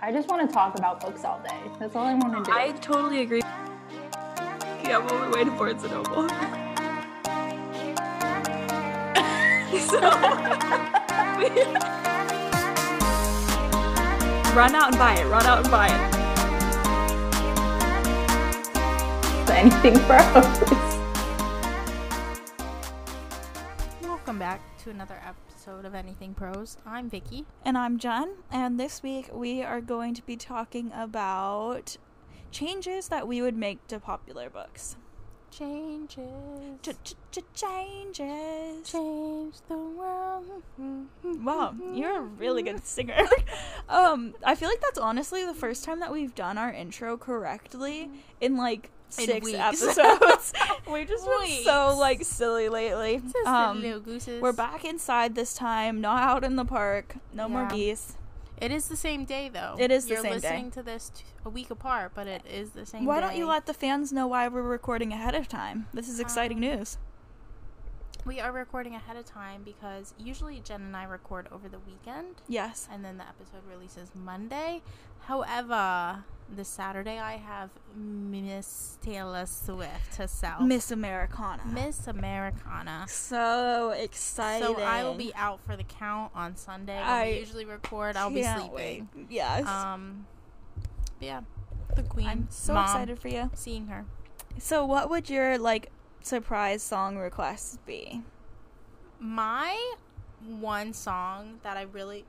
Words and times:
I 0.00 0.12
just 0.12 0.28
want 0.28 0.48
to 0.48 0.54
talk 0.54 0.78
about 0.78 1.00
books 1.00 1.24
all 1.24 1.40
day. 1.40 1.58
That's 1.80 1.96
all 1.96 2.06
I 2.06 2.14
want 2.14 2.44
to 2.44 2.44
do. 2.44 2.52
I 2.56 2.70
totally 2.70 3.22
agree. 3.22 3.40
Yeah, 4.84 4.98
I'm 4.98 5.08
on 5.08 5.18
my 5.18 5.28
way 5.36 5.42
to 5.42 5.50
Barnes 5.50 5.82
and 5.82 5.92
Noble. 5.92 6.28
so, 9.88 9.98
run 14.56 14.76
out 14.76 14.90
and 14.90 14.98
buy 14.98 15.16
it. 15.18 15.26
Run 15.26 15.46
out 15.46 15.64
and 15.64 15.70
buy 15.70 15.88
it. 15.88 16.14
anything 19.50 19.98
pros. 20.06 20.46
Welcome 24.02 24.38
back 24.38 24.60
to 24.84 24.90
another 24.90 25.20
episode 25.26 25.57
of 25.68 25.94
Anything 25.94 26.32
Pros. 26.32 26.78
I'm 26.86 27.10
Vicky. 27.10 27.44
And 27.62 27.76
I'm 27.76 27.98
Jen, 27.98 28.36
and 28.50 28.80
this 28.80 29.02
week 29.02 29.28
we 29.30 29.62
are 29.62 29.82
going 29.82 30.14
to 30.14 30.22
be 30.22 30.34
talking 30.34 30.90
about 30.94 31.98
changes 32.50 33.08
that 33.08 33.28
we 33.28 33.42
would 33.42 33.54
make 33.54 33.86
to 33.88 34.00
popular 34.00 34.48
books. 34.48 34.96
Changes. 35.50 36.18
Changes. 37.54 38.90
Change 38.90 39.54
the 39.68 39.76
world. 39.76 40.46
Wow, 41.22 41.74
you're 41.92 42.18
a 42.18 42.22
really 42.22 42.62
good 42.62 42.84
singer. 42.86 43.26
um, 43.90 44.34
I 44.44 44.54
feel 44.54 44.70
like 44.70 44.80
that's 44.80 44.98
honestly 44.98 45.44
the 45.44 45.54
first 45.54 45.84
time 45.84 46.00
that 46.00 46.10
we've 46.10 46.34
done 46.34 46.56
our 46.56 46.72
intro 46.72 47.18
correctly 47.18 48.10
in 48.40 48.56
like 48.56 48.90
six 49.08 49.52
episodes. 49.54 50.52
We've 50.90 51.08
just 51.08 51.26
been 51.26 51.64
so 51.64 51.96
like 51.98 52.24
silly 52.24 52.68
lately. 52.68 53.22
Um, 53.46 53.82
we're 54.40 54.52
back 54.52 54.84
inside 54.84 55.34
this 55.34 55.54
time, 55.54 56.00
not 56.00 56.22
out 56.22 56.44
in 56.44 56.56
the 56.56 56.64
park. 56.64 57.16
No 57.32 57.48
more 57.48 57.66
geese. 57.66 58.14
It 58.60 58.72
is 58.72 58.88
the 58.88 58.96
same 58.96 59.24
day, 59.24 59.48
though. 59.48 59.76
It 59.78 59.92
is 59.92 60.06
the 60.06 60.14
You're 60.14 60.22
same 60.22 60.30
day. 60.32 60.48
listening 60.48 60.70
to 60.72 60.82
this 60.82 61.12
t- 61.14 61.24
a 61.44 61.48
week 61.48 61.70
apart, 61.70 62.10
but 62.14 62.26
it 62.26 62.42
is 62.44 62.70
the 62.70 62.84
same 62.84 63.04
Why 63.04 63.20
day. 63.20 63.26
don't 63.28 63.36
you 63.36 63.46
let 63.46 63.66
the 63.66 63.74
fans 63.74 64.12
know 64.12 64.26
why 64.26 64.48
we're 64.48 64.62
recording 64.62 65.12
ahead 65.12 65.36
of 65.36 65.46
time? 65.46 65.86
This 65.94 66.08
is 66.08 66.18
exciting 66.18 66.56
Um, 66.56 66.62
news. 66.62 66.98
We 68.28 68.40
are 68.40 68.52
recording 68.52 68.94
ahead 68.94 69.16
of 69.16 69.24
time 69.24 69.62
because 69.64 70.12
usually 70.18 70.60
Jen 70.60 70.82
and 70.82 70.94
I 70.94 71.04
record 71.04 71.48
over 71.50 71.66
the 71.66 71.78
weekend, 71.78 72.42
Yes. 72.46 72.86
and 72.92 73.02
then 73.02 73.16
the 73.16 73.26
episode 73.26 73.62
releases 73.66 74.10
Monday. 74.14 74.82
However, 75.20 76.24
this 76.54 76.68
Saturday 76.68 77.18
I 77.18 77.38
have 77.38 77.70
Miss 77.96 78.98
Taylor 79.00 79.46
Swift 79.46 80.16
herself. 80.16 80.60
Miss 80.60 80.90
Americana. 80.90 81.62
Miss 81.72 82.06
Americana. 82.06 83.06
So 83.08 83.92
exciting. 83.92 84.76
So 84.76 84.82
I 84.82 85.04
will 85.04 85.14
be 85.14 85.34
out 85.34 85.60
for 85.64 85.74
the 85.74 85.84
count 85.84 86.30
on 86.34 86.54
Sunday. 86.54 86.96
When 86.98 87.06
I 87.06 87.30
usually 87.30 87.64
record. 87.64 88.18
I'll 88.18 88.28
be 88.28 88.42
sleeping. 88.42 88.72
wait. 88.74 89.04
Yes. 89.30 89.66
Um, 89.66 90.26
yeah, 91.18 91.40
the 91.96 92.02
Queen. 92.02 92.26
I'm 92.26 92.46
so 92.50 92.74
Mom, 92.74 92.84
excited 92.84 93.18
for 93.18 93.28
you. 93.28 93.50
seeing 93.54 93.86
her. 93.86 94.04
So 94.58 94.84
what 94.84 95.08
would 95.08 95.30
your 95.30 95.56
like 95.56 95.90
surprise 96.28 96.82
song 96.82 97.16
requests 97.16 97.78
be? 97.86 98.22
My 99.18 99.94
one 100.60 100.92
song 100.92 101.58
that 101.62 101.76
I 101.76 101.82
really 101.82 102.24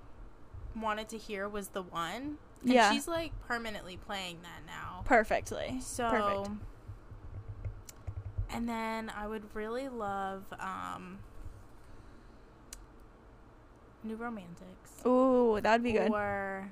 wanted 0.76 1.10
to 1.10 1.18
hear 1.18 1.48
was 1.48 1.70
the 1.70 1.84
one. 1.84 2.38
And 2.62 2.74
Yeah. 2.74 2.92
she's 2.92 3.08
like 3.08 3.32
permanently 3.48 3.98
playing 3.98 4.42
that 4.42 4.66
now. 4.66 5.02
Perfectly. 5.06 5.80
So 5.82 6.10
Perfect. 6.10 6.50
And 8.52 8.68
then 8.68 9.12
I 9.16 9.28
would 9.28 9.44
really 9.54 9.90
love 9.90 10.44
um 10.60 11.20
New 14.04 14.16
Romantics. 14.16 15.06
Ooh, 15.06 15.60
that'd 15.62 15.84
be 15.84 15.92
good. 15.92 16.10
Or 16.12 16.72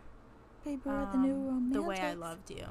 Baby, 0.64 0.82
we're 0.86 1.06
the 1.12 1.18
new 1.18 1.34
um, 1.34 1.46
romantics. 1.46 1.74
The 1.74 1.82
Way 1.84 2.00
I 2.00 2.14
Loved 2.14 2.50
You. 2.50 2.66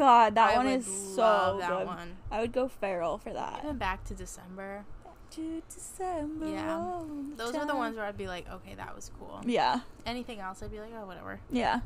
God, 0.00 0.34
that 0.36 0.50
I 0.50 0.56
one 0.56 0.66
is 0.66 0.86
so 0.86 1.58
that 1.60 1.68
good. 1.68 1.86
one. 1.86 2.16
I 2.30 2.40
would 2.40 2.52
go 2.52 2.68
feral 2.68 3.18
for 3.18 3.32
that. 3.32 3.60
Even 3.62 3.76
back 3.76 4.02
to 4.04 4.14
December. 4.14 4.84
Back 5.04 5.14
to 5.32 5.62
December 5.72 6.46
Yeah. 6.48 7.02
Those 7.36 7.54
are 7.54 7.66
the 7.66 7.76
ones 7.76 7.96
where 7.96 8.06
I'd 8.06 8.16
be 8.16 8.26
like, 8.26 8.50
okay, 8.50 8.74
that 8.76 8.94
was 8.96 9.10
cool. 9.18 9.40
Yeah. 9.44 9.80
Anything 10.06 10.40
else, 10.40 10.62
I'd 10.62 10.70
be 10.70 10.80
like, 10.80 10.92
oh, 10.98 11.06
whatever. 11.06 11.40
Yeah. 11.50 11.80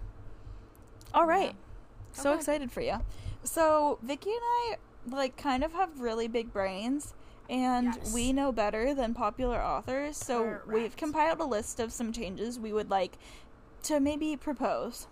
All 1.12 1.26
right. 1.26 1.54
Yeah. 1.56 2.22
So 2.22 2.30
Okay. 2.30 2.38
excited 2.38 2.70
for 2.72 2.80
you. 2.80 2.98
So 3.42 3.98
Vicky 4.02 4.30
and 4.30 4.40
I 4.42 4.76
like 5.10 5.36
kind 5.36 5.64
of 5.64 5.72
have 5.72 6.00
really 6.00 6.28
big 6.28 6.52
brains 6.52 7.14
and 7.50 7.94
Yes. 7.96 8.14
we 8.14 8.32
know 8.32 8.52
better 8.52 8.94
than 8.94 9.12
popular 9.12 9.60
authors. 9.60 10.16
So 10.16 10.60
we've 10.66 10.96
compiled 10.96 11.40
a 11.40 11.44
list 11.44 11.80
of 11.80 11.92
some 11.92 12.12
changes 12.12 12.58
we 12.58 12.72
would 12.72 12.90
like 12.90 13.18
to 13.82 13.98
maybe 14.00 14.36
propose. 14.36 15.08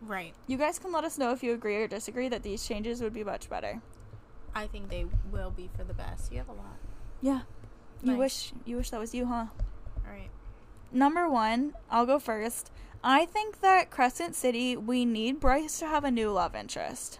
Right. 0.00 0.34
You 0.46 0.56
guys 0.58 0.78
can 0.78 0.92
let 0.92 1.04
us 1.04 1.18
know 1.18 1.32
if 1.32 1.42
you 1.42 1.52
agree 1.54 1.76
or 1.76 1.88
disagree 1.88 2.28
that 2.28 2.42
these 2.42 2.66
changes 2.66 3.00
would 3.00 3.12
be 3.14 3.24
much 3.24 3.48
better. 3.48 3.80
I 4.54 4.66
think 4.66 4.88
they 4.90 5.06
will 5.30 5.50
be 5.50 5.68
for 5.76 5.84
the 5.84 5.94
best. 5.94 6.30
You 6.32 6.38
have 6.38 6.48
a 6.48 6.52
lot. 6.52 6.78
Yeah. 7.20 7.42
You 8.02 8.16
wish 8.16 8.52
you 8.64 8.76
wish 8.76 8.90
that 8.90 9.00
was 9.00 9.14
you, 9.14 9.26
huh? 9.26 9.46
All 10.06 10.12
right. 10.12 10.30
Number 10.92 11.28
1, 11.28 11.74
I'll 11.90 12.06
go 12.06 12.18
first. 12.18 12.70
I 13.02 13.24
think 13.26 13.60
that 13.60 13.90
Crescent 13.90 14.34
City 14.34 14.76
we 14.76 15.04
need 15.04 15.40
Bryce 15.40 15.78
to 15.80 15.86
have 15.86 16.04
a 16.04 16.10
new 16.10 16.30
love 16.30 16.54
interest. 16.54 17.18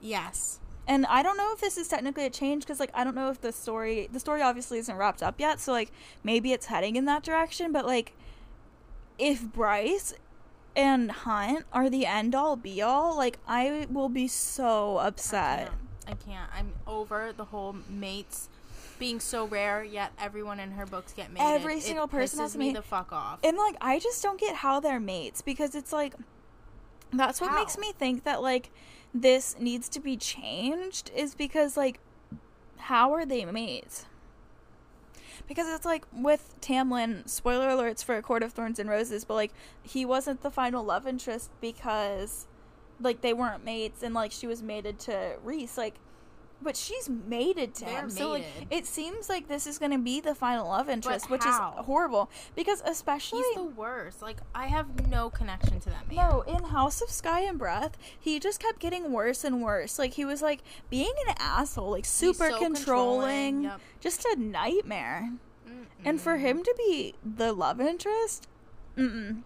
Yes. 0.00 0.60
and 0.88 1.06
I 1.06 1.22
don't 1.22 1.36
know 1.36 1.52
if 1.52 1.60
this 1.60 1.76
is 1.76 1.88
technically 1.88 2.24
a 2.26 2.30
change 2.30 2.62
because 2.64 2.80
like 2.80 2.90
I 2.94 3.04
don't 3.04 3.14
know 3.14 3.30
if 3.30 3.40
the 3.40 3.52
story 3.52 4.08
the 4.10 4.20
story 4.20 4.42
obviously 4.42 4.78
isn't 4.78 4.96
wrapped 4.96 5.22
up 5.22 5.38
yet, 5.38 5.60
so 5.60 5.72
like 5.72 5.92
maybe 6.24 6.52
it's 6.52 6.66
heading 6.66 6.96
in 6.96 7.04
that 7.04 7.22
direction. 7.22 7.72
But 7.72 7.86
like, 7.86 8.14
if 9.18 9.42
Bryce 9.52 10.14
and 10.80 11.10
Hunt 11.10 11.64
are 11.72 11.90
the 11.90 12.06
end 12.06 12.34
all 12.34 12.56
be 12.56 12.80
all, 12.82 13.16
like 13.16 13.38
I 13.46 13.86
will 13.90 14.08
be 14.08 14.28
so 14.28 14.96
I 14.98 15.08
upset. 15.08 15.68
can't. 15.68 15.80
I 16.06 16.14
can't. 16.30 16.50
I'm 16.54 16.72
over 16.86 17.32
the 17.36 17.44
whole 17.44 17.76
mates 17.88 18.48
being 18.98 19.20
so 19.20 19.46
rare, 19.46 19.82
yet 19.82 20.12
everyone 20.18 20.60
in 20.60 20.72
her 20.72 20.86
books 20.86 21.12
get 21.12 21.32
mated. 21.32 21.48
Every 21.48 21.76
It 21.76 21.82
single 21.82 22.08
person 22.08 22.40
has 22.40 22.56
me 22.56 22.72
the 22.72 22.82
fuck 22.82 23.12
off. 23.12 23.40
And 23.42 23.56
like 23.56 23.76
I 23.80 23.98
just 23.98 24.22
don't 24.22 24.38
get 24.40 24.56
how 24.56 24.80
they're 24.80 25.00
mates 25.00 25.42
because 25.42 25.74
it's 25.74 25.92
like 25.92 26.14
that's 27.12 27.40
what 27.40 27.52
makes 27.54 27.76
me 27.76 27.92
think 27.92 28.24
that 28.24 28.42
like 28.42 28.70
this 29.12 29.56
needs 29.58 29.88
to 29.90 30.00
be 30.00 30.16
changed 30.16 31.10
is 31.14 31.34
because 31.34 31.76
like 31.76 31.98
how 32.76 33.12
are 33.12 33.24
they 33.26 33.44
mates? 33.44 34.06
Because 35.48 35.68
it's 35.68 35.84
like 35.84 36.04
with 36.12 36.54
Tamlin, 36.60 37.28
spoiler 37.28 37.68
alerts 37.68 38.04
for 38.04 38.16
A 38.16 38.22
Court 38.22 38.42
of 38.42 38.52
Thorns 38.52 38.78
and 38.78 38.88
Roses, 38.88 39.24
but 39.24 39.34
like 39.34 39.52
he 39.82 40.04
wasn't 40.04 40.42
the 40.42 40.50
final 40.50 40.84
love 40.84 41.06
interest 41.06 41.50
because 41.60 42.46
like 43.00 43.20
they 43.20 43.32
weren't 43.32 43.64
mates 43.64 44.02
and 44.02 44.14
like 44.14 44.32
she 44.32 44.46
was 44.46 44.62
mated 44.62 44.98
to 45.00 45.36
Rhys. 45.42 45.76
Like 45.76 45.94
but 46.62 46.76
she's 46.76 47.08
mated 47.08 47.74
to 47.76 47.84
They're 47.84 48.00
him. 48.00 48.10
So 48.10 48.30
like 48.30 48.46
it 48.70 48.86
seems 48.86 49.28
like 49.28 49.48
this 49.48 49.66
is 49.66 49.78
gonna 49.78 49.98
be 49.98 50.20
the 50.20 50.34
final 50.34 50.68
love 50.68 50.88
interest, 50.88 51.30
which 51.30 51.44
how? 51.44 51.74
is 51.78 51.84
horrible. 51.86 52.30
Because 52.54 52.82
especially 52.84 53.42
He's 53.42 53.56
the 53.56 53.64
worst. 53.64 54.22
Like 54.22 54.38
I 54.54 54.66
have 54.66 55.08
no 55.08 55.30
connection 55.30 55.80
to 55.80 55.90
that 55.90 56.08
man. 56.08 56.16
no, 56.16 56.42
in 56.42 56.64
House 56.64 57.00
of 57.00 57.10
Sky 57.10 57.40
and 57.40 57.58
Breath, 57.58 57.96
he 58.18 58.38
just 58.38 58.60
kept 58.60 58.78
getting 58.78 59.12
worse 59.12 59.44
and 59.44 59.62
worse. 59.62 59.98
Like 59.98 60.14
he 60.14 60.24
was 60.24 60.42
like 60.42 60.60
being 60.88 61.12
an 61.28 61.34
asshole, 61.38 61.90
like 61.90 62.04
super 62.04 62.50
so 62.50 62.58
controlling, 62.58 62.74
controlling, 62.74 63.62
yep. 63.64 63.80
just 64.00 64.24
a 64.24 64.36
nightmare. 64.36 65.32
Mm-mm. 65.68 65.86
And 66.04 66.20
for 66.20 66.38
him 66.38 66.62
to 66.62 66.74
be 66.76 67.14
the 67.24 67.52
love 67.52 67.80
interest, 67.80 68.48
mm 68.96 69.42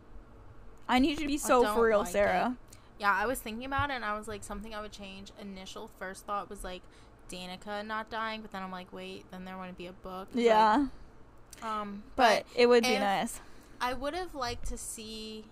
I 0.86 0.98
need 0.98 1.12
you 1.12 1.16
to 1.16 1.26
be 1.26 1.38
so 1.38 1.64
for 1.74 1.86
real, 1.86 2.00
like 2.00 2.08
Sarah. 2.08 2.56
Yeah, 2.98 3.12
I 3.12 3.26
was 3.26 3.40
thinking 3.40 3.64
about 3.64 3.90
it 3.90 3.94
and 3.94 4.04
I 4.04 4.16
was 4.16 4.28
like 4.28 4.44
something 4.44 4.74
I 4.74 4.80
would 4.80 4.92
change. 4.92 5.32
Initial 5.40 5.90
first 5.98 6.26
thought 6.26 6.48
was 6.48 6.62
like 6.62 6.82
Danika 7.28 7.84
not 7.86 8.10
dying, 8.10 8.40
but 8.42 8.52
then 8.52 8.62
I'm 8.62 8.72
like, 8.72 8.92
wait, 8.92 9.24
then 9.30 9.44
there 9.44 9.56
wouldn't 9.58 9.78
be 9.78 9.86
a 9.86 9.92
book. 9.92 10.28
Like, 10.34 10.44
Yeah, 10.44 10.86
um 11.62 12.02
but, 12.16 12.46
it 12.54 12.66
would 12.66 12.82
be 12.84 12.98
nice. 12.98 13.40
I 13.80 13.92
would 13.94 14.14
have 14.14 14.34
liked 14.34 14.66
to 14.68 14.78
see 14.78 15.44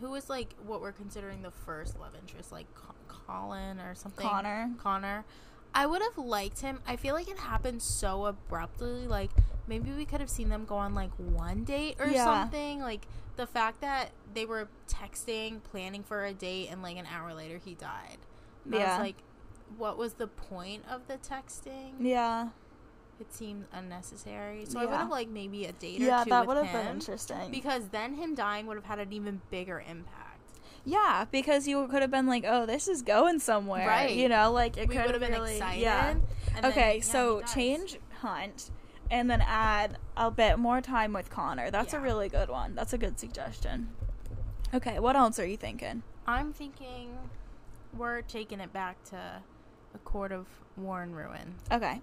who 0.00 0.10
was 0.10 0.28
like 0.30 0.54
what 0.66 0.80
we're 0.80 0.92
considering 0.92 1.42
the 1.42 1.50
first 1.50 1.98
love 1.98 2.12
interest, 2.20 2.52
like 2.52 2.66
Co- 2.74 2.94
Colin 3.26 3.80
or 3.80 3.94
something. 3.94 4.26
Connor. 4.26 4.70
Connor. 4.82 5.24
I 5.74 5.86
would 5.86 6.02
have 6.02 6.18
liked 6.18 6.60
him. 6.60 6.80
I 6.86 6.96
feel 6.96 7.14
like 7.14 7.28
it 7.28 7.38
happened 7.38 7.82
so 7.82 8.26
abruptly. 8.26 9.06
Like 9.06 9.30
maybe 9.66 9.90
we 9.92 10.04
could 10.04 10.20
have 10.20 10.30
seen 10.30 10.48
them 10.48 10.64
go 10.64 10.76
on 10.76 10.94
like 10.94 11.10
one 11.16 11.64
date 11.64 11.96
or 12.00 12.06
Yeah. 12.06 12.24
something. 12.24 12.80
Like 12.80 13.06
the 13.36 13.46
fact 13.46 13.80
that 13.82 14.10
they 14.34 14.44
were 14.46 14.68
texting, 14.88 15.62
planning 15.62 16.02
for 16.02 16.24
a 16.24 16.32
date, 16.32 16.68
and 16.70 16.82
like 16.82 16.96
an 16.96 17.06
hour 17.06 17.34
later 17.34 17.58
he 17.64 17.74
died. 17.74 18.18
And 18.64 18.74
I 18.74 18.78
Yeah. 18.78 18.96
was 18.96 19.00
like, 19.06 19.16
what 19.78 19.96
was 19.98 20.14
the 20.14 20.26
point 20.26 20.84
of 20.90 21.06
the 21.08 21.16
texting? 21.16 21.92
Yeah, 22.00 22.48
It 23.20 23.32
seemed 23.34 23.66
unnecessary. 23.72 24.64
So 24.66 24.78
I 24.80 24.86
would 24.86 24.94
have 24.94 25.10
like 25.10 25.28
maybe 25.28 25.64
a 25.66 25.72
date 25.72 26.00
or 26.00 26.04
yeah, 26.04 26.24
two 26.24 26.30
that 26.30 26.46
would 26.46 26.56
have 26.56 26.72
been 26.72 26.86
interesting. 26.94 27.50
because 27.50 27.88
then 27.88 28.14
him 28.14 28.34
dying 28.34 28.66
would 28.66 28.76
have 28.76 28.84
had 28.86 28.98
an 28.98 29.12
even 29.12 29.40
bigger 29.50 29.80
impact. 29.88 30.60
yeah, 30.84 31.26
because 31.30 31.68
you 31.68 31.86
could 31.88 32.00
have 32.02 32.10
been 32.10 32.26
like, 32.26 32.44
"Oh, 32.46 32.64
this 32.66 32.88
is 32.88 33.02
going 33.02 33.38
somewhere," 33.38 33.86
Right. 33.86 34.16
You 34.16 34.28
know, 34.28 34.50
like 34.52 34.76
it 34.78 34.88
could 34.88 35.10
have 35.10 35.20
been 35.20 35.32
really, 35.32 35.56
excited. 35.56 35.80
Yeah. 35.82 36.14
then, 36.54 36.64
Okay, 36.64 36.96
yeah, 36.96 37.02
so 37.02 37.42
change 37.42 37.98
Hunt 38.20 38.70
and 39.10 39.30
then 39.30 39.42
add 39.42 39.98
a 40.16 40.30
bit 40.30 40.58
more 40.58 40.80
time 40.80 41.12
with 41.12 41.28
Connor. 41.30 41.70
That's 41.70 41.92
a 41.94 42.00
really 42.00 42.28
good 42.28 42.48
one. 42.48 42.74
That's 42.74 42.92
a 42.92 42.98
good 42.98 43.18
suggestion. 43.18 43.90
Okay, 44.72 44.98
what 45.00 45.16
else 45.16 45.38
are 45.38 45.46
you 45.46 45.56
thinking? 45.56 46.02
I'm 46.26 46.52
thinking 46.52 47.18
we're 47.96 48.22
taking 48.22 48.60
it 48.60 48.72
back 48.72 49.02
to 49.10 49.42
a 49.94 49.98
court 49.98 50.32
of 50.32 50.46
war 50.76 51.02
and 51.02 51.16
ruin. 51.16 51.54
Okay. 51.70 52.00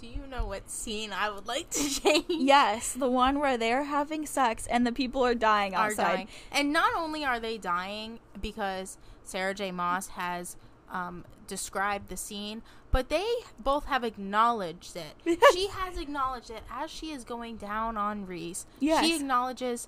Do 0.00 0.06
you 0.06 0.26
know 0.30 0.46
what 0.46 0.70
scene 0.70 1.12
I 1.12 1.28
would 1.28 1.46
like 1.46 1.68
to 1.70 1.88
change? 2.00 2.24
Yes, 2.28 2.94
the 2.94 3.10
one 3.10 3.38
where 3.38 3.58
they're 3.58 3.84
having 3.84 4.24
sex 4.24 4.66
and 4.66 4.86
the 4.86 4.92
people 4.92 5.24
are 5.24 5.34
dying 5.34 5.74
Are 5.74 5.86
outside. 5.88 6.14
dying. 6.14 6.28
And 6.50 6.72
not 6.72 6.94
only 6.96 7.22
are 7.24 7.38
they 7.38 7.58
dying 7.58 8.18
because 8.40 8.96
Sarah 9.24 9.54
J. 9.54 9.70
Maas 9.72 10.08
has 10.08 10.56
um, 10.90 11.26
described 11.46 12.08
the 12.08 12.16
scene, 12.16 12.62
but 12.90 13.10
they 13.10 13.26
both 13.58 13.84
have 13.86 14.02
acknowledged 14.02 14.96
it. 14.96 15.38
she 15.52 15.68
has 15.68 15.98
acknowledged 15.98 16.50
it 16.50 16.62
as 16.70 16.90
she 16.90 17.10
is 17.10 17.22
going 17.22 17.56
down 17.56 17.98
on 17.98 18.26
Rhys. 18.26 18.64
Yes. 18.80 19.04
She 19.04 19.16
acknowledges 19.16 19.86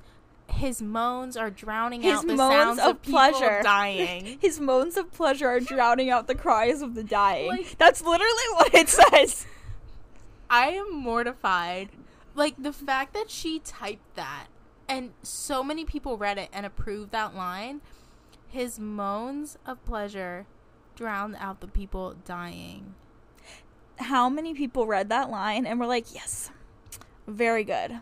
his 0.53 0.81
moans 0.83 1.37
are 1.37 1.51
drowning 1.51 2.03
His 2.03 2.19
out 2.19 2.27
the 2.27 2.37
moans 2.37 2.53
sounds 2.55 2.79
of 2.81 2.87
of, 2.91 3.03
people 3.03 3.19
pleasure. 3.19 3.61
dying. 3.63 4.39
His 4.41 4.61
moans 4.61 4.97
of 4.97 5.11
pleasure 5.13 5.49
are 5.49 5.61
drowning 5.61 6.11
out 6.11 6.27
the 6.27 6.35
cries 6.35 6.83
of 6.83 6.95
the 6.95 7.03
dying. 7.03 7.49
Like- 7.49 7.77
That's 7.79 8.03
literally 8.03 8.49
what 8.55 8.75
it 8.75 8.89
says. 8.89 9.47
I 10.49 10.69
am 10.69 10.95
mortified. 10.95 11.89
Like 12.35 12.55
the 12.59 12.73
fact 12.73 13.15
that 13.15 13.31
she 13.31 13.59
typed 13.59 14.15
that 14.17 14.47
and 14.89 15.13
so 15.23 15.63
many 15.63 15.85
people 15.85 16.17
read 16.19 16.39
it 16.39 16.49
and 16.53 16.67
approved 16.67 17.11
that 17.13 17.35
line. 17.35 17.81
His 18.49 18.79
moans 18.79 19.57
of 19.67 19.83
pleasure 19.85 20.47
drowned 20.95 21.37
out 21.39 21.61
the 21.61 21.69
people 21.69 22.15
dying. 22.25 22.95
How 23.97 24.29
many 24.29 24.53
people 24.55 24.87
read 24.87 25.09
that 25.09 25.31
line 25.31 25.65
and 25.67 25.81
were 25.81 25.87
like, 25.87 26.15
"Yes, 26.15 26.51
very 27.27 27.65
good," 27.65 28.01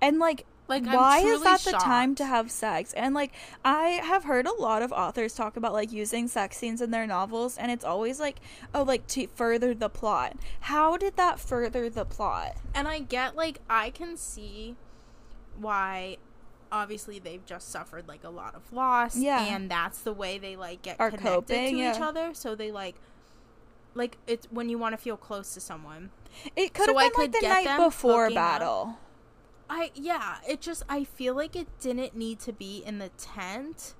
and 0.00 0.18
like. 0.18 0.44
Like, 0.68 0.84
why 0.84 1.20
is 1.20 1.42
that 1.42 1.60
the 1.60 1.72
time 1.72 2.14
to 2.16 2.24
have 2.24 2.50
sex? 2.50 2.92
And 2.94 3.14
like 3.14 3.32
I 3.64 4.00
have 4.02 4.24
heard 4.24 4.46
a 4.46 4.52
lot 4.54 4.82
of 4.82 4.90
authors 4.92 5.34
talk 5.34 5.56
about 5.56 5.72
like 5.72 5.92
using 5.92 6.26
sex 6.28 6.56
scenes 6.56 6.80
in 6.82 6.90
their 6.90 7.06
novels 7.06 7.56
and 7.56 7.70
it's 7.70 7.84
always 7.84 8.18
like, 8.18 8.36
oh 8.74 8.82
like 8.82 9.06
to 9.08 9.28
further 9.28 9.74
the 9.74 9.88
plot. 9.88 10.36
How 10.60 10.96
did 10.96 11.16
that 11.16 11.38
further 11.38 11.88
the 11.88 12.04
plot? 12.04 12.56
And 12.74 12.88
I 12.88 12.98
get 12.98 13.36
like 13.36 13.60
I 13.70 13.90
can 13.90 14.16
see 14.16 14.74
why 15.58 16.16
obviously 16.72 17.18
they've 17.20 17.46
just 17.46 17.68
suffered 17.70 18.08
like 18.08 18.24
a 18.24 18.28
lot 18.30 18.54
of 18.56 18.72
loss 18.72 19.16
Yeah. 19.16 19.44
and 19.44 19.70
that's 19.70 20.00
the 20.00 20.12
way 20.12 20.36
they 20.38 20.56
like 20.56 20.82
get 20.82 20.96
Are 20.98 21.10
connected 21.10 21.30
coping, 21.32 21.76
to 21.76 21.90
each 21.90 22.00
other 22.00 22.34
so 22.34 22.54
they 22.56 22.72
like 22.72 22.96
like 23.94 24.18
it's 24.26 24.46
when 24.50 24.68
you 24.68 24.76
want 24.76 24.92
to 24.92 24.96
feel 24.98 25.16
close 25.16 25.54
to 25.54 25.60
someone 25.60 26.10
It 26.56 26.74
could 26.74 26.86
So 26.86 26.92
have 26.92 26.96
I 26.96 27.08
been 27.08 27.12
could 27.14 27.32
like 27.34 27.40
the 27.40 27.48
night 27.48 27.76
before 27.84 28.30
battle. 28.30 28.96
up. 28.98 29.00
I 29.68 29.90
yeah, 29.94 30.36
it 30.48 30.60
just 30.60 30.82
I 30.88 31.04
feel 31.04 31.34
like 31.34 31.56
it 31.56 31.66
didn't 31.80 32.14
need 32.16 32.38
to 32.40 32.52
be 32.52 32.82
in 32.86 32.98
the 32.98 33.08
tent 33.18 33.94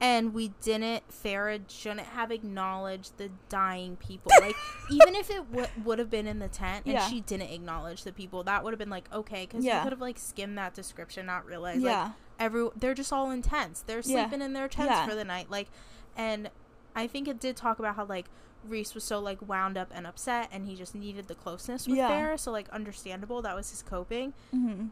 and 0.00 0.32
we 0.32 0.48
didn't 0.62 1.02
Feyre 1.10 1.60
shouldn't 1.68 2.00
have 2.00 2.30
acknowledged 2.30 3.18
the 3.18 3.30
dying 3.48 3.96
people. 3.96 4.30
Like 4.40 4.56
even 4.90 5.14
if 5.14 5.28
it 5.30 5.50
w- 5.50 5.68
would 5.84 5.98
have 5.98 6.10
been 6.10 6.26
in 6.26 6.38
the 6.38 6.48
tent 6.48 6.86
and 6.86 6.94
Yeah. 6.94 7.08
she 7.08 7.20
didn't 7.20 7.50
acknowledge 7.50 8.04
the 8.04 8.12
people, 8.12 8.42
that 8.44 8.62
would 8.64 8.72
have 8.72 8.78
been 8.78 8.88
like 8.90 9.12
okay 9.12 9.46
cuz 9.46 9.64
Yeah. 9.64 9.78
you 9.78 9.82
could 9.82 9.92
have 9.92 10.00
like 10.00 10.18
skimmed 10.18 10.56
that 10.58 10.74
description, 10.74 11.26
not 11.26 11.44
realized 11.44 11.82
Yeah. 11.82 12.04
like 12.04 12.12
every 12.38 12.68
they're 12.76 12.94
just 12.94 13.12
all 13.12 13.30
in 13.30 13.42
tents. 13.42 13.82
They're 13.82 13.98
Yeah. 14.04 14.22
sleeping 14.28 14.40
in 14.42 14.52
their 14.52 14.68
tents 14.68 14.92
Yeah. 14.92 15.06
for 15.06 15.14
the 15.14 15.24
night 15.24 15.50
like 15.50 15.68
and 16.16 16.50
I 16.96 17.06
think 17.06 17.28
it 17.28 17.38
did 17.40 17.56
talk 17.56 17.78
about 17.78 17.96
how 17.96 18.04
like 18.04 18.30
Rhys 18.68 18.94
was 18.94 19.04
so 19.04 19.18
like 19.18 19.46
wound 19.46 19.76
up 19.78 19.90
and 19.94 20.06
upset 20.06 20.48
and 20.52 20.66
he 20.66 20.74
just 20.76 20.94
needed 20.94 21.28
the 21.28 21.34
closeness 21.34 21.86
with 21.88 21.96
Yeah. 21.96 22.10
Feyre, 22.10 22.38
so 22.38 22.50
like 22.52 22.68
understandable 22.70 23.40
that 23.42 23.54
was 23.56 23.70
his 23.70 23.82
coping 23.82 24.32
hmm 24.50 24.86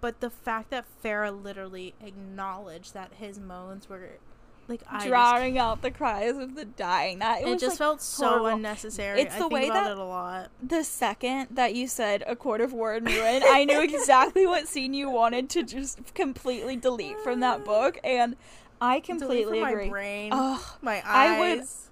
but 0.00 0.20
the 0.20 0.28
fact 0.30 0.70
that 0.70 0.84
Feyre 1.02 1.30
literally 1.42 1.94
acknowledged 2.04 2.92
that 2.94 3.12
his 3.18 3.40
moans 3.40 3.88
were 3.88 4.10
like 4.68 4.82
just, 4.92 5.06
Drowning 5.06 5.58
out 5.58 5.80
the 5.80 5.90
cries 5.92 6.36
of 6.36 6.54
the 6.56 6.64
dying. 6.64 7.20
That 7.20 7.40
it, 7.42 7.48
it 7.48 7.58
just 7.60 7.74
like, 7.74 7.78
felt 7.78 8.02
so 8.02 8.26
horrible. 8.28 8.46
unnecessary. 8.48 9.20
It's 9.22 9.34
I 9.36 9.38
the 9.38 9.48
way 9.48 9.68
that- 9.68 9.90
it 9.92 9.96
a 9.96 10.04
lot. 10.04 10.50
the 10.62 10.82
second 10.84 11.48
that 11.52 11.74
you 11.74 11.86
said 11.88 12.24
a 12.26 12.34
court 12.36 12.60
of 12.60 12.72
war 12.72 12.94
and 12.94 13.06
ruin, 13.08 13.42
I 13.46 13.64
knew 13.64 13.80
exactly 13.94 14.46
what 14.46 14.66
scene 14.68 14.92
you 14.92 15.08
wanted 15.08 15.48
to 15.50 15.62
just 15.62 16.14
completely 16.14 16.76
delete 16.76 17.18
from 17.20 17.40
that 17.40 17.64
book, 17.64 17.98
and 18.04 18.36
I 18.80 19.00
completely 19.00 19.62
agree. 19.62 19.84
My 19.84 19.88
brain, 19.90 20.30
Ugh, 20.34 20.62
my 20.82 21.00
I 21.06 21.38
would- 21.38 21.60
eyes. 21.60 21.82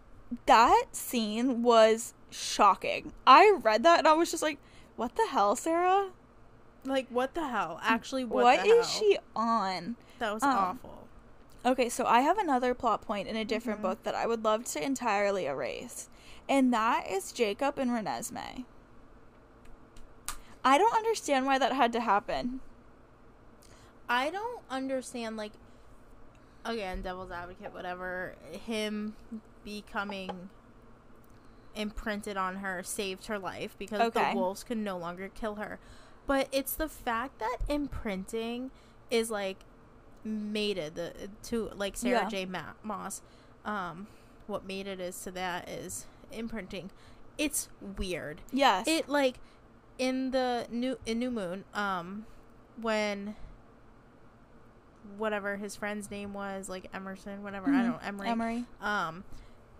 That 0.46 0.84
scene 0.92 1.62
was 1.62 2.14
shocking. 2.30 3.12
I 3.26 3.56
read 3.62 3.82
that 3.84 3.98
and 4.00 4.08
I 4.08 4.12
was 4.14 4.30
just 4.30 4.42
like, 4.42 4.58
"What 4.96 5.14
the 5.16 5.26
hell, 5.30 5.56
Sarah? 5.56 6.10
Like 6.84 7.06
what 7.08 7.34
the 7.34 7.48
hell? 7.48 7.80
Actually, 7.82 8.24
what, 8.24 8.42
what 8.44 8.66
is 8.66 8.90
she 8.90 9.18
on?" 9.34 9.96
That 10.18 10.34
was 10.34 10.42
um, 10.42 10.50
awful. 10.50 11.08
Okay, 11.66 11.88
so 11.88 12.04
I 12.04 12.20
have 12.20 12.36
another 12.38 12.74
plot 12.74 13.00
point 13.02 13.26
in 13.28 13.36
a 13.36 13.44
different 13.44 13.78
Mhm. 13.80 13.82
book 13.82 14.02
that 14.02 14.14
I 14.14 14.26
would 14.26 14.44
love 14.44 14.64
to 14.66 14.84
entirely 14.84 15.46
erase, 15.46 16.08
and 16.48 16.72
that 16.74 17.08
is 17.08 17.32
Jacob 17.32 17.78
and 17.78 17.90
Renesmee. 17.90 18.64
I 20.64 20.78
don't 20.78 20.94
understand 20.94 21.46
why 21.46 21.58
that 21.58 21.72
had 21.72 21.92
to 21.92 22.00
happen. 22.00 22.60
I 24.08 24.30
don't 24.30 24.62
understand. 24.70 25.36
Like 25.36 25.52
again, 26.64 27.02
devil's 27.02 27.30
advocate, 27.30 27.72
whatever. 27.72 28.34
Him 28.66 29.14
becoming 29.64 30.50
imprinted 31.74 32.36
on 32.36 32.56
her 32.56 32.82
saved 32.82 33.26
her 33.26 33.38
life 33.38 33.74
because 33.78 34.00
Okay. 34.00 34.32
the 34.32 34.38
wolves 34.38 34.62
could 34.62 34.78
no 34.78 34.96
longer 34.96 35.28
kill 35.28 35.56
her. 35.56 35.78
But 36.26 36.48
it's 36.52 36.74
the 36.74 36.88
fact 36.88 37.38
that 37.40 37.58
imprinting 37.68 38.70
is 39.10 39.30
like 39.30 39.58
mated 40.24 40.94
the, 40.94 41.12
to 41.44 41.70
like 41.74 41.96
Sarah 41.96 42.22
Yeah. 42.22 42.28
J. 42.28 42.44
Ma- 42.46 42.72
Maas. 42.82 43.22
Um, 43.64 44.06
what 44.46 44.66
mated 44.66 45.00
is 45.00 45.20
to 45.22 45.30
that 45.32 45.68
is 45.68 46.06
imprinting. 46.30 46.90
It's 47.36 47.68
weird 47.96 48.40
Yes. 48.52 48.86
it 48.86 49.08
like 49.08 49.36
in 49.98 50.30
the 50.30 50.66
new 50.70 50.98
in 51.06 51.18
new 51.18 51.30
moon 51.30 51.64
um 51.74 52.26
when 52.80 53.34
whatever 55.18 55.56
his 55.56 55.76
friend's 55.76 56.10
name 56.10 56.32
was 56.32 56.68
like 56.68 56.88
emerson 56.94 57.42
whatever 57.42 57.66
i 57.68 57.74
Mhm. 57.74 57.82
don't 57.82 57.86
know 57.92 57.98
emery 58.02 58.28
Emery. 58.28 58.64
um 58.80 59.24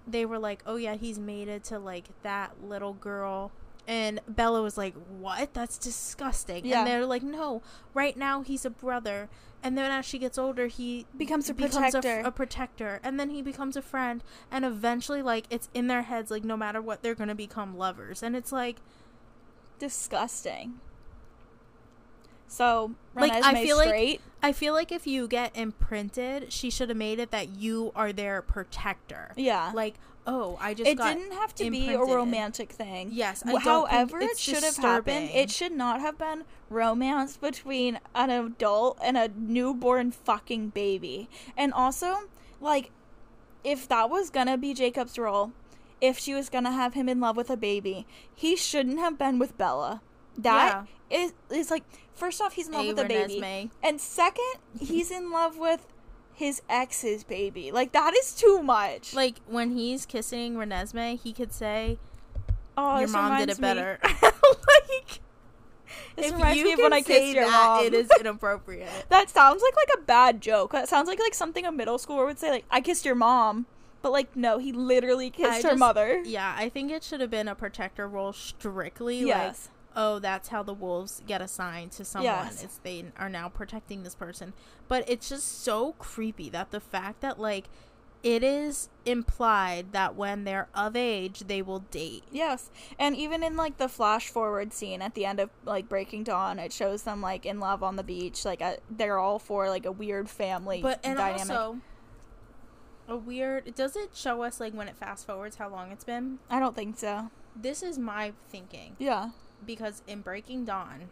they 0.07 0.25
were 0.27 0.39
like 0.39 0.63
oh 0.67 0.77
yeah 0.77 0.95
he's 0.95 1.19
mated 1.19 1.65
to 1.65 1.79
like 1.79 2.05
that 2.23 2.53
little 2.63 2.93
girl 2.95 3.51
and 3.87 4.21
bella 4.29 4.63
was 4.63 4.77
like 4.79 4.95
what 5.19 5.53
that's 5.55 5.77
disgusting 5.79 6.65
Yeah. 6.65 6.81
and 6.81 6.87
they're 6.87 7.07
like 7.07 7.23
no 7.23 7.63
right 7.95 8.17
now 8.17 8.43
he's 8.43 8.65
a 8.65 8.71
brother 8.71 9.29
and 9.63 9.77
then 9.79 9.91
as 9.91 10.05
she 10.05 10.19
gets 10.19 10.37
older 10.39 10.67
he 10.67 11.07
Becomes 11.17 11.49
a 11.51 11.55
becomes 11.55 11.95
a, 11.95 12.01
protector. 12.01 12.31
protector 12.31 13.01
and 13.03 13.19
then 13.21 13.31
he 13.31 13.41
becomes 13.43 13.77
a 13.77 13.83
friend 13.83 14.23
and 14.51 14.65
eventually 14.65 15.23
like 15.23 15.47
it's 15.51 15.69
in 15.75 15.87
their 15.87 16.03
heads 16.03 16.31
like 16.31 16.45
no 16.45 16.57
matter 16.57 16.81
what 16.83 17.03
they're 17.03 17.15
gonna 17.15 17.35
become 17.35 17.77
lovers 17.77 18.23
and 18.23 18.35
it's 18.37 18.53
like 18.53 18.77
Disgusting. 19.81 20.75
So, 22.47 22.93
Like, 23.17 23.33
I 23.33 23.63
feel 23.65 23.77
like- 23.77 23.89
straight. 23.89 24.21
I 24.45 24.53
feel 24.53 24.75
like 24.75 24.93
if 24.93 25.07
you 25.07 25.27
get 25.27 25.57
imprinted, 25.57 26.53
she 26.53 26.71
should 26.71 26.89
have 26.91 26.99
made 26.99 27.19
it 27.19 27.31
that 27.31 27.49
you 27.57 27.93
are 27.97 28.13
their 28.13 28.43
protector. 28.43 29.33
yeah. 29.37 29.73
Like, 29.75 29.95
oh, 30.27 30.59
I 30.61 30.75
just 30.75 30.89
it 30.91 30.99
didn't 30.99 31.33
have 31.33 31.55
to 31.57 31.71
be 31.71 31.89
a 31.93 31.99
romantic 31.99 32.71
thing. 32.73 33.09
Yes, 33.13 33.43
I 33.45 33.49
W- 33.53 33.65
don't 33.65 33.89
think 33.89 34.11
However, 34.11 34.21
it 34.21 34.39
should 34.39 34.63
have 34.63 34.77
happened. 34.77 35.31
It 35.33 35.51
should 35.51 35.73
not 35.73 36.01
have 36.01 36.19
been 36.19 36.45
romance 36.71 37.37
between 37.37 37.99
an 38.15 38.31
adult 38.31 38.99
and 39.03 39.17
a 39.17 39.31
newborn 39.37 40.11
fucking 40.13 40.69
baby. 40.71 41.29
And 41.57 41.73
also, 41.73 42.29
like, 42.61 42.91
if 43.65 43.89
that 43.89 44.11
was 44.11 44.31
gonna 44.31 44.59
be 44.59 44.75
Jacob's 44.75 45.19
role, 45.19 45.53
if 46.01 46.19
she 46.19 46.35
was 46.35 46.51
gonna 46.51 46.73
have 46.73 46.93
him 46.95 47.09
in 47.09 47.19
love 47.21 47.37
with 47.37 47.49
a 47.49 47.57
baby, 47.57 48.07
he 48.35 48.57
shouldn't 48.57 48.99
have 48.99 49.17
been 49.19 49.39
with 49.39 49.57
Bella. 49.57 50.03
That 50.37 50.87
is 51.11 51.33
is 51.51 51.71
like 51.71 51.85
first 52.15 52.41
off, 52.41 52.55
he's 52.55 52.67
in 52.69 52.73
love 52.75 52.85
A 52.85 52.89
with 52.89 52.99
a 52.99 53.05
baby, 53.09 53.41
Renesmee. 53.41 53.71
and 53.83 54.01
second, 54.01 54.55
he's 54.81 55.11
in 55.11 55.31
love 55.31 55.59
with 55.59 55.87
his 56.33 56.63
ex's 56.69 57.23
baby. 57.25 57.71
Like 57.71 57.93
that 57.93 58.15
is 58.15 58.35
too 58.35 58.63
much. 58.63 59.15
Like 59.15 59.37
when 59.47 59.71
he's 59.77 60.07
kissing 60.07 60.55
Renesmee, 60.55 61.21
he 61.21 61.33
could 61.33 61.53
say, 61.53 61.99
oh, 62.77 62.99
"Your 62.99 63.09
mom 63.09 63.39
did 63.39 63.51
it 63.51 63.61
better." 63.61 63.99
like, 64.23 65.21
This 66.17 66.33
if 66.33 66.57
you 66.57 66.65
me 66.65 66.73
of 66.73 66.79
when 66.79 66.91
can 66.91 66.93
I 66.93 67.03
say 67.03 67.21
kissed 67.21 67.35
your 67.35 67.45
that, 67.45 67.67
mom. 67.67 67.85
It 67.87 67.95
is 67.95 68.09
inappropriate. 68.21 68.89
That 69.09 69.31
sounds 69.31 69.63
like 69.63 69.77
like 69.77 69.99
a 69.99 70.03
bad 70.03 70.41
joke. 70.41 70.73
That 70.73 70.89
sounds 70.89 71.09
like 71.09 71.19
like 71.21 71.35
something 71.35 71.65
a 71.67 71.73
middle 71.73 71.99
schooler 71.99 72.27
would 72.27 72.39
say. 72.39 72.51
Like 72.51 72.65
I 72.71 72.81
kissed 72.81 73.05
your 73.05 73.15
mom, 73.15 73.67
but 74.03 74.11
like 74.13 74.35
no, 74.37 74.59
he 74.59 74.73
literally 74.73 75.31
kissed 75.31 75.51
I 75.51 75.57
her 75.57 75.63
just- 75.63 75.79
mother. 75.79 76.23
Yeah, 76.25 76.55
I 76.57 76.69
think 76.69 76.91
it 76.91 77.03
should 77.05 77.21
have 77.21 77.31
been 77.31 77.49
a 77.49 77.55
protector 77.55 78.09
role 78.09 78.33
strictly. 78.33 79.21
Yes. 79.21 79.69
Like, 79.69 79.74
oh, 79.97 80.19
that's 80.19 80.49
how 80.49 80.63
the 80.63 80.75
wolves 80.75 81.23
get 81.27 81.41
assigned 81.41 81.93
to 81.93 82.05
someone. 82.05 82.33
Yes. 82.33 82.63
It's 82.65 82.79
they 82.79 83.05
are 83.19 83.29
now 83.29 83.49
protecting 83.49 84.03
this 84.03 84.15
person. 84.15 84.53
But 84.89 85.09
it's 85.09 85.29
just 85.29 85.63
so 85.63 85.93
creepy 85.99 86.51
that 86.51 86.71
the 86.71 86.81
fact 86.81 87.21
that 87.21 87.39
like 87.39 87.69
it 88.23 88.43
is 88.43 88.89
implied 89.05 89.93
that 89.93 90.15
when 90.17 90.45
they're 90.45 90.69
of 90.75 90.97
age 90.97 91.41
they 91.41 91.61
will 91.61 91.81
date. 91.81 92.25
Yes, 92.33 92.71
and 92.99 93.15
even 93.15 93.43
in 93.43 93.55
like 93.57 93.77
the 93.77 93.89
flash 93.89 94.29
forward 94.29 94.73
scene 94.73 95.03
at 95.03 95.15
the 95.15 95.27
end 95.27 95.41
of 95.41 95.51
like 95.65 95.89
Breaking 95.91 96.25
Dawn, 96.25 96.59
it 96.59 96.73
shows 96.73 97.03
them 97.03 97.21
like 97.21 97.45
in 97.45 97.61
love 97.61 97.83
on 97.83 97.97
the 97.97 98.03
beach. 98.03 98.45
Like 98.45 98.63
uh 98.63 98.77
they're 98.91 99.19
all 99.19 99.39
for 99.39 99.69
like 99.69 99.85
a 99.85 99.93
weird 99.93 100.31
family 100.31 100.81
But 100.81 101.01
and 101.05 101.19
dynamic. 101.19 101.51
also 101.51 101.79
a 103.07 103.17
weird. 103.17 103.75
Does 103.75 103.95
it 103.97 104.17
show 104.17 104.43
us 104.43 104.59
like 104.59 104.73
when 104.73 104.89
it 104.89 104.97
fast 104.97 105.27
forwards 105.27 105.57
how 105.57 105.69
long 105.69 105.93
it's 105.93 106.05
been? 106.05 106.39
I 106.49 106.59
don't 106.59 106.75
think 106.75 106.99
so. 106.99 107.31
This 107.55 107.83
is 107.83 107.99
my 107.99 108.33
thinking 108.49 108.97
Yeah. 108.99 109.31
Because 109.67 110.03
in 110.07 110.21
Breaking 110.21 110.65
Dawn, 110.65 111.11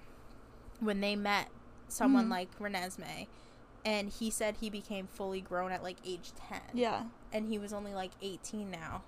when 0.81 1.01
they 1.01 1.17
met 1.17 1.49
someone 1.89 2.27
Mhm. 2.27 2.31
like 2.31 2.59
Renesmee, 2.59 3.27
and 3.85 4.09
he 4.09 4.31
said 4.31 4.57
he 4.61 4.71
became 4.71 5.07
fully 5.07 5.41
grown 5.41 5.73
at 5.73 5.83
like 5.83 5.97
age 6.05 6.33
ten. 6.37 6.61
Yeah. 6.73 7.05
and 7.35 7.49
he 7.49 7.59
was 7.59 7.73
only 7.73 7.95
like 7.95 8.11
18 8.21 8.71
now. 8.71 9.03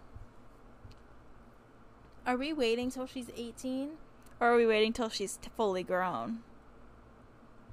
Are 2.26 2.36
we 2.38 2.54
waiting 2.54 2.90
till 2.90 3.06
she's 3.06 3.28
18? 3.36 3.98
Or 4.40 4.48
are 4.52 4.56
we 4.56 4.66
waiting 4.66 4.92
till 4.94 5.10
she's 5.10 5.36
t- 5.36 5.50
fully 5.56 5.82
grown? 5.82 6.42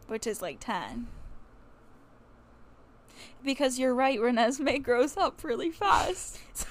Which 0.07 0.27
is 0.27 0.41
like 0.41 0.57
10. 0.59 1.07
Because 3.43 3.79
you're 3.79 3.95
right, 3.95 4.19
Renesmee 4.19 4.83
grows 4.83 5.15
up 5.17 5.41
really 5.43 5.71
fast. 5.71 6.39
So, 6.53 6.67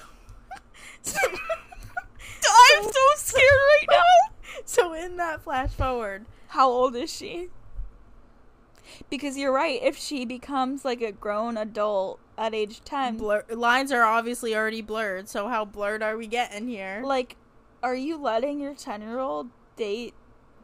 I'm 1.16 2.83
so 2.85 3.00
scared 3.16 3.42
right 3.42 3.87
now. 3.90 4.29
so 4.74 4.92
in 4.92 5.16
that 5.16 5.42
flash 5.42 5.70
forward, 5.70 6.26
How 6.48 6.68
old 6.68 6.94
is 6.94 7.12
she? 7.12 7.48
Because 9.08 9.36
you're 9.36 9.52
right, 9.52 9.80
if 9.82 9.96
she 9.96 10.24
becomes 10.24 10.84
like 10.84 11.02
a 11.02 11.10
grown 11.10 11.56
adult 11.56 12.20
at 12.38 12.54
age 12.54 12.80
10, 12.84 13.16
blur- 13.16 13.44
lines 13.50 13.90
are 13.90 14.04
obviously 14.04 14.54
already 14.54 14.80
blurred. 14.80 15.28
So 15.28 15.48
how 15.48 15.64
blurred 15.64 16.04
are 16.04 16.16
we 16.16 16.28
getting 16.28 16.68
here? 16.68 17.02
like, 17.04 17.34
are 17.82 17.96
you 17.96 18.16
letting 18.16 18.60
your 18.60 18.74
10 18.74 19.02
year 19.02 19.18
old 19.18 19.48
date 19.74 20.14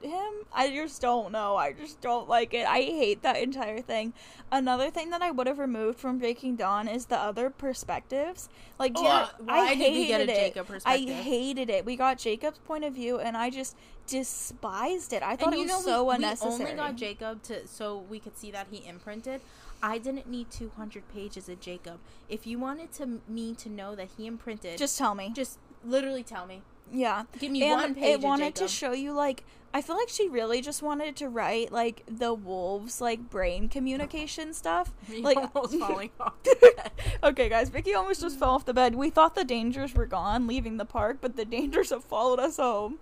him? 0.03 0.33
I 0.53 0.71
just 0.71 1.00
don't 1.00 1.33
know. 1.33 1.57
I 1.57 1.73
just 1.73 2.00
don't 2.00 2.29
like 2.29 2.55
it. 2.55 2.67
I 2.67 2.81
hate 2.81 3.23
that 3.23 3.37
entire 3.37 3.81
thing. 3.81 4.12
Another 4.50 4.91
thing 4.91 5.11
that 5.11 5.23
I 5.23 5.31
would 5.31 5.47
have 5.47 5.59
removed 5.59 5.99
from 5.99 6.19
Breaking 6.19 6.57
Dawn 6.57 6.88
is 6.88 7.07
the 7.07 7.19
other 7.19 7.50
perspectives. 7.50 8.49
Like, 8.79 8.93
Oh, 8.97 9.07
uh, 9.07 9.29
I 9.49 9.75
did 9.75 9.93
we 9.93 10.07
get 10.07 10.21
a 10.21 10.33
hated 10.33 10.57
it. 10.57 10.83
I 10.85 10.99
hated 10.99 11.71
it. 11.71 11.85
We 11.85 11.97
got 11.97 12.19
Jacob's 12.19 12.59
point 12.59 12.85
of 12.85 12.95
view, 12.95 13.19
and 13.19 13.37
I 13.37 13.50
just 13.50 13.76
despised 14.07 15.12
it. 15.12 15.23
I 15.23 15.37
thought 15.37 15.53
it 15.53 15.59
was 15.59 15.85
so 15.85 16.05
we, 16.05 16.15
unnecessary. 16.17 16.75
We 16.75 16.81
only 16.81 16.93
got 16.93 16.97
Jacob 16.97 17.43
to 17.45 17.67
so 17.67 18.05
we 18.09 18.19
could 18.19 18.37
see 18.37 18.50
that 18.50 18.69
he 18.71 18.87
imprinted. 18.87 19.41
I 19.83 19.99
didn't 19.99 20.29
need 20.29 20.50
200 20.50 21.05
pages 21.12 21.49
of 21.49 21.61
Jacob. 21.61 21.99
If 22.29 22.47
you 22.47 22.59
wanted 22.59 22.93
to 22.95 23.21
me 23.29 23.55
to 23.57 23.69
know 23.69 23.95
that 23.95 24.09
he 24.17 24.26
imprinted, 24.26 24.79
just 24.79 24.97
tell 24.97 25.15
me. 25.15 25.33
just 25.35 25.59
literally 25.85 26.23
tell 26.23 26.47
me. 26.47 26.62
Yeah. 26.93 27.25
Give 27.38 27.52
me 27.52 27.62
and 27.62 27.73
one 27.73 27.95
page. 27.95 28.05
it 28.05 28.21
wanted 28.21 28.55
to 28.57 28.69
show 28.69 28.93
you 28.93 29.12
like 29.12 29.45
I 29.75 29.83
feel 29.83 29.97
like 29.97 30.09
she 30.09 30.28
really 30.28 30.62
just 30.62 30.83
wanted 30.83 31.16
to 31.16 31.28
write 31.28 31.71
like 31.71 32.02
the 32.09 32.33
wolves 32.33 33.00
like 33.00 33.28
brain 33.28 33.69
communication 33.69 34.55
stuff. 34.55 34.93
Like 35.21 35.37
almost 35.37 35.75
falling 35.81 36.11
off. 36.21 36.35
okay, 37.23 37.49
guys, 37.49 37.69
Vicky 37.69 37.95
almost 37.95 38.21
just 38.21 38.38
fell 38.38 38.50
off 38.50 38.64
the 38.64 38.75
bed. 38.75 38.95
We 38.95 39.11
thought 39.11 39.35
the 39.35 39.45
dangers 39.45 39.95
were 39.95 40.07
gone 40.07 40.47
leaving 40.47 40.76
the 40.76 40.85
park, 40.85 41.19
but 41.21 41.37
the 41.37 41.45
dangers 41.45 41.90
have 41.90 42.05
followed 42.05 42.38
us 42.40 42.57
home. 42.57 42.99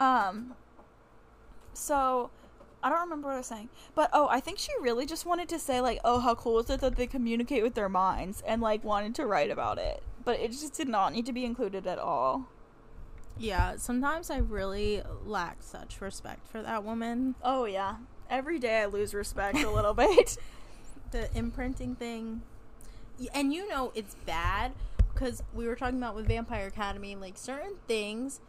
Um 0.00 0.54
so 1.72 2.30
I 2.82 2.88
don't 2.88 3.00
remember 3.00 3.28
what 3.28 3.34
I 3.34 3.38
was 3.38 3.46
saying. 3.46 3.68
But 3.94 4.10
oh, 4.12 4.28
I 4.30 4.40
think 4.40 4.58
she 4.58 4.70
really 4.80 5.06
just 5.06 5.26
wanted 5.26 5.48
to 5.48 5.58
say 5.58 5.80
like, 5.80 5.98
"Oh, 6.04 6.20
how 6.20 6.34
cool 6.34 6.58
is 6.60 6.70
it 6.70 6.80
that 6.80 6.96
they 6.96 7.06
communicate 7.06 7.62
with 7.62 7.74
their 7.74 7.88
minds?" 7.88 8.42
and 8.46 8.62
like 8.62 8.84
wanted 8.84 9.14
to 9.16 9.26
write 9.26 9.50
about 9.50 9.78
it. 9.78 10.02
But 10.24 10.40
it 10.40 10.52
just 10.52 10.74
did 10.74 10.88
not 10.88 11.12
need 11.12 11.26
to 11.26 11.32
be 11.32 11.44
included 11.44 11.86
at 11.86 11.98
all. 11.98 12.48
Yeah, 13.38 13.76
sometimes 13.76 14.30
I 14.30 14.38
really 14.38 15.02
lack 15.24 15.62
such 15.62 16.00
respect 16.00 16.46
for 16.48 16.62
that 16.62 16.84
woman. 16.84 17.34
Oh 17.42 17.64
yeah. 17.66 17.96
Every 18.30 18.58
day 18.58 18.80
I 18.82 18.86
lose 18.86 19.14
respect 19.14 19.58
a 19.62 19.70
little 19.70 19.94
bit. 19.94 20.36
The 21.12 21.28
imprinting 21.36 21.94
thing. 21.94 22.42
And 23.32 23.52
you 23.52 23.68
know 23.68 23.92
it's 23.94 24.16
bad 24.26 24.72
because 25.14 25.42
we 25.54 25.66
were 25.68 25.76
talking 25.76 25.98
about 25.98 26.16
with 26.16 26.26
Vampire 26.26 26.66
Academy, 26.66 27.14
like 27.14 27.38
certain 27.38 27.74
things 27.86 28.40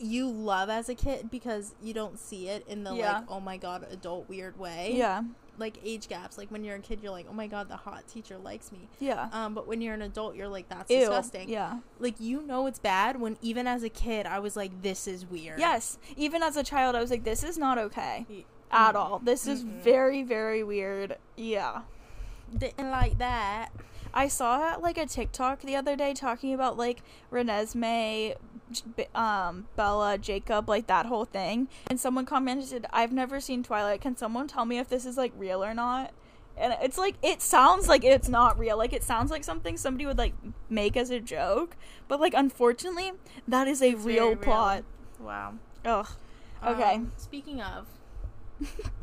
you 0.00 0.30
love 0.30 0.70
as 0.70 0.88
a 0.88 0.94
kid 0.94 1.30
because 1.30 1.74
you 1.82 1.92
don't 1.92 2.18
see 2.18 2.48
it 2.48 2.64
in 2.66 2.84
the 2.84 2.94
Yeah. 2.94 3.18
like, 3.18 3.24
oh 3.30 3.38
my 3.40 3.58
god, 3.58 3.86
adult 3.90 4.28
weird 4.28 4.58
way. 4.58 4.94
yeah. 4.96 5.22
Like 5.58 5.78
age 5.84 6.08
gaps. 6.08 6.38
Like 6.38 6.50
when 6.50 6.64
you're 6.64 6.76
a 6.76 6.80
kid, 6.80 7.00
you're 7.02 7.10
like, 7.12 7.26
oh 7.28 7.32
my 7.34 7.46
god, 7.48 7.68
the 7.68 7.76
hot 7.76 8.06
teacher 8.08 8.38
likes 8.38 8.70
me. 8.72 8.88
Yeah. 9.00 9.28
Um, 9.32 9.54
but 9.54 9.66
when 9.66 9.80
you're 9.80 9.94
an 9.94 10.02
adult, 10.02 10.36
you're 10.36 10.48
like, 10.48 10.68
that's 10.68 10.90
Ew. 10.90 11.00
disgusting. 11.00 11.48
Yeah. 11.48 11.78
Like 11.98 12.20
you 12.20 12.42
know 12.42 12.66
it's 12.66 12.78
bad 12.78 13.20
when 13.20 13.36
even 13.42 13.66
as 13.66 13.82
a 13.82 13.88
kid, 13.88 14.24
I 14.26 14.38
was 14.38 14.56
like, 14.56 14.82
this 14.82 15.08
is 15.08 15.26
weird. 15.26 15.58
Yes. 15.58 15.98
Even 16.16 16.42
as 16.42 16.56
a 16.56 16.62
child 16.62 16.94
I 16.96 17.00
was 17.00 17.10
like 17.10 17.24
this 17.24 17.42
is 17.42 17.58
not 17.58 17.76
okay 17.78 18.24
Y- 18.30 18.44
at 18.70 18.94
all. 18.96 19.18
This 19.18 19.46
is 19.46 19.64
Mm-mm. 19.64 19.82
very 19.82 20.22
very 20.22 20.62
weird. 20.62 21.16
Yeah. 21.36 21.82
Didn't 22.56 22.90
like 22.90 23.18
that. 23.18 23.70
I 24.12 24.28
saw 24.28 24.76
like 24.80 24.98
a 24.98 25.06
TikTok 25.06 25.60
the 25.60 25.76
other 25.76 25.96
day 25.96 26.14
talking 26.14 26.52
about 26.54 26.76
like 26.76 27.02
Renesmee, 27.32 28.36
um, 29.14 29.68
Bella, 29.76 30.18
Jacob, 30.18 30.68
like 30.68 30.86
that 30.86 31.06
whole 31.06 31.24
thing, 31.24 31.68
and 31.88 31.98
someone 31.98 32.26
commented, 32.26 32.86
"I've 32.92 33.12
never 33.12 33.40
seen 33.40 33.62
Twilight. 33.62 34.00
Can 34.00 34.16
someone 34.16 34.48
tell 34.48 34.64
me 34.64 34.78
if 34.78 34.88
this 34.88 35.06
is 35.06 35.16
like 35.16 35.32
real 35.36 35.62
or 35.64 35.74
not?" 35.74 36.12
And 36.56 36.74
it's 36.82 36.98
like 36.98 37.14
it 37.22 37.40
sounds 37.40 37.88
like 37.88 38.04
it's 38.04 38.28
not 38.28 38.58
real. 38.58 38.76
Like 38.76 38.92
it 38.92 39.04
sounds 39.04 39.30
like 39.30 39.44
something 39.44 39.76
somebody 39.76 40.06
would 40.06 40.18
like 40.18 40.34
make 40.68 40.96
as 40.96 41.10
a 41.10 41.20
joke, 41.20 41.76
but 42.08 42.20
like 42.20 42.34
unfortunately, 42.34 43.12
that 43.46 43.68
is 43.68 43.82
a 43.82 43.94
real 43.94 44.28
real. 44.30 44.36
plot. 44.36 44.84
Wow. 45.20 45.54
Ugh. 45.84 46.08
Okay. 46.66 46.94
Um, 46.94 47.12
speaking 47.16 47.60
of, 47.62 47.86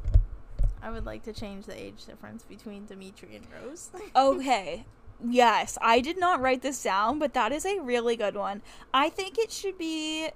I 0.85 0.91
would 0.91 1.05
like 1.05 1.23
to 1.23 1.33
change 1.33 1.65
the 1.65 1.81
age 1.81 2.05
difference 2.05 2.43
between 2.43 2.85
Dimitri 2.85 3.35
and 3.35 3.47
Rose. 3.51 3.89
Okay. 4.15 4.85
Yes, 5.27 5.79
I 5.81 5.99
did 5.99 6.19
not 6.19 6.41
write 6.41 6.61
this 6.61 6.83
down, 6.83 7.17
but 7.17 7.33
that 7.33 7.51
is 7.51 7.65
a 7.65 7.79
really 7.79 8.15
good 8.15 8.35
one. 8.35 8.61
I 8.93 9.09
think 9.09 9.39
it 9.39 9.51
should 9.51 9.79
be 9.79 10.29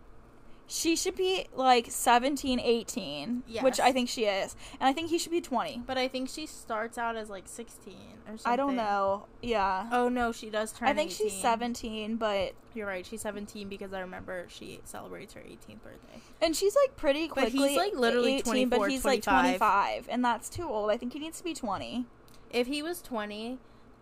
she 0.71 0.95
should 0.95 1.15
be 1.15 1.47
like 1.55 1.88
17, 1.89 2.59
18, 2.59 3.43
which 3.61 3.79
I 3.79 3.91
think 3.91 4.07
she 4.07 4.25
is. 4.25 4.55
And 4.79 4.88
I 4.88 4.93
think 4.93 5.09
he 5.09 5.17
should 5.17 5.31
be 5.31 5.41
20. 5.41 5.81
but 5.88 5.97
I 5.97 6.07
think 6.07 6.29
she 6.29 6.45
starts 6.45 6.97
out 6.97 7.15
as 7.17 7.27
like 7.29 7.47
16 7.47 7.93
or 8.27 8.38
something. 8.38 8.41
I 8.45 8.55
don't 8.55 8.75
know. 8.75 9.25
Yeah. 9.41 9.89
Oh 9.91 10.09
no, 10.09 10.31
she 10.31 10.49
does 10.51 10.71
turn. 10.71 10.88
I 10.88 10.93
think 10.93 11.09
she's 11.11 11.33
17, 11.33 12.17
but 12.17 12.53
You're 12.75 12.85
right. 12.85 13.03
She's 13.05 13.21
17 13.21 13.67
because 13.67 13.91
I 13.93 13.99
remember 14.01 14.45
she 14.47 14.79
celebrates 14.83 15.33
her 15.33 15.41
18th 15.41 15.81
birthday. 15.81 16.21
and 16.39 16.55
she's 16.55 16.75
like 16.75 16.95
pretty 16.95 17.27
quickly 17.27 17.51
But 17.59 17.67
he's, 17.67 17.75
like, 17.77 17.95
literally 17.95 18.35
18, 18.35 18.69
but 18.69 18.75
24, 18.77 18.88
he's 18.89 19.05
like 19.05 19.23
25. 19.23 19.41
25 19.59 20.07
and 20.09 20.23
that's 20.23 20.49
too 20.49 20.63
old. 20.69 20.91
I 20.91 20.97
think 20.97 21.13
he 21.13 21.19
needs 21.19 21.39
to 21.39 21.43
be 21.43 21.55
20. 21.55 22.05
If 22.51 22.67
he 22.67 22.83
was 22.83 23.01
20, 23.01 23.57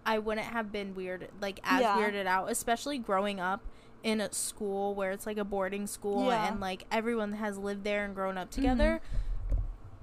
I 0.06 0.20
wouldn't 0.20 0.48
have 0.48 0.72
been 0.72 0.96
weird, 0.96 1.30
like 1.42 1.60
as 1.64 1.82
Yeah. 1.82 1.98
weirded 1.98 2.26
out, 2.28 2.52
especially 2.52 2.98
growing 2.98 3.40
up 3.40 3.62
in 4.04 4.22
a 4.22 4.32
school 4.34 4.94
where 4.96 5.12
it's 5.12 5.26
like 5.26 5.38
a 5.38 5.44
boarding 5.44 5.88
school 5.88 6.28
Yeah. 6.28 6.48
and 6.48 6.60
like 6.60 6.86
everyone 6.92 7.34
has 7.34 7.58
lived 7.58 7.84
there 7.84 8.06
and 8.06 8.14
grown 8.16 8.38
up 8.38 8.50
together. 8.52 9.02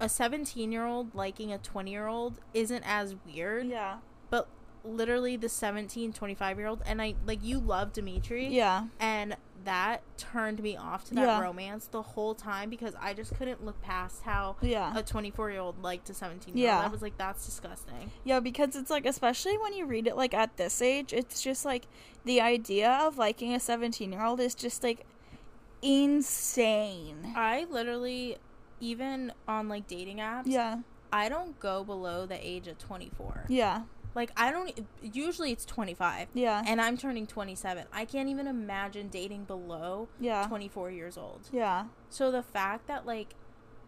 A 0.00 0.08
17 0.08 0.72
year 0.72 0.84
old 0.86 1.14
liking 1.14 1.52
a 1.52 1.58
20 1.58 1.90
year 1.90 2.06
old 2.06 2.40
isn't 2.52 2.82
as 2.86 3.14
weird, 3.24 3.66
Yeah. 3.66 3.98
but 4.30 4.48
literally 4.84 5.36
the 5.36 5.48
17, 5.48 6.12
25 6.12 6.58
year 6.58 6.66
old, 6.66 6.82
and 6.84 7.00
I 7.00 7.14
like 7.26 7.42
you 7.42 7.58
love 7.58 7.92
Dimitri, 7.92 8.48
Yeah. 8.48 8.86
and 8.98 9.36
that 9.64 10.02
turned 10.18 10.62
me 10.62 10.76
off 10.76 11.04
to 11.06 11.14
that 11.14 11.26
Yeah. 11.26 11.40
romance 11.40 11.86
the 11.86 12.02
whole 12.02 12.34
time 12.34 12.70
because 12.70 12.94
I 13.00 13.14
just 13.14 13.34
couldn't 13.34 13.64
look 13.64 13.80
past 13.82 14.22
how 14.22 14.56
Yeah. 14.60 14.96
a 14.96 15.02
24 15.02 15.50
year 15.50 15.60
old 15.60 15.82
liked 15.82 16.08
a 16.10 16.14
17 16.14 16.56
year 16.56 16.70
old. 16.72 16.80
Yeah. 16.80 16.86
I 16.86 16.88
was 16.90 17.02
like, 17.02 17.16
that's 17.18 17.44
disgusting. 17.46 18.10
Yeah, 18.24 18.40
because 18.40 18.76
it's 18.76 18.90
like, 18.90 19.06
especially 19.06 19.56
when 19.58 19.72
you 19.74 19.86
read 19.86 20.06
it 20.06 20.16
like 20.16 20.34
at 20.34 20.56
this 20.56 20.80
age, 20.82 21.12
it's 21.12 21.40
just 21.42 21.64
like 21.64 21.86
the 22.24 22.40
idea 22.40 22.90
of 22.90 23.18
liking 23.18 23.52
a 23.54 23.60
17 23.60 24.12
year 24.12 24.22
old 24.24 24.40
is 24.40 24.54
just 24.54 24.82
like 24.82 25.06
insane. 25.82 27.32
I 27.36 27.66
literally, 27.70 28.36
even 28.80 29.32
on 29.48 29.68
like 29.68 29.86
dating 29.86 30.18
apps, 30.18 30.44
Yeah. 30.46 30.78
I 31.12 31.28
don't 31.28 31.58
go 31.60 31.84
below 31.84 32.26
the 32.26 32.44
age 32.44 32.66
of 32.66 32.76
24. 32.78 33.44
Yeah. 33.48 33.82
Like, 34.14 34.30
I 34.36 34.50
don't, 34.52 34.86
usually 35.02 35.50
it's 35.50 35.64
25. 35.64 36.28
Yeah. 36.34 36.62
And 36.66 36.80
I'm 36.80 36.96
turning 36.96 37.26
27. 37.26 37.86
I 37.92 38.04
can't 38.04 38.28
even 38.28 38.46
imagine 38.46 39.08
dating 39.08 39.44
below 39.44 40.08
Yeah. 40.20 40.46
24 40.46 40.90
years 40.90 41.18
old. 41.18 41.48
Yeah. 41.52 41.86
So 42.10 42.30
the 42.30 42.42
fact 42.42 42.86
that, 42.86 43.06
like, 43.06 43.34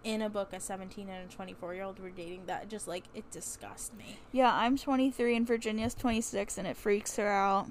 in 0.02 0.22
a 0.22 0.28
book, 0.28 0.52
a 0.52 0.60
17 0.60 1.08
and 1.08 1.30
a 1.30 1.34
24 1.34 1.74
year 1.74 1.84
old 1.84 1.98
were 2.00 2.10
dating, 2.10 2.46
that 2.46 2.68
just, 2.68 2.88
like, 2.88 3.04
it 3.14 3.30
disgusts 3.30 3.92
me. 3.92 4.18
Yeah, 4.32 4.52
I'm 4.52 4.76
23 4.76 5.36
and 5.36 5.46
Virginia's 5.46 5.94
26 5.94 6.58
and 6.58 6.66
it 6.66 6.76
freaks 6.76 7.16
her 7.16 7.28
out, 7.28 7.68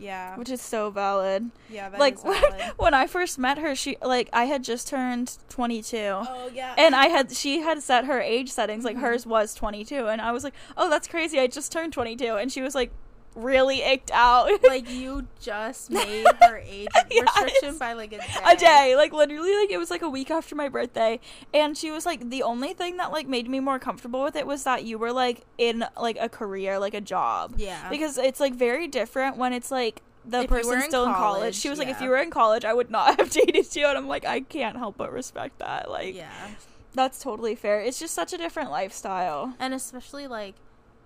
Yeah. 0.00 0.36
which 0.36 0.48
is 0.50 0.62
so 0.62 0.90
valid. 0.90 1.50
yeah, 1.68 1.90
like 1.98 2.20
valid. 2.22 2.72
when 2.78 2.94
I 2.94 3.06
first 3.06 3.38
met 3.38 3.58
her, 3.58 3.74
she 3.74 3.96
like 4.02 4.28
I 4.32 4.44
had 4.46 4.64
just 4.64 4.88
turned 4.88 5.36
22. 5.50 5.96
Oh, 5.98 6.50
yeah. 6.54 6.74
And 6.78 6.94
I 6.96 7.06
had 7.08 7.30
she 7.32 7.60
had 7.60 7.82
set 7.82 8.06
her 8.06 8.20
age 8.20 8.50
settings 8.50 8.84
like 8.84 8.96
Mhm. 8.96 9.00
hers 9.02 9.26
was 9.26 9.54
22 9.54 10.08
and 10.08 10.20
I 10.20 10.32
was 10.32 10.42
like, 10.42 10.54
"Oh, 10.76 10.88
that's 10.90 11.06
crazy. 11.06 11.38
I 11.38 11.46
just 11.46 11.70
turned 11.70 11.92
22." 11.92 12.36
And 12.36 12.50
she 12.50 12.62
was 12.62 12.74
like, 12.74 12.90
really 13.34 13.80
icked 13.80 14.10
out. 14.12 14.50
like 14.64 14.90
you 14.90 15.26
just 15.40 15.90
made 15.90 16.26
her 16.40 16.58
age 16.58 16.88
restriction 17.20 17.78
by 17.78 17.92
like 17.92 18.12
a 18.12 18.18
day. 18.18 18.24
a 18.44 18.56
day. 18.56 18.94
Like 18.96 19.12
literally 19.12 19.54
like 19.56 19.70
it 19.70 19.78
was 19.78 19.90
like 19.90 20.02
a 20.02 20.08
week 20.10 20.30
after 20.30 20.54
my 20.54 20.68
birthday. 20.68 21.20
And 21.54 21.76
she 21.76 21.90
was 21.90 22.04
like 22.06 22.30
the 22.30 22.42
only 22.42 22.72
thing 22.74 22.96
that 22.98 23.12
like 23.12 23.28
made 23.28 23.48
me 23.48 23.60
more 23.60 23.78
comfortable 23.78 24.22
with 24.22 24.36
it 24.36 24.46
was 24.46 24.64
that 24.64 24.84
you 24.84 24.98
were 24.98 25.12
like 25.12 25.42
in 25.58 25.84
like 26.00 26.16
a 26.20 26.28
career 26.28 26.78
like 26.78 26.94
a 26.94 27.00
job. 27.00 27.54
Yeah. 27.56 27.88
because 27.88 28.18
it's 28.18 28.40
like 28.40 28.54
very 28.54 28.88
different 28.88 29.36
when 29.36 29.52
it's 29.52 29.70
like 29.70 30.02
the 30.24 30.40
If 30.42 30.50
you 30.50 30.56
were 30.56 30.62
person's 30.62 30.84
in 30.84 30.90
still 30.90 31.04
in 31.04 31.12
college. 31.14 31.38
college, 31.40 31.54
she 31.54 31.70
was 31.70 31.78
like 31.78 31.88
if 31.88 32.00
you 32.00 32.10
were 32.10 32.18
in 32.18 32.30
college 32.30 32.64
i 32.66 32.74
would 32.74 32.90
not 32.90 33.16
have 33.18 33.30
dated 33.30 33.74
you. 33.74 33.86
And 33.86 33.96
i'm 33.96 34.08
like 34.08 34.24
i 34.24 34.40
can't 34.40 34.76
help 34.76 34.96
but 34.96 35.12
respect 35.12 35.58
that. 35.60 35.90
Like 35.90 36.14
yeah. 36.14 36.48
that's 36.94 37.22
totally 37.22 37.54
fair. 37.54 37.80
It's 37.80 37.98
just 37.98 38.12
such 38.14 38.32
a 38.32 38.38
different 38.38 38.70
lifestyle. 38.70 39.54
And 39.58 39.72
especially 39.72 40.26
like 40.26 40.56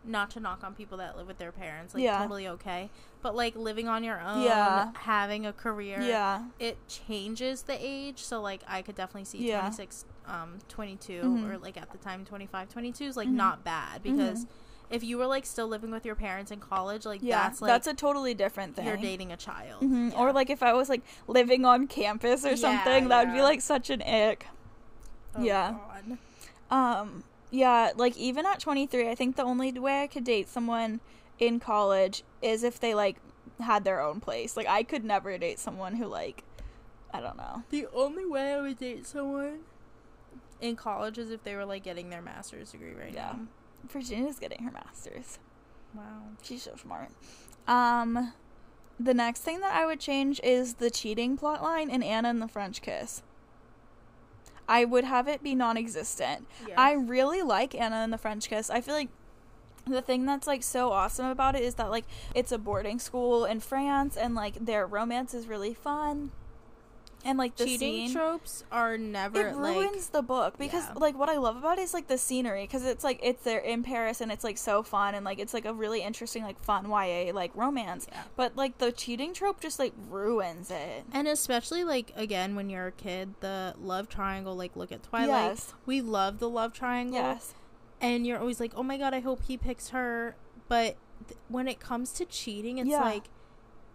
not 0.06 0.30
to 0.30 0.40
knock 0.40 0.62
on 0.62 0.74
people 0.74 0.98
that 0.98 1.16
live 1.16 1.26
with 1.26 1.38
their 1.38 1.52
parents, 1.52 1.94
like 1.94 2.02
Yeah. 2.02 2.18
totally 2.18 2.46
okay. 2.48 2.90
But 3.22 3.34
like 3.34 3.56
living 3.56 3.88
on 3.88 4.04
your 4.04 4.20
own, 4.20 4.42
Yeah. 4.42 4.90
having 4.94 5.46
a 5.46 5.52
career, 5.52 6.00
yeah 6.02 6.42
it 6.58 6.76
changes 6.88 7.62
the 7.62 7.76
age. 7.80 8.22
So 8.22 8.40
like 8.42 8.62
I 8.68 8.82
could 8.82 8.94
definitely 8.94 9.24
see 9.24 9.38
Yeah. 9.48 9.60
26, 9.60 10.04
um, 10.26 10.58
22 10.68 11.22
Mhm. 11.22 11.50
or 11.50 11.58
like 11.58 11.76
at 11.76 11.90
the 11.92 11.98
time 11.98 12.24
25, 12.24 12.68
22 12.68 13.04
is 13.04 13.16
like 13.16 13.28
Mhm. 13.28 13.32
not 13.32 13.64
bad 13.64 14.02
because 14.02 14.46
if 14.90 15.02
you 15.02 15.16
were 15.16 15.26
like 15.26 15.46
still 15.46 15.66
living 15.66 15.90
with 15.90 16.04
your 16.04 16.14
parents 16.14 16.50
in 16.50 16.60
college, 16.60 17.06
like 17.06 17.20
yeah 17.22 17.44
that's 17.44 17.62
like 17.62 17.68
that's 17.68 17.86
a 17.86 17.94
totally 17.94 18.34
different 18.34 18.76
thing 18.76 18.86
you're 18.86 18.98
dating 18.98 19.32
a 19.32 19.36
child. 19.38 19.82
Mhm. 19.82 20.12
Yeah. 20.12 20.18
or 20.18 20.32
like 20.32 20.50
if 20.50 20.62
i 20.62 20.74
was 20.74 20.90
like 20.90 21.02
living 21.26 21.64
on 21.64 21.86
campus 21.86 22.44
or 22.44 22.56
something 22.56 23.08
that 23.08 23.26
would 23.26 23.34
be 23.34 23.40
like 23.42 23.60
such 23.62 23.88
an 23.90 24.02
ick 24.02 24.46
Oh, 25.36 25.42
yeah. 25.42 25.72
God. 25.72 26.18
Um, 26.70 27.24
yeah, 27.54 27.92
like 27.96 28.16
even 28.16 28.44
at 28.46 28.58
23, 28.60 29.08
I 29.08 29.14
think 29.14 29.36
the 29.36 29.44
only 29.44 29.70
way 29.78 30.02
I 30.02 30.06
could 30.08 30.24
date 30.24 30.48
someone 30.48 31.00
in 31.38 31.60
college 31.60 32.24
is 32.42 32.62
if 32.64 32.80
they 32.80 32.94
like 32.94 33.16
had 33.60 33.84
their 33.84 34.00
own 34.00 34.20
place. 34.20 34.56
Like 34.56 34.66
I 34.66 34.82
could 34.82 35.04
never 35.04 35.36
date 35.38 35.58
someone 35.58 35.94
who 35.96 36.06
like 36.06 36.42
I 37.12 37.20
don't 37.20 37.36
know. 37.36 37.62
The 37.70 37.86
only 37.94 38.26
way 38.26 38.54
I 38.54 38.60
would 38.60 38.78
date 38.78 39.06
someone 39.06 39.60
in 40.60 40.74
college 40.74 41.16
is 41.18 41.30
if 41.30 41.44
they 41.44 41.54
were 41.54 41.64
like 41.64 41.84
getting 41.84 42.10
their 42.10 42.22
master's 42.22 42.72
degree 42.72 42.92
right 42.94 43.12
Yeah. 43.14 43.32
now. 43.36 43.40
Virginia's 43.88 44.38
getting 44.38 44.64
her 44.64 44.72
masters. 44.72 45.38
Wow. 45.94 46.22
She's 46.42 46.62
so 46.62 46.74
smart. 46.76 47.10
Um 47.68 48.32
the 48.98 49.14
next 49.14 49.40
thing 49.40 49.60
that 49.60 49.74
I 49.74 49.86
would 49.86 50.00
change 50.00 50.40
is 50.42 50.74
the 50.74 50.90
cheating 50.90 51.36
plot 51.36 51.62
line 51.62 51.90
in 51.90 52.02
Anna 52.02 52.28
and 52.30 52.42
the 52.42 52.48
French 52.48 52.82
Kiss. 52.82 53.22
I 54.68 54.84
would 54.84 55.04
have 55.04 55.28
it 55.28 55.42
be 55.42 55.54
non-existent. 55.54 56.46
Yeah. 56.66 56.74
I 56.80 56.92
really 56.92 57.42
like 57.42 57.74
Anna 57.74 57.96
and 57.96 58.12
the 58.12 58.18
French 58.18 58.48
Kiss. 58.48 58.70
I 58.70 58.80
feel 58.80 58.94
like 58.94 59.10
the 59.86 60.02
thing 60.02 60.24
that's 60.24 60.46
like 60.46 60.62
so 60.62 60.92
awesome 60.92 61.26
about 61.26 61.54
it 61.54 61.62
is 61.62 61.74
that 61.74 61.90
like 61.90 62.04
it's 62.34 62.52
a 62.52 62.58
boarding 62.58 62.98
school 62.98 63.44
in 63.44 63.60
France 63.60 64.16
and 64.16 64.34
like 64.34 64.64
their 64.64 64.86
romance 64.86 65.34
is 65.34 65.46
really 65.46 65.74
fun. 65.74 66.30
And 67.26 67.38
like 67.38 67.56
the 67.56 67.64
cheating 67.64 68.08
scene 68.08 68.12
tropes 68.14 68.64
are 68.70 68.98
never 68.98 69.48
it 69.48 69.56
like 69.56 69.76
ruins 69.76 70.08
the 70.08 70.20
book 70.22 70.58
because 70.58 70.84
Yeah. 70.84 70.92
like 70.96 71.16
what 71.18 71.28
I 71.30 71.38
love 71.38 71.56
about 71.56 71.78
it 71.78 71.82
is 71.82 71.94
like 71.94 72.06
the 72.06 72.18
scenery 72.18 72.64
because 72.64 72.84
it's 72.84 73.02
like 73.02 73.18
it's 73.22 73.42
there 73.44 73.60
in 73.60 73.82
Paris 73.82 74.20
and 74.20 74.30
it's 74.30 74.44
like 74.44 74.58
so 74.58 74.82
fun 74.82 75.14
and 75.14 75.24
like 75.24 75.38
it's 75.38 75.54
like 75.54 75.64
a 75.64 75.72
really 75.72 76.02
interesting 76.02 76.42
like 76.42 76.60
fun 76.62 76.86
YA 76.90 77.32
like 77.32 77.50
romance. 77.54 78.06
Yeah. 78.12 78.22
But 78.36 78.56
like 78.56 78.76
the 78.78 78.92
cheating 78.92 79.32
trope 79.32 79.60
just 79.60 79.78
like 79.78 79.94
ruins 80.10 80.70
it. 80.70 81.04
and 81.12 81.26
especially 81.26 81.82
like 81.82 82.12
again 82.14 82.56
when 82.56 82.68
you're 82.68 82.88
a 82.88 82.92
kid, 82.92 83.34
the 83.40 83.74
love 83.80 84.08
triangle. 84.08 84.54
Like 84.54 84.76
look 84.76 84.92
at 84.92 85.02
Twilight. 85.02 85.28
Yes. 85.28 85.72
We 85.86 86.00
love 86.02 86.38
the 86.40 86.48
love 86.50 86.72
triangle. 86.74 87.14
Yes. 87.18 87.54
And 88.00 88.26
you're 88.26 88.38
always 88.38 88.60
like, 88.60 88.72
oh 88.76 88.82
my 88.82 88.98
god, 88.98 89.14
I 89.14 89.20
hope 89.20 89.44
he 89.44 89.56
picks 89.56 89.88
her. 89.90 90.36
But 90.68 90.96
th- 91.28 91.38
when 91.48 91.68
it 91.68 91.80
comes 91.80 92.12
to 92.14 92.26
cheating, 92.26 92.76
it's 92.78 92.90
Yeah. 92.90 93.00
like. 93.00 93.24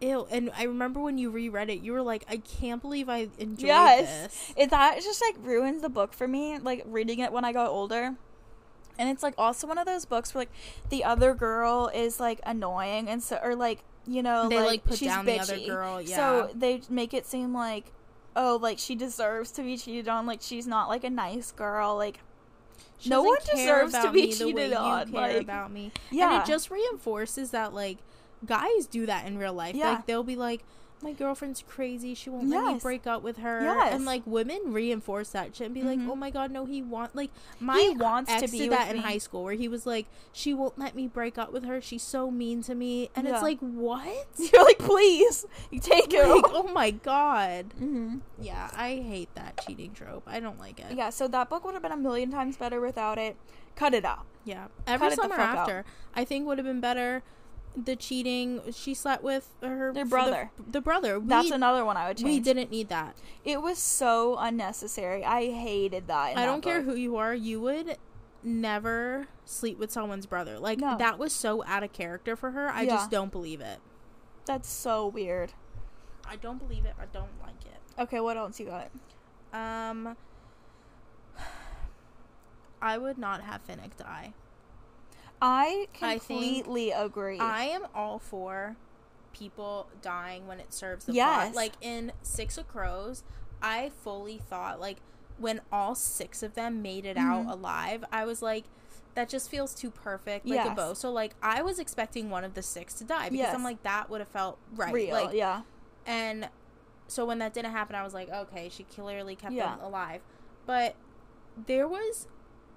Ew. 0.02 0.28
And 0.32 0.50
I 0.58 0.64
remember 0.64 1.00
when 1.02 1.18
you 1.18 1.30
reread 1.30 1.70
it, 1.70 1.82
you 1.82 1.92
were 1.92 2.02
like, 2.02 2.24
I 2.30 2.38
can't 2.38 2.82
believe 2.82 3.10
I 3.10 3.28
enjoyed 3.38 3.68
yes. 3.68 4.24
this. 4.24 4.54
It 4.56 4.70
that 4.70 5.02
just 5.02 5.22
like 5.22 5.36
ruins 5.46 5.82
the 5.82 5.90
book 5.90 6.14
for 6.14 6.28
me, 6.28 6.58
like 6.60 6.84
reading 6.86 7.20
it 7.20 7.32
when 7.32 7.44
I 7.44 7.52
got 7.52 7.70
older. 7.70 8.16
And 8.98 9.10
it's 9.10 9.24
like 9.24 9.34
also 9.38 9.68
one 9.68 9.78
of 9.78 9.86
those 9.86 10.06
books 10.06 10.34
where 10.34 10.42
like 10.42 10.52
the 10.90 11.04
other 11.04 11.34
girl 11.34 11.90
is 11.94 12.20
like 12.20 12.40
annoying 12.46 13.08
and 13.10 13.24
so 13.24 13.40
or 13.44 13.56
like 13.56 13.80
you 14.08 14.22
know 14.24 14.50
They, 14.50 14.58
like, 14.58 14.66
like, 14.68 14.84
put 14.86 14.98
she's 14.98 15.08
down 15.10 15.26
the 15.26 15.40
other 15.40 15.56
bitchy. 15.56 15.68
girl, 15.68 16.02
yeah. 16.02 16.16
So 16.16 16.50
they 16.56 16.82
make 16.90 17.14
it 17.14 17.26
seem 17.26 17.54
like 17.54 17.92
oh 18.36 18.58
like 18.62 18.78
she 18.78 18.96
deserves 18.96 19.52
to 19.52 19.62
be 19.64 19.78
cheated 19.78 20.08
on 20.08 20.26
like 20.26 20.40
she's 20.42 20.68
not 20.68 20.88
like 20.90 21.04
a 21.04 21.10
nice 21.10 21.52
girl 21.52 21.96
like 21.96 22.20
She 23.00 23.10
no 23.10 23.24
one 23.24 23.38
deserves 23.54 23.94
to 23.94 24.12
be 24.12 24.28
me 24.28 24.34
the 24.34 24.46
way 24.46 24.52
cheated 24.54 24.72
you 24.72 24.78
on, 24.78 25.12
care 25.12 25.22
like- 25.34 25.42
about 25.44 25.72
me. 25.72 25.92
yeah 26.12 26.34
And 26.40 26.44
it 26.44 26.52
just 26.52 26.70
reinforces 26.70 27.52
that 27.52 27.74
like 27.74 27.98
guys 28.46 28.88
do 28.88 29.06
that 29.06 29.26
in 29.28 29.38
real 29.38 29.54
life. 29.54 29.76
Yeah. 29.76 29.92
Like 29.92 30.06
they'll 30.06 30.24
be 30.24 30.36
like, 30.36 30.64
My 31.02 31.14
girlfriend's 31.14 31.64
crazy, 31.66 32.14
she 32.14 32.30
won't 32.30 32.50
let 32.50 32.74
me 32.74 32.80
break 32.80 33.08
up 33.08 33.24
with 33.24 33.38
her. 33.38 33.62
Yes. 33.64 33.94
And 33.94 34.04
like 34.06 34.22
women 34.26 34.60
reinforce 34.74 35.30
that 35.30 35.56
shit 35.56 35.66
and 35.68 35.74
be 35.74 35.82
like, 35.82 35.98
Mhm. 36.00 36.10
Oh 36.10 36.16
my 36.16 36.30
god, 36.30 36.52
no, 36.52 36.66
he 36.66 36.82
want 36.82 37.16
like 37.16 37.32
my 37.60 37.78
He 37.80 37.90
wants 37.92 38.30
to 38.34 38.44
ex 38.44 38.52
be 38.52 38.58
did 38.60 38.72
that 38.74 38.90
in 38.90 38.98
me. 38.98 39.04
high 39.04 39.18
school 39.18 39.44
where 39.46 39.54
he 39.54 39.68
was 39.70 39.86
like, 39.86 40.08
She 40.34 40.54
won't 40.54 40.78
let 40.78 40.96
me 40.96 41.08
break 41.08 41.38
up 41.38 41.54
with 41.54 41.64
her, 41.64 41.80
she's 41.80 42.04
so 42.04 42.30
mean 42.30 42.62
to 42.64 42.76
me 42.76 43.10
and 43.16 43.26
Yeah. 43.28 43.34
it's 43.36 43.42
like, 43.44 43.60
What? 43.60 44.28
you're 44.38 44.64
like 44.66 44.80
please 44.80 45.46
you 45.72 45.80
take 45.80 46.14
it 46.14 46.28
like, 46.28 46.46
oh 46.48 46.70
my 46.74 46.92
god. 46.92 47.74
hmm 47.78 48.18
Yeah, 48.42 48.70
I 48.76 48.96
hate 49.06 49.34
that 49.36 49.62
cheating 49.66 49.94
trope. 49.94 50.24
I 50.28 50.40
don't 50.42 50.60
like 50.60 50.80
it. 50.82 50.98
yeah 50.98 51.12
so 51.12 51.28
that 51.30 51.50
book 51.50 51.64
would 51.64 51.76
have 51.76 51.84
been 51.84 51.92
a 51.94 51.98
million 51.98 52.30
times 52.30 52.58
better 52.58 52.82
without 52.82 53.18
it 53.18 53.38
cut 53.78 53.94
it 53.94 54.04
out 54.04 54.26
Yeah. 54.44 54.68
Every 54.86 55.10
the 55.10 55.16
summer 55.16 55.36
fuck 55.38 55.50
out. 55.50 55.58
after, 55.60 55.86
I 56.14 56.26
think 56.26 56.46
would 56.46 56.58
have 56.58 56.68
been 56.68 56.82
better. 56.82 57.24
The 57.86 57.96
cheating 57.96 58.62
she 58.72 58.94
slept 58.94 59.24
with 59.24 59.48
her 59.62 59.94
Their 59.94 60.06
brother. 60.06 60.52
The, 60.70 60.82
brother. 60.82 61.20
that's 61.20 61.52
another 61.52 61.86
one 61.86 61.98
i 61.98 62.08
would 62.08 62.18
change 62.18 62.28
we 62.30 62.40
didn't 62.40 62.72
need 62.72 62.90
that. 62.90 63.16
It 63.46 63.62
was 63.62 63.78
so 63.80 64.38
unnecessary. 64.38 65.24
I 65.24 65.52
hated 65.52 66.08
that. 66.08 66.32
I 66.32 66.34
that 66.36 66.46
don't 66.46 66.62
care 66.62 66.82
book. 66.82 66.96
who 66.96 67.00
you 67.00 67.16
are. 67.18 67.34
You 67.34 67.62
would 67.62 67.98
never 68.44 69.28
sleep 69.46 69.78
with 69.80 69.92
someone's 69.92 70.26
brother. 70.26 70.60
Like 70.60 70.80
No. 70.80 70.98
that 70.98 71.18
was 71.20 71.32
so 71.34 71.64
out 71.66 71.84
of 71.84 71.94
character 71.94 72.36
for 72.36 72.52
her. 72.52 72.70
I 72.70 72.84
Yeah. 72.84 72.96
just 72.96 73.12
don't 73.12 73.32
believe 73.32 73.62
it. 73.62 73.80
That's 74.46 74.70
so 74.70 75.08
weird. 75.08 75.54
I 76.28 76.36
don't 76.36 76.58
believe 76.60 76.86
it. 76.86 76.94
I 77.00 77.06
don't 77.12 77.30
like 77.42 77.66
it. 77.66 78.02
Okay, 78.02 78.20
what 78.20 78.38
else 78.38 78.60
you 78.60 78.66
got? 78.68 78.90
Um, 79.54 80.16
I 82.82 82.98
would 82.98 83.18
not 83.18 83.42
have 83.42 83.66
Finnick 83.68 83.98
die. 83.98 84.34
I 85.42 85.88
I 86.02 86.18
completely 86.18 86.92
agree. 86.92 87.40
I 87.40 87.64
am 87.66 87.88
all 87.96 88.20
for 88.20 88.76
people 89.34 89.88
dying 90.02 90.48
when 90.48 90.60
it 90.60 90.74
serves 90.74 91.06
the 91.06 91.14
Yes. 91.14 91.52
plot. 91.52 91.56
Like 91.56 91.74
in 91.82 92.12
Six 92.22 92.58
of 92.58 92.68
Crows, 92.68 93.24
I 93.62 93.90
fully 93.90 94.38
thought 94.38 94.80
like 94.80 94.98
when 95.38 95.62
all 95.72 95.96
six 95.96 96.44
of 96.44 96.56
them 96.56 96.82
made 96.82 97.06
it 97.06 97.16
out 97.18 97.46
Mhm. 97.46 97.52
alive, 97.52 98.04
I 98.12 98.26
was 98.26 98.42
like, 98.42 98.66
that 99.16 99.30
just 99.30 99.50
feels 99.50 99.74
too 99.74 99.90
perfect, 99.90 100.46
like 100.46 100.66
a 100.66 100.72
bow. 100.72 100.94
So 100.94 101.12
like 101.12 101.36
I 101.42 101.62
was 101.62 101.80
expecting 101.80 102.30
one 102.30 102.44
of 102.44 102.54
the 102.54 102.62
six 102.62 102.94
to 102.96 103.04
die 103.06 103.26
because 103.30 103.38
Yes. 103.38 103.56
I'm 103.56 103.64
like 103.64 103.82
that 103.84 104.10
would 104.10 104.20
have 104.22 104.28
felt 104.30 104.58
right. 104.76 104.94
Real, 104.94 105.14
Like 105.14 105.34
yeah. 105.34 105.62
and 106.06 106.50
so 107.08 107.26
when 107.26 107.40
that 107.40 107.54
didn't 107.54 107.72
happen, 107.72 107.96
I 107.96 108.04
was 108.04 108.14
like, 108.14 108.30
okay, 108.30 108.70
she 108.70 108.84
clearly 108.84 109.36
kept 109.36 109.54
Yeah. 109.54 109.76
them 109.76 109.80
alive. 109.86 110.22
But 110.66 110.96
there 111.66 111.88
was 111.88 112.28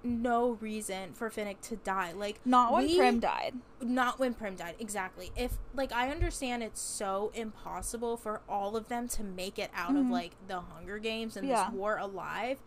no 0.03 0.51
reason 0.59 1.13
for 1.13 1.29
Finnick 1.29 1.61
to 1.61 1.75
die. 1.77 2.11
Like 2.13 2.39
Not 2.45 2.73
when 2.73 2.85
we- 2.87 2.97
Prim 2.97 3.19
died. 3.19 3.55
not 3.81 4.19
when 4.19 4.33
Prim 4.33 4.55
died, 4.55 4.75
exactly. 4.79 5.31
If 5.35 5.57
like 5.73 5.91
I 5.93 6.09
understand 6.11 6.63
it's 6.63 6.81
so 6.81 7.31
impossible 7.33 8.17
for 8.17 8.41
all 8.49 8.75
of 8.75 8.89
them 8.89 9.07
to 9.09 9.23
make 9.23 9.57
it 9.57 9.71
out 9.73 9.91
of 9.95 10.05
Mhm. 10.05 10.11
like 10.11 10.31
the 10.47 10.61
Hunger 10.61 10.99
Games 10.99 11.37
and 11.37 11.47
Yeah. 11.47 11.65
this 11.65 11.73
war 11.73 11.97
alive, 11.97 12.59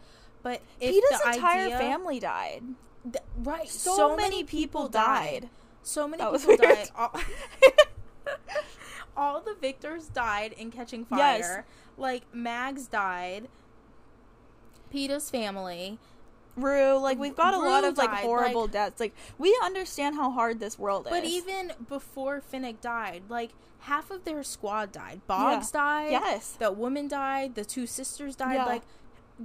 but 0.42 0.62
if 0.80 0.94
Peeta's 0.94 1.20
the 1.22 1.32
entire 1.34 1.66
idea, 1.66 1.78
family 1.78 2.20
died. 2.20 2.62
th- 3.04 3.24
right? 3.38 3.68
So, 3.68 4.16
many 4.16 4.42
people 4.42 4.88
died. 4.88 5.48
So 5.82 6.08
many 6.08 6.22
people 6.24 6.40
weird. 6.46 6.60
died. 6.60 6.90
All, 6.96 7.12
all 9.16 9.40
the 9.40 9.54
victors 9.54 10.08
died 10.08 10.52
in 10.52 10.70
Catching 10.70 11.04
Fire. 11.04 11.18
Yes. 11.38 11.62
Like 11.96 12.22
Mags 12.34 12.86
died. 12.86 13.48
Peeta's 14.92 15.30
family. 15.30 15.98
Rue, 16.56 16.96
like 16.98 17.18
we've 17.18 17.36
got 17.36 17.54
a 17.54 17.58
lot 17.58 17.82
Rue 17.82 17.90
of 17.90 17.98
like 17.98 18.10
died, 18.10 18.24
horrible 18.24 18.62
like- 18.62 18.70
deaths. 18.72 19.00
Like 19.00 19.14
we 19.38 19.58
understand 19.62 20.16
how 20.16 20.30
hard 20.30 20.58
this 20.60 20.78
world 20.78 21.04
But 21.10 21.12
is. 21.12 21.20
But 21.22 21.28
even 21.30 21.72
before 21.88 22.40
Finnick 22.52 22.80
died, 22.80 23.24
like 23.28 23.50
half 23.80 24.10
of 24.10 24.24
their 24.24 24.42
squad 24.42 24.90
died. 24.92 25.20
Boggs 25.26 25.70
died. 25.70 26.10
yes, 26.12 26.52
The 26.58 26.72
woman 26.72 27.08
died. 27.08 27.54
The 27.54 27.64
two 27.64 27.86
sisters 27.86 28.34
died. 28.36 28.54
Yeah. 28.54 28.64
Like 28.66 28.82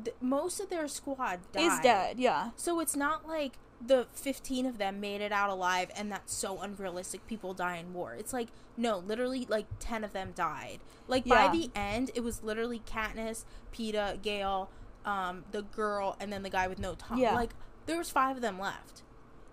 th- 0.06 0.15
most 0.21 0.60
of 0.60 0.69
their 0.69 0.88
squad 0.88 1.39
died. 1.52 1.62
is 1.74 1.80
dead. 1.82 2.17
Yeah, 2.19 2.52
So 2.56 2.80
it's 2.80 2.95
not 2.95 3.28
like 3.28 3.54
the 3.84 4.06
15 4.13 4.67
of 4.67 4.78
them 4.78 5.00
made 5.00 5.21
it 5.21 5.32
out 5.32 5.50
alive 5.50 5.89
and 5.97 6.12
that's 6.12 6.32
so 6.32 6.60
unrealistic 6.62 7.26
people 7.28 7.54
die 7.56 7.78
in 7.78 7.93
war. 7.93 8.13
It's 8.13 8.32
like 8.32 8.50
no, 8.78 9.00
literally 9.00 9.45
like 9.50 9.65
10 9.80 10.04
of 10.04 10.13
them 10.13 10.32
died. 10.36 10.80
Like 11.08 11.24
Yeah. 11.26 11.47
by 11.47 11.56
the 11.58 11.71
end 11.76 12.12
it 12.15 12.24
was 12.24 12.43
literally 12.43 12.82
Katniss, 12.86 13.43
Peeta, 13.74 14.21
Gale, 14.21 14.69
um 15.06 15.44
the 15.52 15.62
girl 15.64 16.16
and 16.20 16.32
then 16.32 16.44
the 16.44 16.50
guy 16.50 16.68
with 16.68 16.80
no 16.80 16.96
tongue. 16.96 17.20
Yeah. 17.20 17.36
Like 17.36 17.52
there 17.86 17.98
was 17.98 18.10
5 18.10 18.38
of 18.38 18.42
them 18.42 18.60
left. 18.60 19.04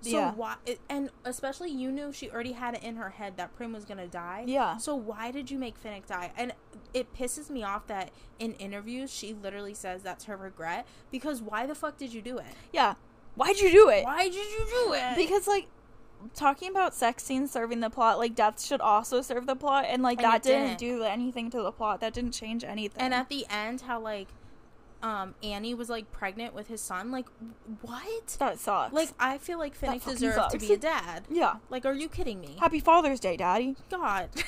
So 0.01 0.11
Yeah. 0.11 0.33
why? 0.33 0.55
It, 0.65 0.79
and 0.89 1.11
especially 1.25 1.71
you 1.71 1.91
knew 1.91 2.13
she 2.13 2.31
already 2.31 2.53
had 2.53 2.75
it 2.75 2.83
in 2.85 2.97
her 2.97 3.11
head 3.11 3.37
that 3.37 3.55
Prim 3.57 3.73
was 3.73 3.85
gonna 3.85 4.07
die. 4.07 4.45
Yeah. 4.47 4.77
So 4.77 4.95
why 4.95 5.31
did 5.33 5.51
you 5.51 5.59
make 5.59 5.83
Finnick 5.83 6.07
die? 6.07 6.31
And 6.37 6.53
it 6.95 7.13
pisses 7.15 7.51
me 7.51 7.63
off 7.65 7.87
that 7.89 8.11
in 8.39 8.53
interviews 8.55 9.13
she 9.13 9.35
literally 9.35 9.75
says 9.75 10.03
that's 10.03 10.25
her 10.27 10.37
regret 10.37 10.87
because 11.11 11.43
why 11.43 11.67
the 11.67 11.75
fuck 11.75 11.97
did 11.97 12.13
you 12.15 12.23
do 12.23 12.39
it? 12.39 12.47
Yeah. 12.73 12.95
Why'd 13.35 13.59
you 13.59 13.71
do 13.71 13.89
it? 13.89 14.05
Why 14.05 14.25
did 14.29 14.35
you 14.35 14.67
do 14.87 14.93
it? 14.95 15.17
Because 15.17 15.47
like 15.49 15.67
talking 16.35 16.69
about 16.71 16.95
sex 16.95 17.23
scenes 17.25 17.51
serving 17.53 17.81
the 17.81 17.91
plot, 17.91 18.19
like 18.19 18.35
death 18.35 18.61
should 18.61 18.81
also 18.81 19.21
serve 19.21 19.47
the 19.47 19.55
plot, 19.55 19.85
and 19.89 20.03
like 20.03 20.19
And 20.19 20.25
that 20.33 20.43
didn't, 20.43 20.79
didn't. 20.79 20.99
do 20.99 21.03
anything 21.05 21.51
to 21.51 21.63
the 21.63 21.71
plot. 21.73 22.01
That 22.01 22.13
didn't 22.15 22.33
change 22.33 22.65
anything. 22.65 23.01
and 23.03 23.15
at 23.15 23.29
the 23.29 23.47
end, 23.49 23.83
how 23.83 24.01
like 24.01 24.29
um 25.03 25.35
Annie 25.43 25.75
was 25.75 25.89
like 25.89 26.11
pregnant 26.11 26.55
with 26.55 26.69
his 26.69 26.81
son. 26.81 27.11
Like 27.11 27.27
what? 27.83 28.37
that 28.39 28.59
sucks. 28.59 28.93
Like 28.93 29.11
I 29.19 29.39
feel 29.39 29.59
like 29.59 29.79
Finnick 29.79 30.05
deserved 30.05 30.51
to 30.51 30.59
be 30.59 30.73
a 30.73 30.77
dad. 30.77 31.25
yeah. 31.31 31.57
Like, 31.71 31.87
are 31.87 31.93
you 31.95 32.09
kidding 32.09 32.41
me? 32.41 32.57
Happy 32.61 32.81
Father's 32.81 33.21
Day, 33.21 33.37
Daddy. 33.37 33.77
God. 33.91 34.29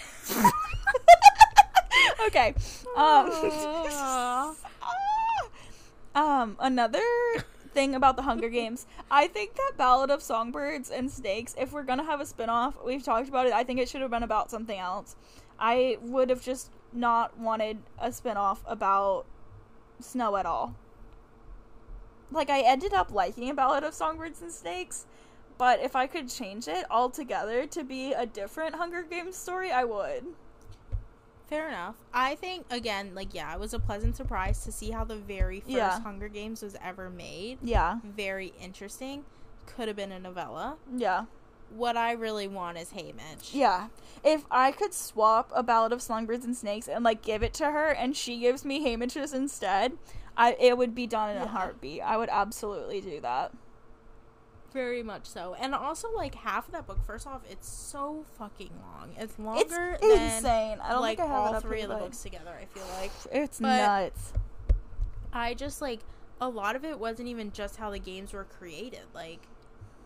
okay. 2.26 2.54
Um. 2.96 4.56
Um. 6.12 6.56
Another 6.58 6.98
thing 7.72 7.94
about 7.94 8.16
the 8.16 8.22
Hunger 8.22 8.48
Games, 8.48 8.84
I 9.10 9.28
think 9.28 9.54
that 9.54 9.72
Ballad 9.76 10.10
of 10.10 10.22
Songbirds 10.22 10.90
and 10.90 11.08
Snakes. 11.08 11.54
If 11.56 11.72
we're 11.72 11.84
gonna 11.84 12.02
have 12.04 12.20
a 12.20 12.26
spin-off, 12.26 12.74
we've 12.84 13.04
talked 13.04 13.28
about 13.28 13.46
it. 13.46 13.52
I 13.52 13.62
think 13.62 13.78
it 13.78 13.88
should 13.88 14.00
have 14.00 14.10
been 14.10 14.24
about 14.24 14.50
something 14.50 14.78
else. 14.78 15.14
I 15.58 15.98
would 16.02 16.30
have 16.30 16.42
just 16.42 16.70
not 16.92 17.38
wanted 17.38 17.78
a 18.00 18.10
spin-off 18.10 18.64
about 18.66 19.24
snow 20.04 20.36
at 20.36 20.46
all. 20.46 20.74
Like 22.30 22.50
I 22.50 22.60
ended 22.60 22.92
up 22.94 23.12
liking 23.12 23.50
a 23.50 23.54
Ballad 23.54 23.82
of 23.84 23.94
Songbirds 23.94 24.40
and 24.40 24.52
Snakes, 24.52 25.06
but 25.58 25.80
if 25.80 25.96
I 25.96 26.06
could 26.06 26.28
change 26.28 26.68
it 26.68 26.84
altogether 26.90 27.66
to 27.66 27.84
be 27.84 28.12
a 28.12 28.24
different 28.26 28.76
Hunger 28.76 29.02
Games 29.02 29.36
story, 29.36 29.70
I 29.72 29.84
would. 29.84 30.24
Fair 31.48 31.66
enough. 31.66 31.96
I 32.14 32.36
think 32.36 32.66
again, 32.70 33.12
like 33.16 33.34
yeah, 33.34 33.52
it 33.52 33.58
was 33.58 33.74
a 33.74 33.80
pleasant 33.80 34.14
surprise 34.16 34.62
to 34.64 34.70
see 34.70 34.92
how 34.92 35.02
the 35.02 35.16
very 35.16 35.58
first 35.60 35.72
Yeah. 35.72 36.00
Hunger 36.00 36.28
Games 36.28 36.62
was 36.62 36.76
ever 36.82 37.10
made. 37.10 37.58
Yeah. 37.62 37.98
Very 38.04 38.52
interesting. 38.60 39.24
Could 39.66 39.88
have 39.88 39.96
been 39.96 40.12
a 40.12 40.20
novella. 40.20 40.76
Yeah. 40.96 41.24
What 41.70 41.96
I 41.96 42.12
really 42.12 42.48
want 42.48 42.78
is 42.78 42.90
Haymitch. 42.90 43.54
Yeah. 43.54 43.88
If 44.24 44.44
I 44.50 44.72
could 44.72 44.92
swap 44.92 45.50
a 45.54 45.62
Ballad 45.62 45.92
of 45.92 46.02
Songbirds 46.02 46.44
and 46.44 46.56
Snakes 46.56 46.88
and 46.88 47.04
like 47.04 47.22
give 47.22 47.42
it 47.42 47.54
to 47.54 47.70
her 47.70 47.88
and 47.88 48.16
she 48.16 48.38
gives 48.38 48.64
me 48.64 48.84
Haymitch's 48.84 49.32
instead, 49.32 49.92
I 50.36 50.56
it 50.58 50.76
would 50.76 50.94
be 50.94 51.06
done 51.06 51.36
in 51.36 51.42
a 51.42 51.46
heartbeat. 51.46 52.02
I 52.02 52.16
would 52.16 52.28
absolutely 52.30 53.00
do 53.00 53.20
that. 53.20 53.52
Very 54.72 55.02
much 55.02 55.26
so. 55.26 55.56
And 55.58 55.74
also 55.74 56.12
like 56.14 56.34
half 56.34 56.66
of 56.66 56.72
that 56.72 56.86
book, 56.86 56.98
first 57.04 57.26
off, 57.26 57.42
it's 57.50 57.68
so 57.68 58.24
fucking 58.38 58.70
long. 58.80 59.10
It's 59.16 59.38
longer 59.38 59.62
it's 59.94 60.00
than 60.00 60.22
insane. 60.22 60.78
I 60.82 60.92
don't 60.92 61.00
like 61.00 61.18
think 61.18 61.30
I 61.30 61.32
have 61.32 61.54
all 61.54 61.60
three 61.60 61.80
of 61.82 61.88
the 61.88 61.96
books 61.96 62.22
together, 62.22 62.52
I 62.60 62.66
feel 62.66 62.86
like. 62.98 63.10
It's 63.32 63.58
but- 63.58 63.76
nuts. 63.76 64.32
I 65.32 65.54
just 65.54 65.80
like 65.80 66.00
a 66.40 66.48
lot 66.48 66.74
of 66.74 66.84
it 66.84 66.98
wasn't 66.98 67.28
even 67.28 67.52
just 67.52 67.76
how 67.76 67.90
the 67.90 67.98
games 67.98 68.32
were 68.32 68.44
created. 68.44 69.02
Like 69.14 69.40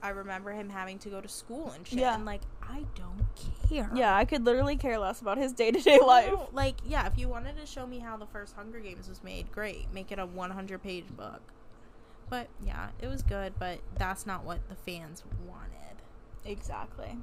I 0.04 0.10
remember 0.10 0.52
him 0.52 0.68
having 0.68 0.98
to 0.98 1.08
go 1.08 1.22
to 1.22 1.28
school 1.28 1.72
and 1.74 1.88
shit. 1.88 1.98
Yeah. 1.98 2.14
And 2.14 2.26
like 2.26 2.42
I 2.62 2.84
don't 2.94 3.26
care. 3.70 3.90
Yeah, 3.94 4.14
I 4.14 4.26
could 4.26 4.44
literally 4.44 4.76
care 4.76 4.98
less 4.98 5.22
about 5.22 5.38
his 5.38 5.54
day 5.54 5.70
to 5.70 5.80
day 5.80 5.98
life. 5.98 6.34
Like, 6.52 6.76
yeah, 6.86 7.06
if 7.06 7.16
you 7.16 7.26
wanted 7.26 7.56
to 7.56 7.64
show 7.64 7.86
me 7.86 8.00
how 8.00 8.18
the 8.18 8.26
first 8.26 8.54
Hunger 8.54 8.80
Games 8.80 9.08
was 9.08 9.24
made, 9.24 9.50
great. 9.50 9.86
Make 9.94 10.12
it 10.12 10.18
a 10.18 10.26
100 10.26 10.82
page 10.82 11.06
book. 11.16 11.40
But 12.28 12.48
yeah, 12.62 12.88
it 13.00 13.06
was 13.06 13.22
good, 13.22 13.54
but 13.58 13.78
that's 13.96 14.26
not 14.26 14.44
what 14.44 14.68
the 14.68 14.74
fans 14.74 15.24
wanted. 15.48 16.02
Exactly. 16.44 17.16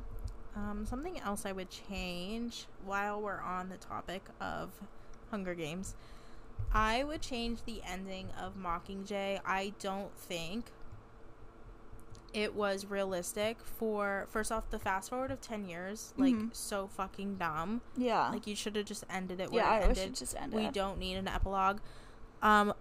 Um, 0.56 0.84
something 0.88 1.20
else 1.20 1.46
I 1.46 1.52
would 1.52 1.70
change 1.70 2.66
while 2.84 3.22
we're 3.22 3.42
on 3.42 3.70
the 3.70 3.78
topic 3.78 4.24
of 4.42 4.72
Hunger 5.30 5.54
Games, 5.54 5.94
I 6.74 7.04
would 7.04 7.22
change 7.22 7.60
the 7.66 7.82
ending 7.88 8.30
of 8.42 8.58
Mockingjay. 8.58 9.40
I 9.46 9.74
don't 9.80 10.16
think 10.18 10.66
it 12.34 12.56
was 12.56 12.86
realistic 12.86 13.58
for 13.64 14.28
first 14.30 14.52
off 14.52 14.70
the 14.70 14.80
fast 14.80 15.10
forward 15.10 15.32
of 15.32 15.42
10 15.42 15.66
years 15.66 16.14
like 16.18 16.34
Mhm. 16.34 16.56
so 16.56 16.88
fucking 16.88 17.36
dumb 17.36 17.82
Yeah. 17.98 18.30
like 18.30 18.48
you 18.48 18.56
should 18.56 18.76
have 18.78 18.86
just 18.86 19.04
ended 19.10 19.40
it 19.42 19.52
where 19.52 19.64
yeah, 19.64 19.76
it 19.80 19.84
I 19.84 19.88
ended 19.90 20.16
just 20.16 20.36
ended. 20.40 20.58
we 20.60 20.70
don't 20.70 20.98
need 20.98 21.16
an 21.16 21.28
epilogue. 21.28 21.80
Um, 22.42 22.74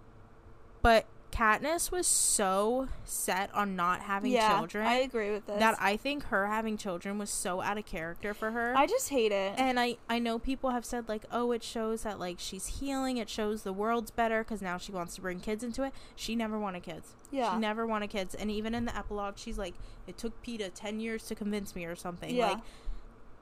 but 0.81 1.05
Katniss 1.31 1.91
was 1.91 2.05
so 2.07 2.87
set 3.05 3.53
on 3.53 3.75
not 3.75 4.01
having 4.01 4.31
yeah, 4.31 4.57
children 4.57 4.85
I 4.85 4.95
agree 4.95 5.31
with 5.31 5.45
this. 5.47 5.59
that 5.59 5.75
I 5.79 5.97
think 5.97 6.25
her 6.25 6.47
having 6.47 6.77
children 6.77 7.17
was 7.17 7.29
so 7.29 7.61
out 7.61 7.77
of 7.77 7.85
character 7.85 8.33
for 8.33 8.51
her. 8.51 8.73
I 8.75 8.85
just 8.85 9.09
hate 9.09 9.31
it. 9.31 9.53
and 9.57 9.79
I, 9.79 9.97
I 10.09 10.19
know 10.19 10.37
people 10.39 10.71
have 10.71 10.85
said 10.85 11.07
like 11.07 11.23
oh 11.31 11.51
it 11.51 11.63
shows 11.63 12.03
that 12.03 12.19
like 12.19 12.37
she's 12.39 12.79
healing 12.79 13.17
it 13.17 13.29
shows 13.29 13.63
the 13.63 13.73
world's 13.73 14.11
better 14.11 14.43
because 14.43 14.61
now 14.61 14.77
she 14.77 14.91
wants 14.91 15.15
to 15.15 15.21
bring 15.21 15.39
kids 15.39 15.63
into 15.63 15.83
it 15.83 15.93
she 16.15 16.35
never 16.35 16.59
wanted 16.59 16.83
kids 16.83 17.13
yeah. 17.31 17.53
she 17.53 17.59
never 17.59 17.85
wanted 17.87 18.09
kids 18.09 18.35
and 18.35 18.51
even 18.51 18.75
in 18.75 18.85
the 18.85 18.95
epilogue 18.97 19.35
she's 19.37 19.57
like 19.57 19.73
it 20.07 20.17
took 20.17 20.41
Peeta 20.43 20.69
10 20.73 20.99
years 20.99 21.23
to 21.27 21.35
convince 21.35 21.75
me 21.75 21.85
or 21.85 21.95
something 21.95 22.33
Yeah. 22.35 22.49
like 22.49 22.57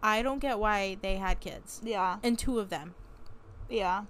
I 0.04 0.22
don't 0.22 0.40
get 0.40 0.60
why 0.60 0.98
they 1.02 1.18
had 1.18 1.40
kids 1.40 1.82
yeah. 1.84 2.18
and 2.24 2.38
two 2.38 2.60
of 2.60 2.70
them 2.70 2.94
Yeah. 3.70 4.04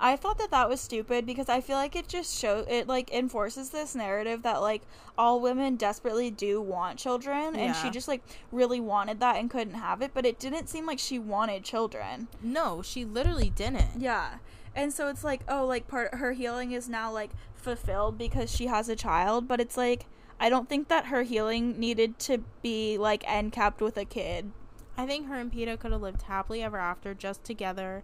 I 0.00 0.16
thought 0.16 0.38
that 0.38 0.50
that 0.52 0.68
was 0.68 0.80
stupid 0.80 1.26
because 1.26 1.48
I 1.48 1.60
feel 1.60 1.76
like 1.76 1.96
it 1.96 2.06
just 2.08 2.38
show 2.38 2.64
it 2.68 2.86
like 2.86 3.12
enforces 3.12 3.70
this 3.70 3.94
narrative 3.94 4.42
that 4.42 4.60
like 4.60 4.82
all 5.16 5.40
women 5.40 5.76
desperately 5.76 6.30
do 6.30 6.60
want 6.60 6.98
children 6.98 7.56
and 7.56 7.74
she 7.74 7.90
just 7.90 8.06
like 8.06 8.22
really 8.52 8.80
wanted 8.80 9.18
that 9.20 9.36
and 9.36 9.50
couldn't 9.50 9.74
have 9.74 10.00
it 10.00 10.12
but 10.14 10.24
it 10.24 10.38
didn't 10.38 10.68
seem 10.68 10.86
like 10.86 10.98
she 10.98 11.18
wanted 11.18 11.64
children. 11.64 12.28
no 12.42 12.82
she 12.82 13.04
literally 13.04 13.50
didn't 13.50 14.00
Yeah. 14.00 14.38
And 14.74 14.92
so 14.92 15.08
it's 15.08 15.24
like 15.24 15.40
oh 15.48 15.66
like 15.66 15.88
part 15.88 16.14
her 16.14 16.32
healing 16.32 16.72
is 16.72 16.88
now 16.88 17.10
like 17.10 17.30
fulfilled 17.54 18.16
because 18.16 18.54
she 18.54 18.66
has 18.66 18.88
a 18.88 18.94
child 18.94 19.48
but 19.48 19.60
it's 19.60 19.76
like 19.76 20.06
I 20.40 20.48
don't 20.48 20.68
think 20.68 20.88
that 20.88 21.06
her 21.06 21.24
healing 21.24 21.78
needed 21.80 22.18
to 22.20 22.38
be 22.62 22.96
like 22.96 23.24
end 23.26 23.52
capped 23.52 23.80
with 23.80 23.96
a 23.96 24.04
kid. 24.04 24.52
I 24.96 25.06
think 25.06 25.28
her 25.28 25.36
and 25.36 25.50
Peter 25.50 25.76
could 25.76 25.92
have 25.92 26.00
lived 26.00 26.22
happily 26.22 26.62
ever 26.62 26.78
after, 26.78 27.14
just 27.14 27.44
together. 27.44 28.02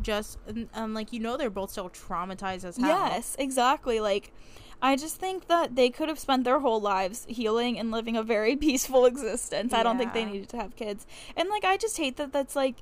Just 0.00 0.38
and, 0.46 0.68
um, 0.74 0.94
like 0.94 1.12
you 1.12 1.20
know, 1.20 1.36
they're 1.36 1.50
both 1.50 1.70
still 1.70 1.90
traumatized 1.90 2.64
as 2.64 2.76
hell. 2.76 2.88
Yes, 2.88 3.34
exactly. 3.38 3.98
Like, 4.00 4.32
I 4.80 4.94
just 4.94 5.16
think 5.16 5.48
that 5.48 5.74
they 5.74 5.90
could 5.90 6.08
have 6.08 6.18
spent 6.18 6.44
their 6.44 6.60
whole 6.60 6.80
lives 6.80 7.26
healing 7.28 7.78
and 7.78 7.90
living 7.90 8.16
a 8.16 8.22
very 8.22 8.54
peaceful 8.68 9.06
existence. 9.06 9.72
I 9.72 9.82
don't 9.82 9.98
think 9.98 10.12
they 10.12 10.24
needed 10.24 10.48
to 10.50 10.56
have 10.56 10.76
kids. 10.76 11.06
And, 11.36 11.48
like, 11.48 11.64
I 11.64 11.76
just 11.76 11.96
hate 11.96 12.16
that 12.16 12.32
that's, 12.32 12.54
like, 12.54 12.76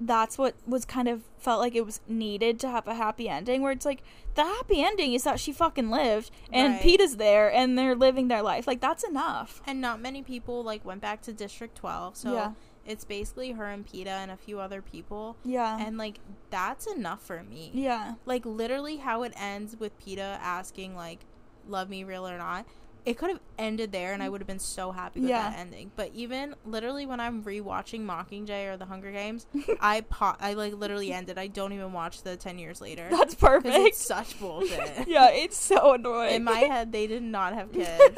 that's 0.00 0.36
what 0.36 0.54
was 0.66 0.84
kind 0.84 1.06
of 1.08 1.22
felt 1.38 1.60
like 1.60 1.74
it 1.76 1.86
was 1.86 2.00
needed 2.08 2.58
to 2.60 2.68
have 2.68 2.88
a 2.88 2.94
happy 2.94 3.28
ending, 3.28 3.62
where 3.62 3.72
it's 3.72 3.86
like, 3.86 4.02
the 4.34 4.42
happy 4.44 4.82
ending 4.82 5.14
is 5.14 5.24
that 5.24 5.38
she 5.38 5.52
fucking 5.52 5.90
lived 5.90 6.30
and 6.52 6.74
Right. 6.74 6.82
Pete 6.82 7.00
is 7.00 7.16
there 7.18 7.52
and 7.52 7.78
they're 7.78 7.94
living 7.94 8.28
their 8.28 8.42
life. 8.42 8.66
Like, 8.66 8.80
that's 8.80 9.04
enough. 9.04 9.62
And 9.66 9.80
not 9.80 10.00
many 10.00 10.22
people 10.22 10.62
like 10.64 10.84
went 10.84 11.00
back 11.00 11.22
to 11.22 11.32
District 11.32 11.76
Twelve, 11.76 12.16
so 12.16 12.32
Yeah. 12.32 12.52
It's 12.86 13.04
basically 13.04 13.52
her 13.52 13.66
and 13.66 13.86
Peeta 13.86 14.08
and 14.08 14.30
a 14.30 14.36
few 14.36 14.58
other 14.58 14.82
people, 14.82 15.36
Yeah. 15.44 15.78
and 15.80 15.96
like 15.96 16.18
that's 16.50 16.86
enough 16.86 17.22
for 17.22 17.42
me. 17.42 17.70
yeah. 17.74 18.14
Like 18.26 18.44
literally, 18.44 18.96
how 18.98 19.22
it 19.22 19.32
ends 19.36 19.76
with 19.78 19.98
Peeta 20.04 20.38
asking 20.40 20.96
like, 20.96 21.20
"Love 21.68 21.88
me, 21.88 22.02
real 22.04 22.26
or 22.28 22.38
not." 22.38 22.66
It 23.04 23.18
could 23.18 23.30
have 23.30 23.40
ended 23.58 23.90
there, 23.90 24.12
and 24.12 24.22
I 24.22 24.28
would 24.28 24.40
have 24.40 24.46
been 24.46 24.60
so 24.60 24.92
happy 24.92 25.18
with 25.20 25.28
Yeah. 25.30 25.50
that 25.50 25.58
ending. 25.58 25.90
But 25.96 26.12
even 26.14 26.54
literally, 26.64 27.04
when 27.04 27.18
I'm 27.18 27.42
rewatching 27.42 28.02
Mockingjay 28.06 28.72
or 28.72 28.76
The 28.76 28.84
Hunger 28.84 29.10
Games, 29.10 29.44
I 29.80 30.02
pa- 30.02 30.36
I 30.40 30.54
like 30.54 30.74
literally 30.74 31.12
ended. 31.12 31.36
I 31.38 31.48
don't 31.48 31.72
even 31.72 31.92
watch 31.92 32.22
the 32.22 32.36
ten 32.36 32.58
years 32.60 32.80
later. 32.80 33.08
That's 33.10 33.34
perfect. 33.34 33.74
it's 33.74 33.98
such 34.04 34.38
bullshit. 34.40 35.08
yeah, 35.08 35.30
it's 35.30 35.56
so 35.56 35.94
annoying. 35.94 36.34
In 36.36 36.44
my 36.44 36.58
head, 36.72 36.92
they 36.92 37.06
did 37.08 37.22
not 37.24 37.54
have 37.54 37.72
kids. 37.72 38.16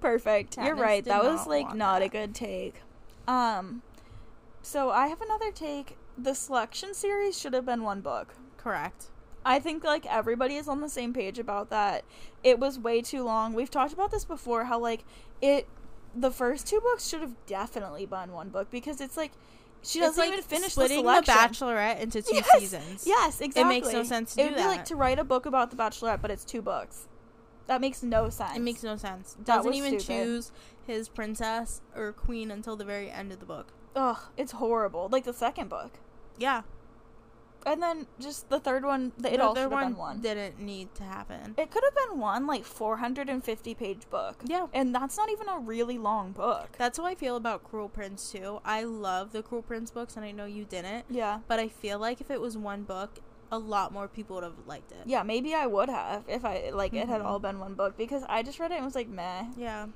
Perfect. 0.00 0.56
You're 0.56 0.76
right. 0.76 1.04
That 1.04 1.24
was 1.24 1.46
like 1.46 1.74
not 1.74 2.02
a 2.02 2.08
good 2.08 2.34
take. 2.34 2.76
Um 3.28 3.82
so 4.62 4.90
I 4.90 5.08
have 5.08 5.20
another 5.20 5.50
take. 5.50 5.96
The 6.16 6.34
selection 6.34 6.94
series 6.94 7.38
should 7.38 7.54
have 7.54 7.66
been 7.66 7.82
one 7.82 8.00
book. 8.00 8.34
Correct. 8.56 9.06
I 9.44 9.58
think 9.58 9.82
like 9.82 10.06
everybody 10.06 10.56
is 10.56 10.68
on 10.68 10.80
the 10.80 10.88
same 10.88 11.12
page 11.12 11.38
about 11.38 11.70
that. 11.70 12.04
It 12.44 12.58
was 12.58 12.78
way 12.78 13.02
too 13.02 13.24
long. 13.24 13.54
We've 13.54 13.70
talked 13.70 13.92
about 13.92 14.10
this 14.10 14.24
before 14.24 14.64
how 14.64 14.78
like 14.78 15.04
it 15.40 15.68
the 16.14 16.30
first 16.30 16.66
two 16.66 16.80
books 16.80 17.08
should 17.08 17.22
have 17.22 17.34
definitely 17.46 18.06
been 18.06 18.32
one 18.32 18.50
book 18.50 18.70
because 18.70 19.00
it's 19.00 19.16
like 19.16 19.32
she 19.82 19.98
doesn't 19.98 20.22
like 20.22 20.32
even 20.32 20.44
finish 20.44 20.66
the 20.66 20.70
splitting 20.70 21.00
selection. 21.00 21.34
Bachelorette 21.34 22.00
into 22.00 22.22
two 22.22 22.36
Yes! 22.36 22.50
seasons. 22.58 23.04
Yes, 23.06 23.40
exactly. 23.40 23.62
It 23.62 23.80
makes 23.80 23.92
no 23.92 24.04
sense 24.04 24.34
to 24.34 24.40
it 24.42 24.44
do 24.44 24.50
would 24.50 24.58
be 24.58 24.64
like 24.66 24.84
to 24.86 24.96
write 24.96 25.18
a 25.18 25.24
book 25.24 25.46
about 25.46 25.70
the 25.70 25.76
Bachelorette, 25.76 26.22
but 26.22 26.30
it's 26.30 26.44
two 26.44 26.62
books. 26.62 27.08
That 27.66 27.80
makes 27.80 28.02
no 28.02 28.28
sense. 28.28 28.56
It 28.56 28.60
makes 28.60 28.82
no 28.82 28.96
sense. 28.96 29.36
Doesn't 29.42 29.74
even 29.74 29.98
stupid. 29.98 30.24
choose 30.24 30.52
his 30.86 31.08
princess 31.08 31.80
or 31.96 32.12
queen 32.12 32.50
until 32.50 32.76
the 32.76 32.84
very 32.84 33.10
end 33.10 33.32
of 33.32 33.40
the 33.40 33.46
book. 33.46 33.72
Ugh, 33.94 34.18
it's 34.36 34.52
horrible. 34.52 35.08
Like 35.10 35.24
the 35.24 35.32
second 35.34 35.68
book. 35.68 35.92
Yeah. 36.38 36.62
And 37.64 37.80
then 37.80 38.08
just 38.18 38.48
the 38.48 38.58
third 38.58 38.84
one, 38.84 39.12
the, 39.16 39.32
it 39.32 39.36
The 39.36 39.44
all 39.44 39.54
should 39.54 39.70
have 39.70 39.80
been 39.80 39.96
one. 39.96 40.20
didn't 40.20 40.58
need 40.58 40.92
to 40.96 41.04
happen. 41.04 41.54
It 41.56 41.70
could 41.70 41.84
have 41.84 41.94
been 42.08 42.18
one 42.18 42.44
like 42.46 42.64
450 42.64 43.74
page 43.74 44.10
book. 44.10 44.40
Yeah. 44.44 44.66
And 44.74 44.92
that's 44.92 45.16
not 45.16 45.30
even 45.30 45.48
a 45.48 45.58
really 45.60 45.96
long 45.96 46.32
book. 46.32 46.70
That's 46.76 46.98
how 46.98 47.04
I 47.04 47.14
feel 47.14 47.36
about 47.36 47.62
Cruel 47.62 47.88
Prince 47.88 48.32
too. 48.32 48.60
I 48.64 48.82
love 48.82 49.30
the 49.30 49.44
Cruel 49.44 49.62
Prince 49.62 49.92
books, 49.92 50.16
and 50.16 50.24
I 50.24 50.32
know 50.32 50.44
you 50.44 50.64
didn't. 50.64 51.04
Yeah. 51.08 51.38
But 51.46 51.60
I 51.60 51.68
feel 51.68 52.00
like 52.00 52.20
if 52.20 52.32
it 52.32 52.40
was 52.40 52.58
one 52.58 52.82
book, 52.82 53.20
a 53.52 53.58
lot 53.58 53.92
more 53.92 54.08
people 54.08 54.36
would 54.36 54.44
have 54.44 54.66
liked 54.66 54.90
it. 54.90 55.02
Yeah, 55.04 55.22
maybe 55.22 55.54
I 55.54 55.66
would 55.66 55.88
have 55.90 56.24
if 56.26 56.44
I 56.44 56.70
like 56.70 56.94
it 56.94 57.06
had 57.06 57.20
Mhm. 57.20 57.26
all 57.26 57.38
been 57.38 57.60
one 57.60 57.74
book 57.74 57.96
because 57.96 58.24
I 58.28 58.42
just 58.42 58.58
read 58.58 58.72
it 58.72 58.76
and 58.76 58.84
was 58.84 58.94
like 58.96 59.08
meh. 59.08 59.44
Yeah. 59.56 59.86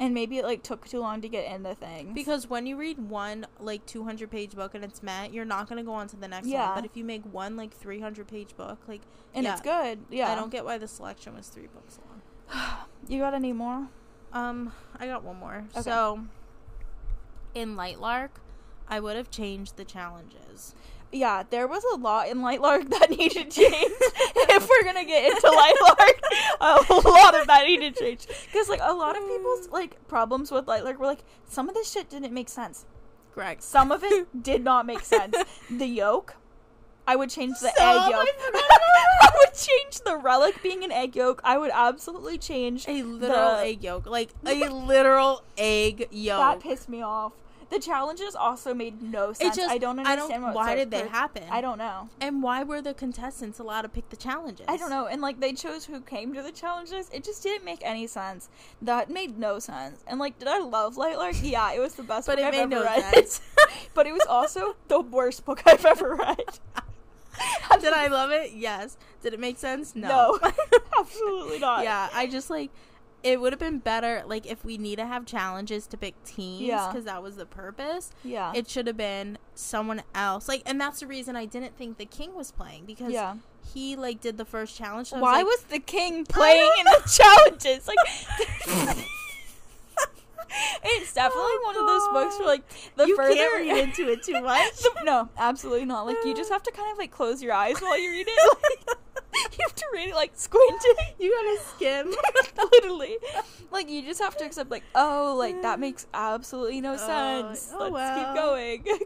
And 0.00 0.14
maybe 0.14 0.38
it 0.38 0.44
like 0.44 0.62
took 0.62 0.88
too 0.88 1.00
long 1.00 1.20
to 1.20 1.28
get 1.28 1.52
into 1.52 1.74
things. 1.74 2.14
Because 2.14 2.48
when 2.48 2.66
you 2.66 2.76
read 2.76 2.98
one 2.98 3.46
like 3.60 3.84
200 3.86 4.30
page 4.30 4.52
book 4.56 4.74
and 4.74 4.82
it's 4.84 5.02
met, 5.02 5.32
you're 5.32 5.44
not 5.44 5.68
gonna 5.68 5.84
go 5.84 5.92
on 5.92 6.08
to 6.08 6.16
the 6.16 6.28
next 6.28 6.46
Yeah. 6.48 6.66
one. 6.70 6.76
But 6.76 6.84
if 6.86 6.96
you 6.96 7.04
make 7.04 7.22
one 7.24 7.56
like 7.56 7.72
300 7.74 8.26
page 8.26 8.56
book, 8.56 8.78
like 8.88 9.02
and 9.34 9.44
yeah, 9.44 9.52
it's 9.52 9.60
good. 9.60 10.00
Yeah. 10.10 10.32
I 10.32 10.34
don't 10.34 10.50
get 10.50 10.64
why 10.64 10.78
the 10.78 10.88
selection 10.88 11.34
was 11.34 11.48
three 11.48 11.68
books 11.68 11.98
long. 12.08 12.68
You 13.08 13.18
got 13.18 13.34
any 13.34 13.52
more? 13.52 13.88
Um, 14.32 14.72
I 14.98 15.06
got 15.06 15.24
one 15.24 15.38
more. 15.38 15.64
Okay. 15.72 15.82
So, 15.82 16.24
in 17.54 17.74
Lightlark, 17.76 18.30
I 18.88 19.00
would 19.00 19.16
have 19.16 19.30
changed 19.30 19.76
the 19.76 19.84
challenges. 19.84 20.74
Yeah, 21.12 21.42
there 21.50 21.66
was 21.66 21.84
a 21.92 21.96
lot 21.96 22.28
in 22.28 22.38
Lightlark 22.38 22.88
that 22.98 23.10
needed 23.10 23.50
change. 23.50 23.92
if 24.00 24.68
we're 24.68 24.84
gonna 24.84 25.04
get 25.04 25.30
into 25.30 25.46
Lightlark, 25.46 26.20
a 26.60 27.08
lot 27.08 27.38
of 27.38 27.46
that 27.48 27.64
needed 27.66 27.96
change. 27.96 28.26
Because 28.46 28.68
like 28.68 28.80
a 28.82 28.92
lot 28.94 29.16
of 29.16 29.26
people's 29.26 29.68
like 29.70 30.06
problems 30.08 30.50
with 30.50 30.66
Lightlark 30.66 30.96
were 30.98 31.06
like 31.06 31.24
some 31.48 31.68
of 31.68 31.74
this 31.74 31.90
shit 31.92 32.08
didn't 32.08 32.32
make 32.32 32.48
sense. 32.48 32.86
Correct. 33.34 33.62
Some 33.62 33.92
of 33.92 34.02
it 34.04 34.42
did 34.42 34.62
not 34.64 34.86
make 34.86 35.00
sense. 35.00 35.34
The 35.70 35.86
yolk, 35.86 36.34
I 37.06 37.16
would 37.16 37.30
change 37.30 37.58
the 37.60 37.68
egg 37.68 38.10
yolk. 38.10 38.26
I 38.54 39.08
I 39.22 39.28
would 39.38 39.54
change 39.54 40.00
the 40.04 40.16
relic 40.16 40.62
being 40.62 40.82
an 40.84 40.92
egg 40.92 41.14
yolk. 41.16 41.40
I 41.44 41.56
would 41.58 41.70
absolutely 41.72 42.38
change 42.38 42.86
A 42.88 43.02
literal 43.02 43.56
The- 43.56 43.62
egg 43.64 43.84
yolk, 43.84 44.06
like 44.06 44.30
a 44.46 44.68
literal 44.68 45.42
egg 45.58 46.08
yolk. 46.10 46.40
that. 46.40 46.60
Pissed 46.68 46.88
me 46.88 47.02
off. 47.02 47.32
The 47.72 47.78
challenges 47.80 48.34
also 48.36 48.74
made 48.74 49.02
no 49.02 49.32
sense. 49.32 49.56
just- 49.56 49.68
I 49.70 49.78
don't 49.78 49.98
I 49.98 50.02
don't- 50.02 50.12
understand 50.12 50.42
what 50.42 50.54
why 50.54 50.74
did 50.74 50.90
they 50.90 51.02
of- 51.02 51.08
happen? 51.10 51.44
I 51.50 51.60
don't 51.60 51.78
know. 51.78 52.08
and 52.20 52.42
why 52.42 52.62
were 52.62 52.82
the 52.82 52.92
contestants 52.94 53.58
allowed 53.58 53.82
to 53.82 53.88
pick 53.88 54.10
the 54.10 54.16
challenges? 54.16 54.66
I 54.68 54.76
don't 54.76 54.90
know. 54.90 55.06
And 55.06 55.22
like 55.22 55.40
they 55.40 55.52
chose 55.54 55.86
who 55.86 56.00
came 56.00 56.34
to 56.34 56.42
the 56.42 56.52
challenges. 56.52 57.08
It 57.12 57.24
just 57.24 57.42
didn't 57.42 57.64
make 57.64 57.80
any 57.82 58.06
sense. 58.06 58.48
That 58.82 59.08
made 59.10 59.38
no 59.38 59.58
sense. 59.58 60.04
And 60.06 60.20
like, 60.20 60.38
did 60.38 60.48
I 60.48 60.58
love 60.58 60.96
Light 60.98 61.16
Lightlark? 61.16 61.40
Yeah, 61.42 61.72
it 61.72 61.80
was 61.80 61.94
the 61.94 62.02
best 62.02 62.26
But 62.26 62.36
book 62.36 62.44
it 62.44 62.46
I've 62.48 62.52
made 62.52 62.60
ever 62.76 62.84
no 62.84 62.84
read. 62.84 63.14
sense. 63.14 63.40
but 63.94 64.06
it 64.06 64.12
was 64.12 64.26
also 64.28 64.76
the 64.88 65.00
worst 65.00 65.44
book 65.46 65.62
I've 65.66 65.84
ever 65.86 66.14
read. 66.14 66.38
Did 67.80 67.92
I 67.94 68.08
love 68.08 68.30
it? 68.30 68.52
Yes. 68.52 68.96
Did 69.22 69.32
it 69.34 69.40
make 69.40 69.58
sense? 69.58 69.96
No. 69.96 70.38
No, 70.42 70.50
absolutely 71.00 71.58
not. 71.58 71.82
yeah, 71.84 72.08
I 72.12 72.26
just 72.26 72.50
like 72.50 72.70
it 73.22 73.40
would 73.40 73.52
have 73.52 73.60
been 73.60 73.78
better 73.78 74.22
like 74.26 74.46
if 74.46 74.64
we 74.64 74.76
need 74.78 74.96
to 74.96 75.06
have 75.06 75.24
challenges 75.26 75.86
to 75.88 75.96
pick 75.96 76.14
teams 76.24 76.62
Yeah. 76.62 76.88
because 76.88 77.04
that 77.04 77.22
was 77.22 77.36
the 77.36 77.46
purpose. 77.46 78.10
yeah, 78.24 78.52
It 78.54 78.68
should 78.68 78.86
have 78.86 78.96
been 78.96 79.38
someone 79.54 80.02
else. 80.14 80.48
Like, 80.48 80.62
and 80.66 80.80
that's 80.80 81.00
the 81.00 81.06
reason 81.06 81.36
I 81.36 81.44
didn't 81.46 81.76
think 81.76 81.98
the 81.98 82.04
king 82.06 82.34
was 82.34 82.50
playing 82.50 82.84
because 82.86 83.12
yeah. 83.12 83.36
he 83.72 83.94
like 83.96 84.20
did 84.20 84.38
the 84.38 84.44
first 84.44 84.76
challenge. 84.76 85.08
so 85.10 85.18
Why 85.18 85.36
like, 85.38 85.46
was 85.46 85.62
the 85.70 85.78
king 85.78 86.24
playing 86.24 86.70
in 86.80 86.84
the 86.84 87.02
challenges? 87.08 87.86
Like, 87.88 87.98
it's 90.84 91.14
definitely 91.14 91.42
Oh, 91.44 91.60
one 91.64 91.76
of 91.76 91.86
those 91.86 92.08
books 92.12 92.38
where 92.38 92.48
like 92.48 92.62
the 92.96 93.06
you 93.06 93.16
further 93.16 93.34
can't 93.34 93.54
read 93.68 93.76
into 93.84 94.10
it 94.10 94.22
too 94.22 94.40
much? 94.42 94.78
The- 94.82 94.90
no, 95.04 95.28
absolutely 95.38 95.84
not. 95.86 96.06
Like 96.06 96.16
you 96.24 96.34
just 96.34 96.50
have 96.50 96.62
to 96.64 96.72
kind 96.72 96.90
of 96.92 96.98
like 96.98 97.10
close 97.10 97.42
your 97.42 97.52
eyes 97.54 97.78
while 97.80 97.98
you 97.98 98.10
read 98.10 98.26
it. 98.28 98.56
Like, 98.88 98.98
you 99.58 99.64
have 99.66 99.74
to 99.74 99.84
read 99.92 100.08
it 100.10 100.14
like 100.14 100.32
squinting. 100.34 100.94
you 101.18 101.30
gotta 101.30 101.60
skim. 101.76 102.14
Literally, 102.72 103.16
like 103.70 103.88
you 103.90 104.02
just 104.02 104.20
have 104.20 104.36
to 104.38 104.44
accept 104.44 104.70
like, 104.70 104.84
oh, 104.94 105.34
like 105.38 105.60
that 105.62 105.78
makes 105.80 106.06
absolutely 106.14 106.80
no 106.80 106.94
Oh, 106.94 106.96
sense. 106.96 107.70
oh, 107.74 107.78
Let's 107.78 107.92
well. 107.92 108.14
keep 108.16 108.34
going. 108.34 108.98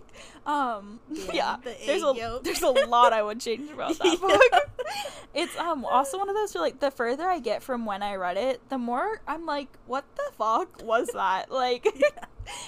um, 0.46 1.00
Yeah, 1.10 1.32
yeah, 1.32 1.56
the 1.62 1.74
there's 1.86 2.02
a 2.02 2.14
yolk. 2.16 2.44
there's 2.44 2.62
a 2.62 2.68
lot 2.70 3.12
I 3.12 3.22
would 3.22 3.40
change 3.40 3.70
about 3.70 3.98
that 3.98 4.06
Yeah. 4.06 4.14
book. 4.16 4.42
It's 5.34 5.56
um 5.58 5.84
also 5.84 6.18
one 6.18 6.28
of 6.30 6.34
those 6.34 6.54
where 6.54 6.62
like 6.62 6.80
the 6.80 6.90
further 6.90 7.24
I 7.28 7.40
get 7.40 7.62
from 7.62 7.84
when 7.84 8.02
I 8.02 8.14
read 8.14 8.36
it, 8.36 8.66
the 8.70 8.78
more 8.78 9.20
I'm 9.26 9.44
like, 9.44 9.68
what 9.86 10.04
the 10.16 10.30
fuck 10.38 10.82
was 10.82 11.08
that? 11.12 11.50
Like, 11.50 11.86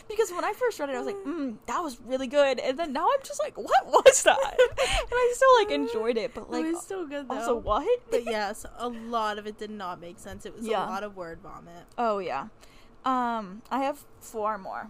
because 0.08 0.30
when 0.30 0.44
I 0.44 0.52
first 0.52 0.78
read 0.78 0.88
it, 0.90 0.94
I 0.94 0.98
was 0.98 1.06
like, 1.06 1.16
mm, 1.16 1.56
that 1.66 1.80
was 1.82 1.98
really 2.06 2.26
good, 2.26 2.58
and 2.58 2.78
then 2.78 2.92
now 2.92 3.04
I'm 3.06 3.22
just 3.24 3.40
like, 3.42 3.56
what 3.56 3.86
was 3.86 4.22
that? 4.24 4.38
and 4.58 5.12
I 5.12 5.32
still 5.34 5.54
like 5.58 5.70
enjoyed 5.70 6.16
it, 6.16 6.34
but 6.34 6.50
like 6.50 6.64
it 6.64 6.72
was 6.72 6.82
still 6.82 7.06
good 7.06 7.28
though. 7.28 7.34
also 7.34 7.56
what? 7.56 7.86
but 8.10 8.24
yes, 8.24 8.64
a 8.78 8.88
lot 8.88 9.38
of 9.38 9.46
it 9.46 9.58
did 9.58 9.70
not 9.70 10.00
make 10.00 10.18
sense. 10.18 10.44
It 10.46 10.54
was 10.56 10.66
Yeah. 10.66 10.84
a 10.84 10.88
lot 10.88 11.02
of 11.02 11.16
word 11.16 11.40
vomit. 11.42 11.84
Oh 11.96 12.18
yeah. 12.18 12.48
Um, 13.04 13.62
I 13.70 13.80
have 13.84 14.04
four 14.20 14.58
more. 14.58 14.88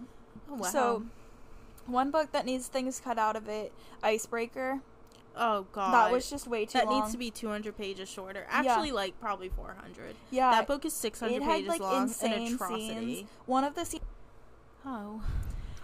Oh 0.49 0.55
wow. 0.55 0.67
So, 0.67 1.03
one 1.85 2.11
book 2.11 2.31
that 2.31 2.45
needs 2.45 2.67
things 2.67 2.99
cut 2.99 3.17
out 3.17 3.35
of 3.35 3.47
it, 3.47 3.71
Icebreaker. 4.03 4.81
oh 5.35 5.65
god, 5.71 5.93
That 5.93 6.11
was 6.11 6.29
just 6.29 6.47
way 6.47 6.65
too 6.65 6.79
that 6.79 6.87
long. 6.87 7.01
needs 7.01 7.11
to 7.13 7.17
be 7.17 7.29
200 7.31 7.77
pages 7.77 8.09
shorter. 8.09 8.45
Yeah. 8.49 8.57
Actually, 8.73 8.91
like 8.91 9.19
probably 9.21 9.49
400. 9.49 10.15
yeah. 10.31 10.51
that 10.51 10.67
book 10.67 10.85
is 10.85 10.93
600 10.93 11.33
it 11.35 11.43
had 11.43 11.51
pages 11.57 11.67
like 11.69 11.81
long. 11.81 11.95
An 11.95 12.03
insane 12.03 12.57
scenes. 12.57 13.23
One 13.45 13.63
of 13.63 13.75
the 13.75 13.85
scenes. 13.85 14.03
Oh, 14.85 15.21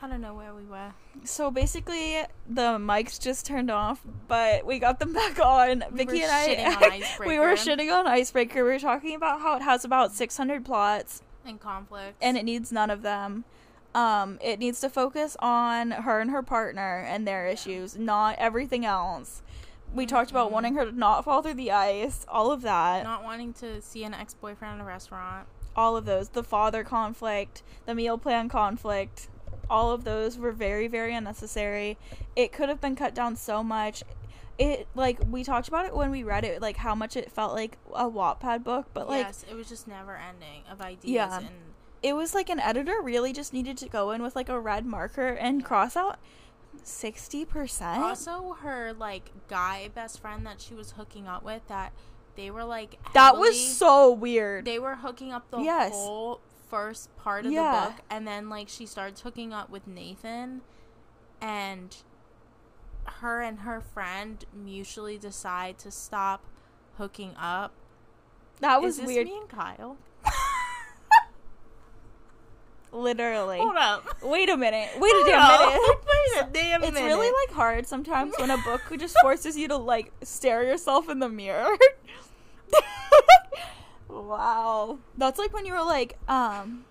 I 0.01 0.07
don't 0.07 0.21
know 0.21 0.33
where 0.35 0.53
we 0.53 0.65
were. 0.65 0.93
So 1.23 1.49
basically, 1.51 2.17
the 2.47 2.77
mics 2.77 3.19
just 3.19 3.45
turned 3.45 3.71
off, 3.71 4.01
but 4.27 4.65
we 4.65 4.79
got 4.79 4.99
them 4.99 5.13
back 5.21 5.39
on. 5.39 5.83
We 5.91 5.97
Vicky 6.05 6.21
and 6.23 6.31
I, 6.31 7.01
we 7.25 7.39
were 7.39 7.53
shitting 7.53 7.91
on 7.91 8.07
Icebreaker. 8.07 8.63
We 8.63 8.71
were 8.71 8.79
talking 8.79 9.15
about 9.15 9.41
how 9.41 9.55
it 9.57 9.61
has 9.61 9.83
about 9.85 10.11
600 10.13 10.63
plots, 10.65 11.21
And 11.45 11.59
conflict. 11.59 12.17
and 12.21 12.37
it 12.37 12.43
needs 12.43 12.71
none 12.71 12.89
of 12.89 13.01
them. 13.01 13.45
Um, 13.93 14.39
it 14.41 14.59
needs 14.59 14.81
to 14.81 14.89
focus 14.89 15.37
on 15.39 15.91
her 15.91 16.19
and 16.19 16.31
her 16.31 16.43
partner 16.43 16.99
and 17.07 17.25
their 17.25 17.47
issues, 17.47 17.97
not 17.97 18.35
everything 18.37 18.85
else. 18.85 19.41
We 19.93 20.05
talked 20.05 20.31
about 20.31 20.49
Mhm. 20.49 20.53
wanting 20.53 20.75
her 20.75 20.85
to 20.85 20.91
not 20.91 21.23
fall 21.23 21.41
through 21.41 21.53
the 21.53 21.71
ice, 21.71 22.25
all 22.27 22.51
of 22.51 22.61
that, 22.63 23.03
not 23.05 23.23
wanting 23.23 23.53
to 23.53 23.81
see 23.81 24.03
an 24.03 24.13
ex-boyfriend 24.13 24.75
in 24.75 24.81
a 24.81 24.83
restaurant. 24.83 25.47
All 25.75 25.97
of 25.97 26.05
those. 26.05 26.29
The 26.29 26.43
father 26.43 26.83
conflict, 26.83 27.63
the 27.85 27.95
meal 27.95 28.17
plan 28.17 28.49
conflict, 28.49 29.27
all 29.69 29.91
of 29.91 30.03
those 30.03 30.37
were 30.37 30.51
very, 30.51 30.87
very 30.87 31.13
unnecessary. 31.13 31.97
It 32.35 32.51
could 32.51 32.69
have 32.69 32.79
been 32.81 32.95
cut 32.95 33.13
down 33.15 33.35
so 33.35 33.63
much. 33.63 34.03
It 34.57 34.87
like 34.95 35.19
we 35.29 35.43
talked 35.43 35.67
about 35.67 35.85
it 35.85 35.95
when 35.95 36.11
we 36.11 36.23
read 36.23 36.45
it, 36.45 36.61
like 36.61 36.77
how 36.77 36.95
much 36.95 37.17
it 37.17 37.29
felt 37.31 37.53
like 37.53 37.77
a 37.93 38.05
Wattpad 38.09 38.63
book, 38.63 38.85
but 38.93 39.09
like 39.09 39.25
yes, 39.25 39.43
it 39.49 39.53
was 39.55 39.67
just 39.67 39.85
never 39.87 40.15
ending 40.15 40.61
of 40.71 40.79
ideas 40.81 41.11
Yeah. 41.13 41.39
and 41.39 41.47
it 42.01 42.13
was 42.15 42.33
like 42.33 42.49
an 42.49 42.59
editor 42.59 43.01
really 43.01 43.33
just 43.33 43.51
needed 43.51 43.77
to 43.79 43.89
go 43.89 44.11
in 44.11 44.21
with 44.21 44.35
like 44.35 44.47
a 44.47 44.59
red 44.59 44.85
marker 44.85 45.27
and 45.27 45.65
cross 45.65 45.97
out 45.97 46.19
sixty 46.83 47.43
percent. 47.45 48.01
also 48.01 48.53
her 48.61 48.93
like 48.93 49.31
guy 49.49 49.89
best 49.93 50.21
friend 50.21 50.45
that 50.45 50.61
she 50.61 50.73
was 50.73 50.91
hooking 50.91 51.27
up 51.27 51.43
with 51.43 51.67
that 51.67 51.91
they 52.35 52.51
were 52.51 52.63
like 52.63 52.99
That 53.13 53.37
was 53.37 53.59
so 53.77 54.11
weird. 54.11 54.65
they 54.65 54.79
were 54.79 54.95
hooking 54.95 55.31
up 55.31 55.49
the 55.51 55.59
Yes. 55.59 55.91
whole 55.93 56.41
first 56.69 57.15
part 57.17 57.45
of 57.45 57.51
Yeah. 57.51 57.85
the 57.85 57.91
book 57.91 58.01
and 58.09 58.27
then 58.27 58.49
like 58.49 58.69
she 58.69 58.85
starts 58.85 59.21
hooking 59.21 59.53
up 59.53 59.69
with 59.69 59.87
Nathan 59.87 60.61
and 61.41 61.95
her 63.05 63.41
and 63.41 63.59
her 63.59 63.81
friend 63.81 64.43
mutually 64.53 65.17
decide 65.17 65.77
to 65.79 65.91
stop 65.91 66.43
hooking 66.97 67.35
up. 67.39 67.71
that 68.61 68.81
was 68.81 68.95
Is 68.95 69.01
this 69.01 69.07
weird. 69.07 69.27
me 69.27 69.37
and 69.37 69.49
Kyle? 69.49 69.97
Literally. 72.91 73.57
Hold 73.57 73.75
up. 73.75 74.21
Wait 74.23 74.49
a 74.49 74.55
minute. 74.55 74.89
Wait 74.97 75.11
a 75.11 75.23
damn 75.27 75.41
up. 75.41 75.59
minute. 75.59 75.81
Wait 76.05 76.41
a 76.41 76.49
damn 76.53 76.83
It's 76.83 76.93
minute. 76.93 77.05
really 77.07 77.27
like 77.47 77.53
hard 77.55 77.85
sometimes 77.85 78.33
when 78.39 78.49
a 78.51 78.57
book 78.59 78.81
just 78.97 79.17
forces 79.21 79.57
you 79.57 79.67
to 79.67 79.75
like 79.75 80.13
stare 80.23 80.63
yourself 80.63 81.09
in 81.09 81.19
the 81.19 81.29
mirror. 81.29 81.67
wow. 84.09 84.99
That's 85.17 85.39
like 85.39 85.53
when 85.53 85.65
you 85.65 85.73
were 85.73 85.83
like, 85.83 86.17
um, 86.27 86.85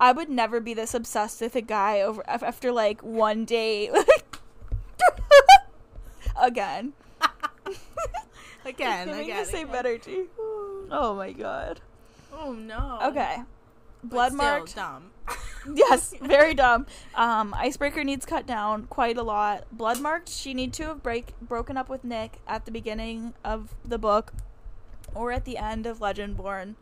I 0.00 0.12
would 0.12 0.30
never 0.30 0.60
be 0.60 0.74
this 0.74 0.94
obsessed 0.94 1.40
with 1.40 1.54
a 1.56 1.60
guy 1.60 2.00
over 2.00 2.22
after 2.28 2.72
like 2.72 3.00
one 3.02 3.44
date. 3.44 3.90
again. 6.40 6.92
again, 8.64 9.08
Can 9.08 9.16
we 9.16 9.24
again, 9.24 9.36
just 9.38 9.50
say 9.50 9.62
again. 9.62 9.72
better 9.72 9.98
G? 9.98 10.24
Oh 10.90 11.14
my 11.16 11.32
god. 11.32 11.80
Oh 12.32 12.52
no. 12.52 12.98
Okay. 13.04 13.36
But 14.02 14.10
Blood 14.10 14.32
still 14.32 14.36
marked. 14.44 14.76
dumb. 14.76 15.10
yes, 15.74 16.12
very 16.20 16.52
dumb. 16.52 16.84
Um, 17.14 17.54
Icebreaker 17.54 18.04
needs 18.04 18.26
cut 18.26 18.46
down 18.46 18.84
quite 18.88 19.16
a 19.16 19.22
lot. 19.22 19.64
Bloodmarked, 19.74 20.28
she 20.28 20.52
need 20.52 20.74
to 20.74 20.88
have 20.88 21.02
break 21.02 21.32
broken 21.40 21.78
up 21.78 21.88
with 21.88 22.04
Nick 22.04 22.38
at 22.46 22.66
the 22.66 22.70
beginning 22.70 23.32
of 23.42 23.74
the 23.82 23.96
book, 23.96 24.34
or 25.14 25.32
at 25.32 25.44
the 25.44 25.56
end 25.58 25.86
of 25.86 25.98
Legendborn. 25.98 26.74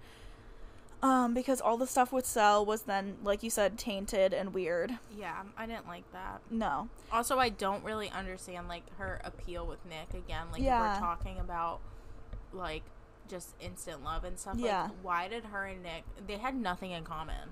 Um, 1.02 1.34
because 1.34 1.60
all 1.60 1.76
the 1.76 1.86
stuff 1.88 2.12
with 2.12 2.24
Sel 2.24 2.64
was 2.64 2.82
then, 2.82 3.16
like 3.24 3.42
you 3.42 3.50
said, 3.50 3.76
tainted 3.76 4.32
and 4.32 4.54
weird. 4.54 4.92
Yeah, 5.18 5.42
I 5.56 5.66
didn't 5.66 5.88
like 5.88 6.04
that. 6.12 6.40
No. 6.48 6.88
Also, 7.10 7.38
I 7.40 7.48
don't 7.48 7.82
really 7.82 8.08
understand 8.10 8.68
like 8.68 8.84
her 8.98 9.20
appeal 9.24 9.66
with 9.66 9.84
Nick 9.84 10.14
again. 10.14 10.46
Like 10.52 10.62
Yeah. 10.62 10.94
we're 10.94 11.00
talking 11.00 11.40
about 11.40 11.80
like 12.52 12.84
just 13.28 13.54
instant 13.60 14.04
love 14.04 14.22
and 14.22 14.38
stuff. 14.38 14.54
Yeah. 14.58 14.82
Like, 14.84 14.92
why 15.02 15.28
did 15.28 15.46
her 15.46 15.64
and 15.64 15.82
Nick? 15.82 16.04
They 16.24 16.36
had 16.36 16.54
nothing 16.54 16.92
in 16.92 17.02
common. 17.02 17.48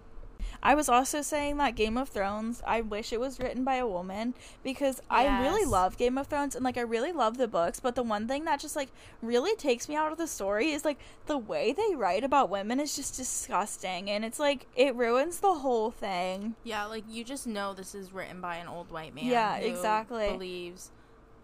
I 0.63 0.75
was 0.75 0.89
also 0.89 1.23
saying 1.23 1.57
that 1.57 1.75
Game 1.75 1.97
of 1.97 2.09
Thrones, 2.09 2.63
I 2.67 2.81
wish 2.81 3.13
it 3.13 3.21
was 3.21 3.39
written 3.39 3.65
by 3.65 3.77
a 3.77 3.87
woman 3.87 4.35
because 4.63 5.01
I 5.09 5.43
really 5.43 5.65
love 5.65 5.97
Game 5.97 6.19
of 6.19 6.27
Thrones 6.27 6.55
and 6.55 6.65
like 6.65 6.77
I 6.77 6.83
really 6.83 7.13
love 7.13 7.39
the 7.39 7.49
books, 7.49 7.81
but 7.81 7.95
the 7.95 8.03
one 8.03 8.29
thing 8.29 8.45
that 8.45 8.61
just 8.61 8.77
like 8.77 8.91
really 9.23 9.57
takes 9.57 9.89
me 9.89 9.97
out 9.97 10.13
of 10.13 10.19
the 10.19 10.27
story 10.27 10.73
is 10.73 10.85
like 10.85 10.99
the 11.27 11.39
way 11.39 11.73
they 11.73 11.95
write 11.95 12.25
about 12.25 12.51
women 12.51 12.81
is 12.81 12.95
just 12.95 13.17
disgusting 13.17 14.11
and 14.11 14.25
it's 14.25 14.39
like 14.39 14.67
it 14.77 14.95
ruins 14.95 15.41
the 15.41 15.55
whole 15.55 15.91
thing. 15.91 16.55
Yeah, 16.65 16.85
like 16.85 17.05
you 17.09 17.25
just 17.25 17.47
know 17.47 17.73
this 17.73 17.95
is 17.95 18.13
written 18.13 18.41
by 18.41 18.57
an 18.57 18.69
old 18.69 18.91
white 18.91 19.15
man. 19.15 19.27
Yeah, 19.27 19.59
who 19.59 19.67
exactly. 19.67 20.31
Believes 20.31 20.91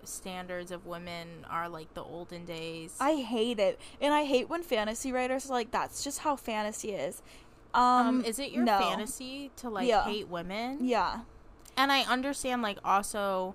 standards 0.09 0.70
of 0.70 0.87
women 0.87 1.44
are 1.50 1.68
like 1.68 1.92
the 1.94 2.02
olden 2.02 2.44
days. 2.44 2.96
I 3.00 3.16
hate 3.16 3.59
it. 3.59 3.81
And 4.00 4.14
I 4.14 4.24
hate 4.24 4.48
when 4.48 4.62
fantasy 4.62 5.12
writers 5.12 5.50
are 5.50 5.52
like 5.52 5.70
that's 5.70 6.05
just 6.05 6.20
how 6.20 6.37
fantasy 6.37 6.92
is. 6.92 7.22
Um, 7.76 8.06
um, 8.06 8.24
is 8.24 8.38
it 8.38 8.50
your 8.52 8.64
no. 8.64 8.78
fantasy 8.78 9.50
to 9.56 9.68
like 9.70 9.86
Yeah. 9.86 10.04
hate 10.04 10.28
women? 10.28 10.78
Yeah. 10.80 11.20
And 11.76 11.92
I 11.92 12.02
understand 12.02 12.62
like 12.62 12.78
also 12.84 13.54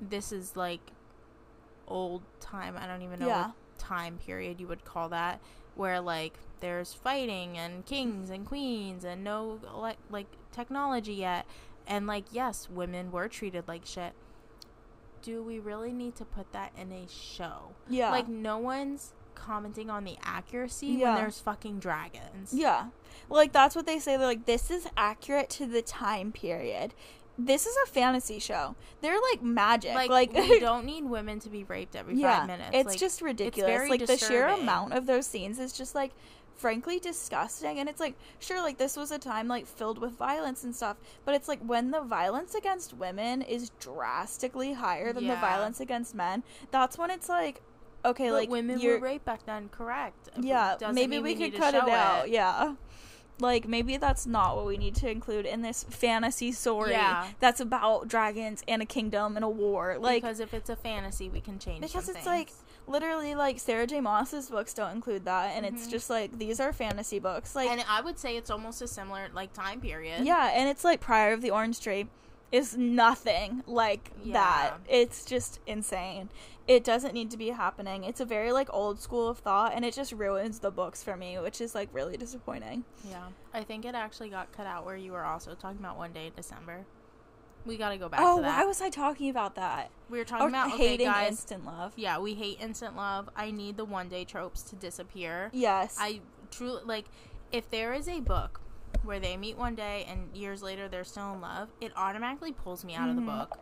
this 0.00 0.32
is 0.32 0.56
like 0.56 0.80
old 1.88 2.22
time. 2.40 2.76
I 2.78 2.86
don't 2.86 3.02
even 3.02 3.18
know 3.18 3.26
Yeah. 3.26 3.46
what 3.48 3.54
time 3.78 4.18
period 4.18 4.60
you 4.60 4.66
would 4.68 4.84
call 4.84 5.08
that 5.10 5.40
where 5.74 6.00
like 6.00 6.34
there's 6.60 6.92
fighting 6.94 7.56
and 7.58 7.84
kings 7.86 8.30
and 8.30 8.46
queens 8.46 9.04
and 9.04 9.24
no 9.24 9.58
like 9.74 9.96
like 10.10 10.26
technology 10.52 11.14
yet 11.14 11.46
and 11.86 12.06
like 12.06 12.26
yes, 12.30 12.68
women 12.70 13.10
were 13.10 13.28
treated 13.28 13.66
like 13.66 13.84
shit. 13.84 14.12
Do 15.22 15.42
we 15.42 15.58
really 15.58 15.92
need 15.92 16.14
to 16.16 16.24
put 16.24 16.52
that 16.52 16.72
in 16.78 16.92
a 16.92 17.06
show? 17.08 17.72
Yeah. 17.88 18.10
Like 18.10 18.28
no 18.28 18.58
one's 18.58 19.12
commenting 19.34 19.90
on 19.90 20.04
the 20.04 20.16
accuracy 20.22 20.86
Yeah. 20.88 21.14
when 21.14 21.22
there's 21.22 21.40
fucking 21.40 21.78
dragons. 21.80 22.52
Yeah. 22.52 22.86
Like 23.28 23.52
that's 23.52 23.74
what 23.76 23.86
they 23.86 23.98
say. 23.98 24.16
They're 24.16 24.26
like, 24.26 24.46
this 24.46 24.70
is 24.70 24.86
accurate 24.96 25.50
to 25.50 25.66
the 25.66 25.82
time 25.82 26.32
period. 26.32 26.94
This 27.38 27.64
is 27.64 27.74
a 27.84 27.86
fantasy 27.90 28.38
show. 28.38 28.74
They're 29.00 29.18
like 29.30 29.42
magic. 29.42 29.94
Like, 29.94 30.10
Like, 30.10 30.32
we 30.34 30.60
don't 30.68 30.84
need 30.84 31.04
women 31.04 31.38
to 31.40 31.48
be 31.48 31.64
raped 31.64 31.96
every 31.96 32.16
yeah, 32.16 32.40
five 32.40 32.46
minutes. 32.48 32.70
it's 32.74 32.88
Like, 32.90 32.98
just 32.98 33.22
ridiculous. 33.22 33.66
very 33.70 33.88
like 33.88 34.06
the 34.06 34.18
sheer 34.18 34.46
amount 34.48 34.92
of 34.92 35.06
those 35.06 35.26
scenes 35.26 35.58
is 35.58 35.72
just 35.72 35.94
like 35.94 36.12
frankly 36.56 36.98
disgusting 36.98 37.78
and 37.78 37.88
it's 37.88 38.00
like 38.00 38.14
sure 38.38 38.60
like 38.60 38.76
this 38.76 38.94
was 38.94 39.10
a 39.10 39.18
time 39.18 39.48
like 39.48 39.66
filled 39.66 39.98
with 39.98 40.12
violence 40.12 40.62
and 40.62 40.76
stuff 40.76 40.98
but 41.24 41.34
it's 41.34 41.48
like 41.48 41.58
when 41.60 41.90
the 41.90 42.02
violence 42.02 42.54
against 42.54 42.92
women 42.92 43.40
is 43.40 43.70
drastically 43.80 44.74
higher 44.74 45.10
than 45.10 45.26
the 45.26 45.36
violence 45.36 45.80
against 45.80 46.14
men 46.14 46.42
that's 46.70 46.98
when 46.98 47.10
it's 47.10 47.30
like 47.30 47.62
okay 48.04 48.28
but 48.30 48.34
like 48.34 48.48
women 48.50 48.80
were 48.82 48.98
raped 48.98 49.24
back 49.24 49.44
then, 49.46 49.68
correct? 49.70 50.28
Yeah 50.40 50.76
maybe 50.92 51.16
mean 51.16 51.22
we, 51.22 51.34
could 51.34 51.54
cut 51.54 51.74
it 51.74 51.88
out 51.88 52.28
yeah 52.30 52.74
like 53.40 53.66
maybe 53.66 53.96
that's 53.96 54.26
not 54.26 54.54
what 54.56 54.66
we 54.66 54.76
need 54.76 54.94
to 54.96 55.10
include 55.10 55.46
in 55.46 55.62
this 55.62 55.84
fantasy 55.88 56.52
story 56.52 56.90
Yeah. 56.90 57.26
that's 57.40 57.60
about 57.60 58.06
dragons 58.06 58.62
and 58.68 58.82
a 58.82 58.84
kingdom 58.86 59.34
and 59.36 59.44
a 59.44 59.48
war 59.48 59.96
like 59.98 60.22
because 60.22 60.40
if 60.40 60.52
it's 60.52 60.68
a 60.68 60.76
fantasy, 60.76 61.30
we 61.30 61.40
can 61.40 61.58
change. 61.58 61.78
It, 61.84 61.88
because 61.92 62.08
it's 62.10 62.26
like 62.26 62.50
literally 62.86 63.34
like 63.34 63.58
Sarah 63.58 63.86
J. 63.86 64.00
Maas's 64.00 64.50
books 64.50 64.74
don't 64.74 64.90
include 64.92 65.24
that, 65.24 65.54
and 65.56 65.64
it's 65.64 65.86
Mhm. 65.86 65.90
just 65.90 66.10
like 66.10 66.38
these 66.38 66.60
are 66.60 66.72
fantasy 66.72 67.18
books. 67.18 67.54
Like, 67.56 67.70
and 67.70 67.82
I 67.88 68.00
would 68.02 68.18
say 68.18 68.36
it's 68.36 68.50
almost 68.50 68.82
a 68.82 68.88
similar 68.88 69.28
like 69.32 69.52
time 69.54 69.80
period. 69.80 70.24
yeah, 70.24 70.50
and 70.52 70.68
it's 70.68 70.84
like 70.84 71.00
Priory 71.00 71.32
of 71.32 71.40
the 71.40 71.50
Orange 71.50 71.80
Tree 71.80 72.08
is 72.52 72.76
nothing 72.76 73.62
like 73.66 74.10
that. 74.32 74.74
It's 74.88 75.24
just 75.24 75.60
insane. 75.66 76.28
It 76.66 76.84
doesn't 76.84 77.14
need 77.14 77.30
to 77.32 77.36
be 77.36 77.48
happening. 77.48 78.04
It's 78.04 78.20
a 78.20 78.24
very 78.24 78.52
like 78.52 78.72
old 78.72 79.00
school 79.00 79.28
of 79.28 79.38
thought, 79.38 79.72
and 79.74 79.84
it 79.84 79.94
just 79.94 80.12
ruins 80.12 80.60
the 80.60 80.70
books 80.70 81.02
for 81.02 81.16
me, 81.16 81.38
which 81.38 81.60
is 81.60 81.74
like 81.74 81.88
really 81.92 82.16
disappointing. 82.16 82.84
yeah. 83.08 83.28
I 83.52 83.62
think 83.62 83.84
it 83.84 83.94
actually 83.94 84.30
got 84.30 84.52
cut 84.52 84.66
out 84.66 84.84
where 84.84 84.96
you 84.96 85.12
were 85.12 85.24
also 85.24 85.54
talking 85.54 85.78
about 85.80 85.96
one 85.96 86.12
day 86.12 86.26
in 86.26 86.32
December. 86.36 86.84
We 87.66 87.76
got 87.76 87.90
to 87.90 87.98
go 87.98 88.08
back 88.08 88.20
oh, 88.22 88.36
to 88.36 88.42
that. 88.42 88.58
why 88.58 88.64
was 88.64 88.80
I 88.80 88.88
talking 88.88 89.28
about 89.28 89.54
that? 89.56 89.90
we 90.08 90.18
were 90.18 90.24
talking 90.24 90.46
Or 90.46 90.48
about 90.48 90.68
okay, 90.74 90.88
hating 90.88 91.06
guys. 91.06 91.30
instant 91.32 91.66
love. 91.66 91.92
yeah, 91.96 92.18
we 92.18 92.34
hate 92.34 92.58
instant 92.60 92.96
love. 92.96 93.28
I 93.36 93.50
need 93.50 93.76
the 93.76 93.84
one 93.84 94.08
day 94.08 94.24
tropes 94.24 94.62
to 94.62 94.76
disappear. 94.76 95.50
Yes. 95.52 95.96
I 96.00 96.20
truly 96.50 96.82
like 96.84 97.06
if 97.52 97.68
there 97.70 97.92
is 97.92 98.08
a 98.08 98.20
book 98.20 98.60
where 99.02 99.20
they 99.20 99.36
meet 99.36 99.56
one 99.56 99.74
day 99.74 100.06
and 100.08 100.34
years 100.36 100.62
later 100.62 100.88
they're 100.88 101.04
still 101.04 101.32
in 101.32 101.40
love, 101.40 101.68
it 101.80 101.92
automatically 101.96 102.52
pulls 102.52 102.84
me 102.84 102.94
out 102.94 103.08
of 103.08 103.16
the 103.16 103.22
Mhm. 103.22 103.38
book. 103.38 103.58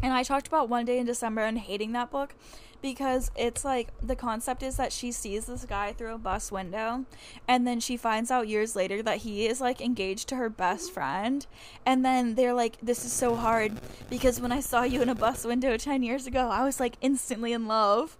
And 0.00 0.12
I 0.12 0.22
talked 0.22 0.46
about 0.46 0.68
One 0.68 0.84
Day 0.84 0.98
in 0.98 1.06
December 1.06 1.42
and 1.42 1.58
hating 1.58 1.90
that 1.92 2.10
book 2.10 2.34
because 2.80 3.32
it's 3.34 3.64
like 3.64 3.88
the 4.00 4.14
concept 4.14 4.62
is 4.62 4.76
that 4.76 4.92
she 4.92 5.10
sees 5.10 5.46
this 5.46 5.64
guy 5.64 5.92
through 5.92 6.14
a 6.14 6.18
bus 6.18 6.52
window 6.52 7.04
and 7.48 7.66
then 7.66 7.80
she 7.80 7.96
finds 7.96 8.30
out 8.30 8.46
years 8.46 8.76
later 8.76 9.02
that 9.02 9.18
he 9.18 9.46
is 9.46 9.60
like 9.60 9.80
engaged 9.80 10.28
to 10.28 10.36
her 10.36 10.48
best 10.48 10.92
friend. 10.92 11.46
And 11.84 12.04
then 12.04 12.36
they're 12.36 12.54
like, 12.54 12.78
This 12.80 13.04
is 13.04 13.12
so 13.12 13.34
hard 13.34 13.80
because 14.08 14.40
when 14.40 14.52
I 14.52 14.60
saw 14.60 14.82
you 14.84 15.02
in 15.02 15.08
a 15.08 15.16
bus 15.16 15.44
window 15.44 15.76
10 15.76 16.04
years 16.04 16.28
ago, 16.28 16.48
I 16.48 16.62
was 16.62 16.78
like 16.78 16.96
instantly 17.00 17.52
in 17.52 17.66
love. 17.66 18.16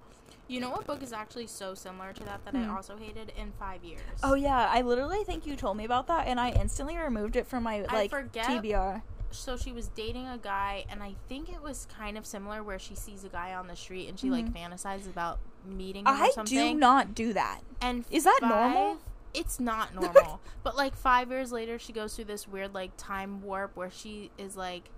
You 0.48 0.60
know 0.60 0.70
what 0.70 0.86
book 0.86 1.02
is 1.02 1.12
actually 1.12 1.46
so 1.46 1.74
similar 1.74 2.12
to 2.14 2.24
that 2.24 2.44
that 2.46 2.54
Hmm. 2.54 2.70
I 2.70 2.74
also 2.76 2.96
hated 2.96 3.32
in 3.36 3.52
five 3.58 3.84
years? 3.84 4.00
Oh, 4.22 4.34
yeah. 4.34 4.68
I 4.70 4.80
literally 4.80 5.22
think 5.24 5.46
you 5.46 5.54
told 5.56 5.76
me 5.76 5.84
about 5.84 6.06
that 6.08 6.26
and 6.26 6.40
I 6.40 6.50
instantly 6.50 6.96
removed 6.96 7.36
it 7.36 7.46
from 7.46 7.62
my 7.64 7.84
I 7.88 7.94
like 7.94 8.10
forget- 8.10 8.46
TBR. 8.46 9.02
So 9.30 9.58
she 9.58 9.72
was 9.72 9.88
dating 9.88 10.26
a 10.26 10.38
guy, 10.38 10.86
and 10.88 11.02
I 11.02 11.14
think 11.28 11.50
it 11.52 11.62
was 11.62 11.86
kind 11.94 12.16
of 12.16 12.24
similar 12.24 12.62
where 12.62 12.78
she 12.78 12.94
sees 12.94 13.24
a 13.24 13.28
guy 13.28 13.52
on 13.52 13.66
the 13.66 13.76
street 13.76 14.08
and 14.08 14.18
she 14.18 14.30
like 14.30 14.46
fantasizes 14.54 15.06
about 15.06 15.38
meeting 15.66 16.06
him 16.06 16.14
or 16.14 16.14
Mm-hmm. 16.16 16.22
I 16.24 16.30
something. 16.30 16.58
do 16.58 16.80
not 16.80 17.14
do 17.14 17.34
that. 17.34 17.60
And 17.82 18.06
Is 18.10 18.24
that 18.24 18.38
five- 18.40 18.50
normal? 18.50 18.96
It's 19.34 19.60
not 19.60 19.94
normal. 20.00 20.40
but 20.62 20.76
like 20.78 20.96
five 20.96 21.30
years 21.30 21.52
later, 21.52 21.78
she 21.78 21.92
goes 21.92 22.16
through 22.16 22.24
this 22.24 22.48
weird 22.48 22.72
like 22.72 22.92
time 22.96 23.42
warp 23.42 23.76
where 23.76 23.90
she 23.90 24.30
is 24.38 24.56
like 24.56 24.88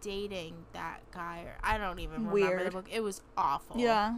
dating 0.00 0.54
that 0.72 1.00
guy, 1.12 1.40
or 1.46 1.56
I 1.62 1.76
don't 1.76 1.98
even 1.98 2.28
remember 2.28 2.62
the 2.64 2.70
book. 2.70 2.86
It 2.90 3.02
was 3.02 3.20
awful. 3.36 3.78
Yeah. 3.80 4.14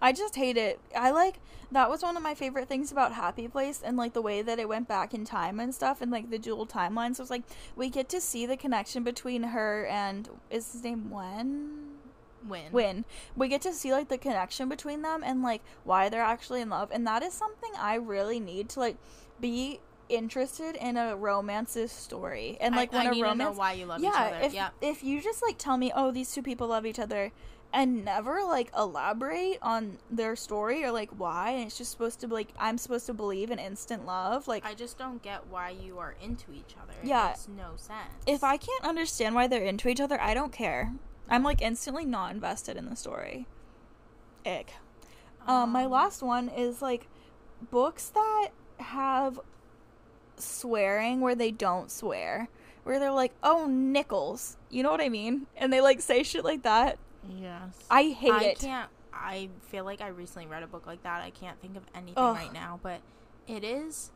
I 0.00 0.12
just 0.12 0.36
hate 0.36 0.56
it. 0.56 0.80
I 0.96 1.10
like 1.10 1.40
that 1.70 1.90
was 1.90 2.02
one 2.02 2.16
of 2.16 2.22
my 2.22 2.34
favorite 2.34 2.68
things 2.68 2.90
about 2.90 3.12
Happy 3.12 3.46
Place 3.48 3.82
and 3.84 3.96
like 3.96 4.14
the 4.14 4.22
way 4.22 4.42
that 4.42 4.58
it 4.58 4.68
went 4.68 4.88
back 4.88 5.12
in 5.12 5.24
time 5.24 5.60
and 5.60 5.74
stuff 5.74 6.00
and 6.00 6.10
like 6.10 6.30
the 6.30 6.38
dual 6.38 6.66
timelines 6.66 7.18
was 7.18 7.30
like 7.30 7.42
we 7.76 7.90
get 7.90 8.08
to 8.10 8.20
see 8.20 8.46
the 8.46 8.56
connection 8.56 9.04
between 9.04 9.42
her 9.42 9.86
and 9.86 10.28
is 10.50 10.72
his 10.72 10.82
name 10.82 11.10
Wen? 11.10 11.96
Wyn. 12.46 12.72
Wyn. 12.72 13.04
We 13.36 13.48
get 13.48 13.60
to 13.62 13.72
see 13.72 13.92
like 13.92 14.08
the 14.08 14.18
connection 14.18 14.68
between 14.68 15.02
them 15.02 15.22
and 15.24 15.42
like 15.42 15.62
why 15.84 16.08
they're 16.08 16.22
actually 16.22 16.62
in 16.62 16.70
love 16.70 16.90
and 16.90 17.06
that 17.06 17.22
is 17.22 17.34
something 17.34 17.70
I 17.78 17.96
really 17.96 18.40
need 18.40 18.70
to 18.70 18.80
like 18.80 18.96
be 19.40 19.80
interested 20.08 20.76
in 20.76 20.96
a 20.96 21.16
romance's 21.16 21.92
story. 21.92 22.56
And 22.60 22.74
like 22.74 22.92
I, 22.92 22.96
when 22.98 23.06
I 23.06 23.18
a 23.18 23.22
romance 23.22 23.38
know 23.38 23.58
why 23.58 23.72
you 23.72 23.86
love 23.86 24.00
yeah, 24.00 24.08
each 24.08 24.16
other. 24.16 24.46
If, 24.46 24.54
yeah. 24.54 24.68
if 24.80 25.04
you 25.04 25.20
just 25.20 25.42
like 25.42 25.58
tell 25.58 25.76
me, 25.76 25.92
oh, 25.94 26.10
these 26.10 26.32
two 26.32 26.42
people 26.42 26.68
love 26.68 26.86
each 26.86 26.98
other, 26.98 27.32
and 27.72 28.04
never 28.04 28.42
like 28.44 28.70
elaborate 28.76 29.58
on 29.60 29.98
their 30.10 30.34
story 30.36 30.82
or 30.84 30.90
like 30.90 31.10
why, 31.10 31.50
and 31.50 31.66
it's 31.66 31.76
just 31.78 31.90
supposed 31.90 32.20
to 32.20 32.28
be 32.28 32.34
like 32.34 32.48
I'm 32.58 32.78
supposed 32.78 33.06
to 33.06 33.14
believe 33.14 33.50
in 33.50 33.58
instant 33.58 34.06
love. 34.06 34.48
Like 34.48 34.64
I 34.64 34.74
just 34.74 34.98
don't 34.98 35.22
get 35.22 35.46
why 35.48 35.70
you 35.70 35.98
are 35.98 36.14
into 36.22 36.52
each 36.52 36.74
other. 36.82 36.94
It 37.02 37.08
Yeah. 37.08 37.26
makes 37.28 37.48
no 37.48 37.72
sense. 37.76 38.14
if 38.26 38.42
I 38.42 38.56
can't 38.56 38.84
understand 38.84 39.34
why 39.34 39.46
they're 39.46 39.64
into 39.64 39.88
each 39.88 40.00
other, 40.00 40.20
I 40.20 40.32
don't 40.34 40.52
care. 40.52 40.92
I'm 41.28 41.42
like 41.42 41.60
instantly 41.60 42.06
not 42.06 42.32
invested 42.32 42.76
in 42.76 42.86
the 42.88 42.96
story. 42.96 43.46
Ick. 44.46 44.72
Um, 45.46 45.70
my 45.72 45.84
Um, 45.84 45.90
last 45.90 46.22
one 46.22 46.48
is 46.48 46.80
like 46.80 47.06
books 47.70 48.08
that 48.10 48.48
have 48.78 49.38
swearing 50.36 51.20
where 51.20 51.34
they 51.34 51.50
don't 51.50 51.90
swear. 51.90 52.48
Where 52.84 52.98
they're 52.98 53.12
like, 53.12 53.32
oh, 53.42 53.66
nickels. 53.66 54.56
You 54.70 54.82
know 54.82 54.90
what 54.90 55.00
I 55.02 55.08
mean? 55.10 55.46
And 55.56 55.70
they 55.72 55.80
like 55.82 56.00
say 56.00 56.22
shit 56.22 56.44
like 56.44 56.62
that. 56.62 56.98
Yes. 57.28 57.70
I 57.90 58.04
hate 58.04 58.32
I 58.32 58.44
it. 58.44 58.58
I 58.62 58.66
can't. 58.66 58.90
I 59.12 59.48
feel 59.70 59.84
like 59.84 60.00
I 60.00 60.08
recently 60.08 60.46
read 60.46 60.62
a 60.62 60.66
book 60.66 60.86
like 60.86 61.02
that. 61.02 61.22
I 61.22 61.30
can't 61.30 61.60
think 61.60 61.76
of 61.76 61.82
anything 61.94 62.14
Ugh. 62.16 62.36
right 62.36 62.52
now, 62.52 62.78
but 62.82 63.00
it 63.46 63.64
is 63.64 64.10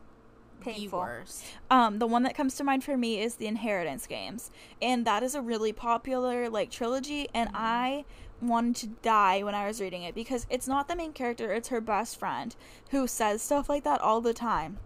Painful. 0.61 0.99
the 0.99 1.05
worst. 1.05 1.43
Um, 1.69 1.99
the 1.99 2.07
one 2.07 2.23
that 2.23 2.35
comes 2.35 2.55
to 2.55 2.63
mind 2.63 2.83
for 2.83 2.95
me 2.95 3.19
is 3.21 3.35
the 3.35 3.47
Inheritance 3.47 4.07
games, 4.07 4.49
and 4.81 5.05
that 5.05 5.21
is 5.23 5.35
a 5.35 5.41
really 5.41 5.73
popular 5.73 6.49
like 6.49 6.69
trilogy. 6.71 7.27
And 7.33 7.49
Mhm. 7.49 7.55
I 7.55 8.05
wanted 8.41 8.75
to 8.77 8.87
die 9.01 9.43
when 9.43 9.55
I 9.55 9.67
was 9.67 9.79
reading 9.81 10.03
it 10.03 10.15
because 10.15 10.45
it's 10.49 10.67
not 10.67 10.87
the 10.87 10.95
main 10.95 11.11
character; 11.13 11.51
it's 11.53 11.67
her 11.69 11.81
best 11.81 12.17
friend 12.17 12.55
who 12.91 13.05
says 13.07 13.41
stuff 13.41 13.67
like 13.67 13.83
that 13.83 13.99
all 14.01 14.21
the 14.21 14.33
time. 14.33 14.77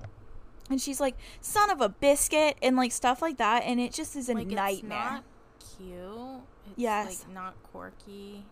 And 0.70 0.82
she's 0.82 1.00
like, 1.00 1.16
"Son 1.42 1.70
of 1.70 1.80
a 1.80 1.90
biscuit," 1.90 2.58
and 2.62 2.76
like 2.76 2.92
stuff 2.92 3.22
like 3.22 3.38
that, 3.38 3.64
and 3.64 3.80
it 3.80 3.94
just 3.94 4.16
is 4.16 4.30
a 4.30 4.34
like 4.34 4.48
nightmare. 4.48 5.22
cute. 5.78 5.96
Yes. 6.78 7.26
like 7.26 7.34
not 7.34 7.56
quirky. 7.72 8.46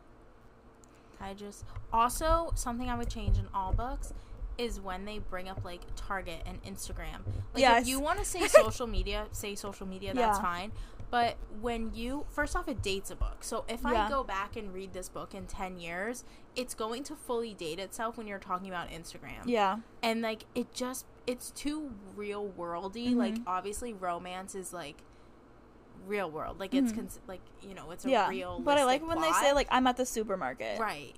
I 1.22 1.34
just 1.34 1.64
also 1.94 2.52
something 2.56 2.90
I 2.90 2.96
would 2.98 3.10
change 3.10 3.38
in 3.38 3.48
all 3.54 3.72
books 3.74 4.14
is 4.58 4.80
when 4.80 5.06
they 5.06 5.20
bring 5.20 5.50
up 5.50 5.64
like 5.66 5.82
Target 5.96 6.42
and 6.46 6.62
Instagram. 6.64 7.22
Like 7.54 7.62
Yes. 7.62 7.82
if 7.84 7.88
you 7.88 8.00
want 8.00 8.20
to 8.20 8.26
say 8.34 8.48
social 8.48 8.88
media, 8.88 9.28
say 9.32 9.56
social 9.56 9.86
media, 9.88 10.14
that's 10.14 10.38
Yeah. 10.38 10.42
fine. 10.44 10.72
But 11.12 11.38
when 11.62 11.94
you 11.94 12.26
first 12.30 12.56
off 12.56 12.68
it 12.68 12.82
dates 12.82 13.12
a 13.12 13.16
book. 13.16 13.44
So 13.44 13.64
if 13.68 13.82
Yeah. 13.84 14.06
I 14.08 14.10
go 14.10 14.24
back 14.24 14.56
and 14.56 14.74
read 14.74 14.92
this 14.94 15.08
book 15.08 15.34
in 15.36 15.46
10 15.46 15.78
years, 15.80 16.24
it's 16.56 16.74
going 16.74 17.04
to 17.04 17.16
fully 17.16 17.54
date 17.54 17.80
itself 17.80 18.18
when 18.18 18.28
you're 18.28 18.40
talking 18.40 18.68
about 18.68 18.90
Instagram. 18.90 19.44
Yeah. 19.46 19.78
And 20.02 20.22
like 20.22 20.46
it 20.56 20.74
just 20.74 21.06
it's 21.28 21.52
too 21.52 21.92
real 22.16 22.50
worldy. 22.58 23.10
Mm-hmm. 23.10 23.18
Like 23.20 23.36
obviously 23.48 23.94
romance 23.94 24.56
is 24.56 24.74
like 24.74 25.04
real 26.08 26.30
world. 26.30 26.60
Like 26.60 26.74
it's 26.74 26.92
Mhm. 26.92 26.96
cons- 26.96 27.20
like, 27.28 27.42
you 27.62 27.74
know, 27.74 27.92
it's 27.92 28.06
a 28.06 28.10
Yeah. 28.10 28.30
real 28.30 28.60
But 28.60 28.78
I 28.78 28.86
like 28.86 29.06
when 29.08 29.22
they 29.22 29.32
say 29.34 29.54
like 29.54 29.68
I'm 29.72 29.88
at 29.88 29.98
the 29.98 30.06
supermarket. 30.06 30.80
Right. 30.80 31.16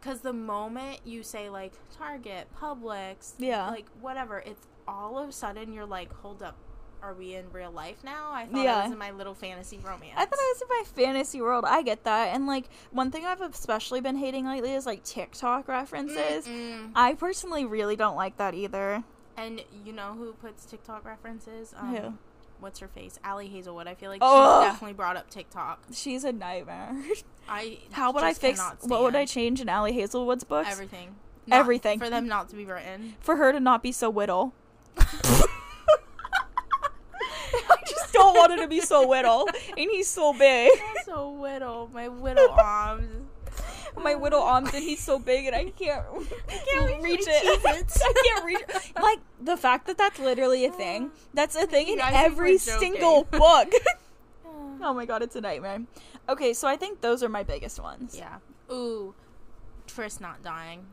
Because 0.00 0.20
the 0.20 0.32
moment 0.32 1.00
you 1.04 1.22
say 1.22 1.50
like 1.50 1.72
Target, 1.96 2.48
Publix, 2.58 3.34
Yeah. 3.38 3.68
like 3.70 3.86
whatever, 4.00 4.38
it's 4.38 4.66
all 4.88 5.18
of 5.18 5.28
a 5.28 5.32
sudden 5.32 5.72
you're 5.72 5.86
like, 5.86 6.12
hold 6.12 6.42
up, 6.42 6.56
are 7.02 7.14
we 7.14 7.34
in 7.34 7.50
real 7.52 7.70
life 7.70 8.02
now? 8.04 8.30
I 8.32 8.46
thought 8.46 8.62
Yeah. 8.64 8.76
I 8.76 8.82
was 8.84 8.92
in 8.92 8.98
my 8.98 9.10
little 9.10 9.34
fantasy 9.34 9.78
romance. 9.78 10.14
I 10.16 10.24
thought 10.26 10.38
I 10.38 10.54
was 10.54 10.62
in 10.62 10.68
my 10.68 10.84
fantasy 10.84 11.40
world. 11.40 11.64
I 11.66 11.82
get 11.82 12.04
that. 12.04 12.34
And 12.34 12.46
like 12.46 12.66
one 12.90 13.10
thing 13.10 13.24
I've 13.26 13.40
especially 13.40 14.00
been 14.00 14.16
hating 14.16 14.46
lately 14.46 14.72
is 14.74 14.86
like 14.86 15.02
TikTok 15.04 15.68
references. 15.68 16.46
Mm-mm. 16.46 16.92
I 16.94 17.14
personally 17.14 17.64
really 17.64 17.96
don't 17.96 18.16
like 18.16 18.36
that 18.38 18.54
either. 18.54 19.02
And 19.36 19.64
you 19.84 19.92
know 19.94 20.12
who 20.14 20.32
puts 20.34 20.66
TikTok 20.66 21.04
references? 21.06 21.74
Um, 21.76 21.96
Who? 21.96 22.12
What's 22.60 22.78
her 22.80 22.88
face? 22.88 23.18
Ali 23.24 23.48
Hazelwood. 23.48 23.86
I 23.86 23.94
feel 23.94 24.10
like 24.10 24.20
Ugh. 24.22 24.62
she's 24.62 24.72
definitely 24.72 24.94
brought 24.94 25.16
up 25.16 25.30
TikTok. 25.30 25.82
She's 25.92 26.24
a 26.24 26.32
nightmare. 26.32 26.94
I 27.48 27.78
How 27.90 28.12
would 28.12 28.22
I 28.22 28.34
fix 28.34 28.62
what 28.82 29.02
would 29.02 29.16
I 29.16 29.24
change 29.24 29.60
in 29.60 29.68
Ali 29.68 29.92
Hazelwood's 29.92 30.44
books? 30.44 30.68
Everything. 30.70 31.16
Everything. 31.50 31.98
for 31.98 32.08
them 32.10 32.28
not 32.28 32.48
to 32.50 32.56
be 32.56 32.64
written. 32.64 33.16
For 33.20 33.36
her 33.36 33.50
to 33.52 33.58
not 33.58 33.82
be 33.82 33.92
so 33.92 34.08
whittle. 34.08 34.54
I 34.98 35.46
just 37.86 38.12
don't 38.12 38.36
want 38.36 38.52
her 38.52 38.58
to 38.58 38.68
be 38.68 38.80
so 38.80 39.06
whittle. 39.08 39.48
And 39.70 39.90
he's 39.90 40.08
so 40.08 40.32
big. 40.32 40.70
so 41.04 41.30
whittle, 41.30 41.90
my 41.92 42.08
whittle 42.08 42.50
arms. 42.50 43.26
My 44.02 44.14
little 44.14 44.40
arms 44.42 44.72
and 44.74 44.82
he's 44.82 45.00
so 45.00 45.18
big 45.18 45.46
and 45.46 45.54
I 45.56 45.70
can't 45.70 46.04
I 46.48 46.56
can't 46.56 47.02
reach 47.02 47.20
reach 47.20 47.26
it. 47.28 47.60
I 47.64 48.22
can't 48.26 48.44
reach 48.44 48.62
Like 49.00 49.20
the 49.40 49.56
fact 49.56 49.86
that 49.86 49.98
that's 49.98 50.18
literally 50.18 50.64
a 50.64 50.70
thing. 50.72 51.10
That's 51.34 51.56
a 51.56 51.66
thing 51.66 51.88
in 51.88 52.00
every 52.00 52.58
single 52.58 53.24
book. 53.24 53.72
oh 54.44 54.92
my 54.94 55.06
god, 55.06 55.22
it's 55.22 55.36
a 55.36 55.40
nightmare. 55.40 55.82
Okay, 56.28 56.52
so 56.52 56.68
I 56.68 56.76
think 56.76 57.00
those 57.00 57.22
are 57.22 57.28
my 57.28 57.42
biggest 57.42 57.80
ones. 57.80 58.14
Yeah. 58.16 58.38
Ooh, 58.70 59.14
Tris 59.86 60.20
not 60.20 60.42
dying. 60.42 60.86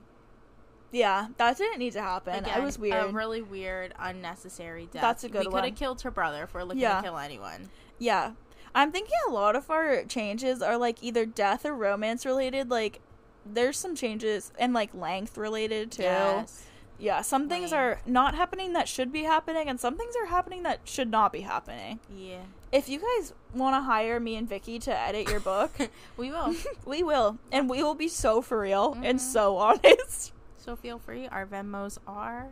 Yeah, 0.92 1.28
that 1.38 1.58
didn't 1.58 1.80
need 1.80 1.94
to 1.94 2.02
happen. 2.02 2.46
Again, 2.46 2.64
was 2.64 2.80
weird. 2.80 3.10
A 3.10 3.10
really 3.10 3.42
weird, 3.42 3.94
unnecessary 4.00 4.88
death. 4.92 5.02
That's 5.02 5.24
a 5.24 5.30
good 5.30 5.46
We 5.46 5.52
could 5.52 5.66
have 5.66 5.76
killed 5.76 6.02
her 6.02 6.12
brother 6.12 6.44
if 6.44 6.54
we're 6.54 6.64
looking 6.64 6.82
Yeah. 6.82 6.98
to 6.98 7.04
kill 7.04 7.18
anyone. 7.18 7.70
Yeah. 8.00 8.32
I'm 8.78 8.92
thinking 8.92 9.16
a 9.28 9.32
lot 9.32 9.56
of 9.56 9.70
our 9.72 10.04
changes 10.06 10.62
are 10.62 10.78
like 10.78 11.02
either 11.02 11.26
death 11.26 11.66
or 11.66 11.74
romance 11.74 12.26
related. 12.26 12.70
Like, 12.70 13.00
there's 13.46 13.78
some 13.78 13.96
changes 13.96 14.52
and 14.60 14.74
like 14.74 14.94
length 14.94 15.38
related 15.38 15.92
too. 15.92 16.04
Yes. 16.04 16.64
Yeah, 17.00 17.22
some 17.22 17.48
things 17.48 17.72
Length. 17.72 17.74
are 17.74 18.00
not 18.12 18.34
happening 18.34 18.74
that 18.74 18.88
should 18.88 19.12
be 19.12 19.22
happening, 19.24 19.70
and 19.70 19.80
some 19.80 19.98
things 19.98 20.16
are 20.20 20.26
happening 20.26 20.64
that 20.64 20.80
should 20.86 21.12
not 21.12 21.32
be 21.32 21.42
happening. 21.42 22.00
Yeah. 22.16 22.40
If 22.72 22.90
you 22.90 23.00
guys 23.00 23.34
want 23.54 23.76
to 23.76 23.82
hire 23.82 24.20
me 24.20 24.36
and 24.36 24.50
Vicky 24.50 24.80
to 24.80 25.00
edit 25.00 25.30
your 25.30 25.40
book, 25.40 25.72
we 26.18 26.32
will. 26.32 26.56
we 26.86 27.04
will, 27.04 27.38
and 27.52 27.70
we 27.70 27.84
will 27.84 27.94
be 27.94 28.08
so 28.08 28.42
for 28.42 28.60
real 28.62 28.98
and 29.04 29.20
Mhm. 29.20 29.22
so 29.22 29.58
honest. 29.68 30.34
so 30.58 30.76
feel 30.76 30.98
free. 30.98 31.28
Our 31.28 31.46
Venmos 31.46 32.00
are. 32.08 32.48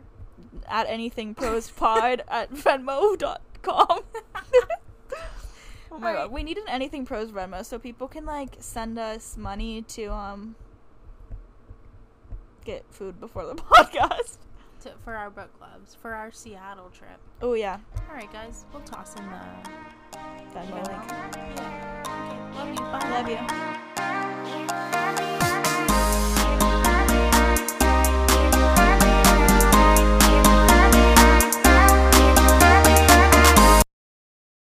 At 0.68 0.86
anything 0.88 1.34
pod 1.34 2.22
at 2.28 2.52
venmo.com. 2.52 4.00
oh 5.96 6.00
my 6.00 6.12
god, 6.12 6.30
we 6.30 6.42
need 6.42 6.58
an 6.58 6.68
anything 6.68 7.04
pros 7.06 7.30
Venmo 7.30 7.64
so 7.64 7.78
people 7.78 8.06
can 8.08 8.24
like 8.24 8.56
send 8.58 8.98
us 8.98 9.36
money 9.36 9.82
to 9.82 10.06
um 10.06 10.54
get 12.64 12.84
food 12.90 13.18
before 13.20 13.46
the 13.46 13.54
podcast. 13.54 14.38
To, 14.82 14.92
for 15.04 15.14
our 15.14 15.30
book 15.30 15.56
clubs, 15.58 15.94
for 15.94 16.14
our 16.14 16.30
Seattle 16.30 16.90
trip. 16.90 17.18
Oh 17.40 17.54
yeah, 17.54 17.78
All 18.08 18.14
right, 18.14 18.30
guys, 18.32 18.66
we'll 18.72 18.82
toss 18.82 19.16
in 19.16 19.24
the 19.24 20.18
Venmo 20.54 20.86
link. 20.86 21.02
Yeah. 21.56 22.12
Okay, 22.14 22.78
love 23.18 23.28
you. 23.28 23.38
Bye. 23.38 23.46
Love 23.90 25.10
you. 25.10 25.15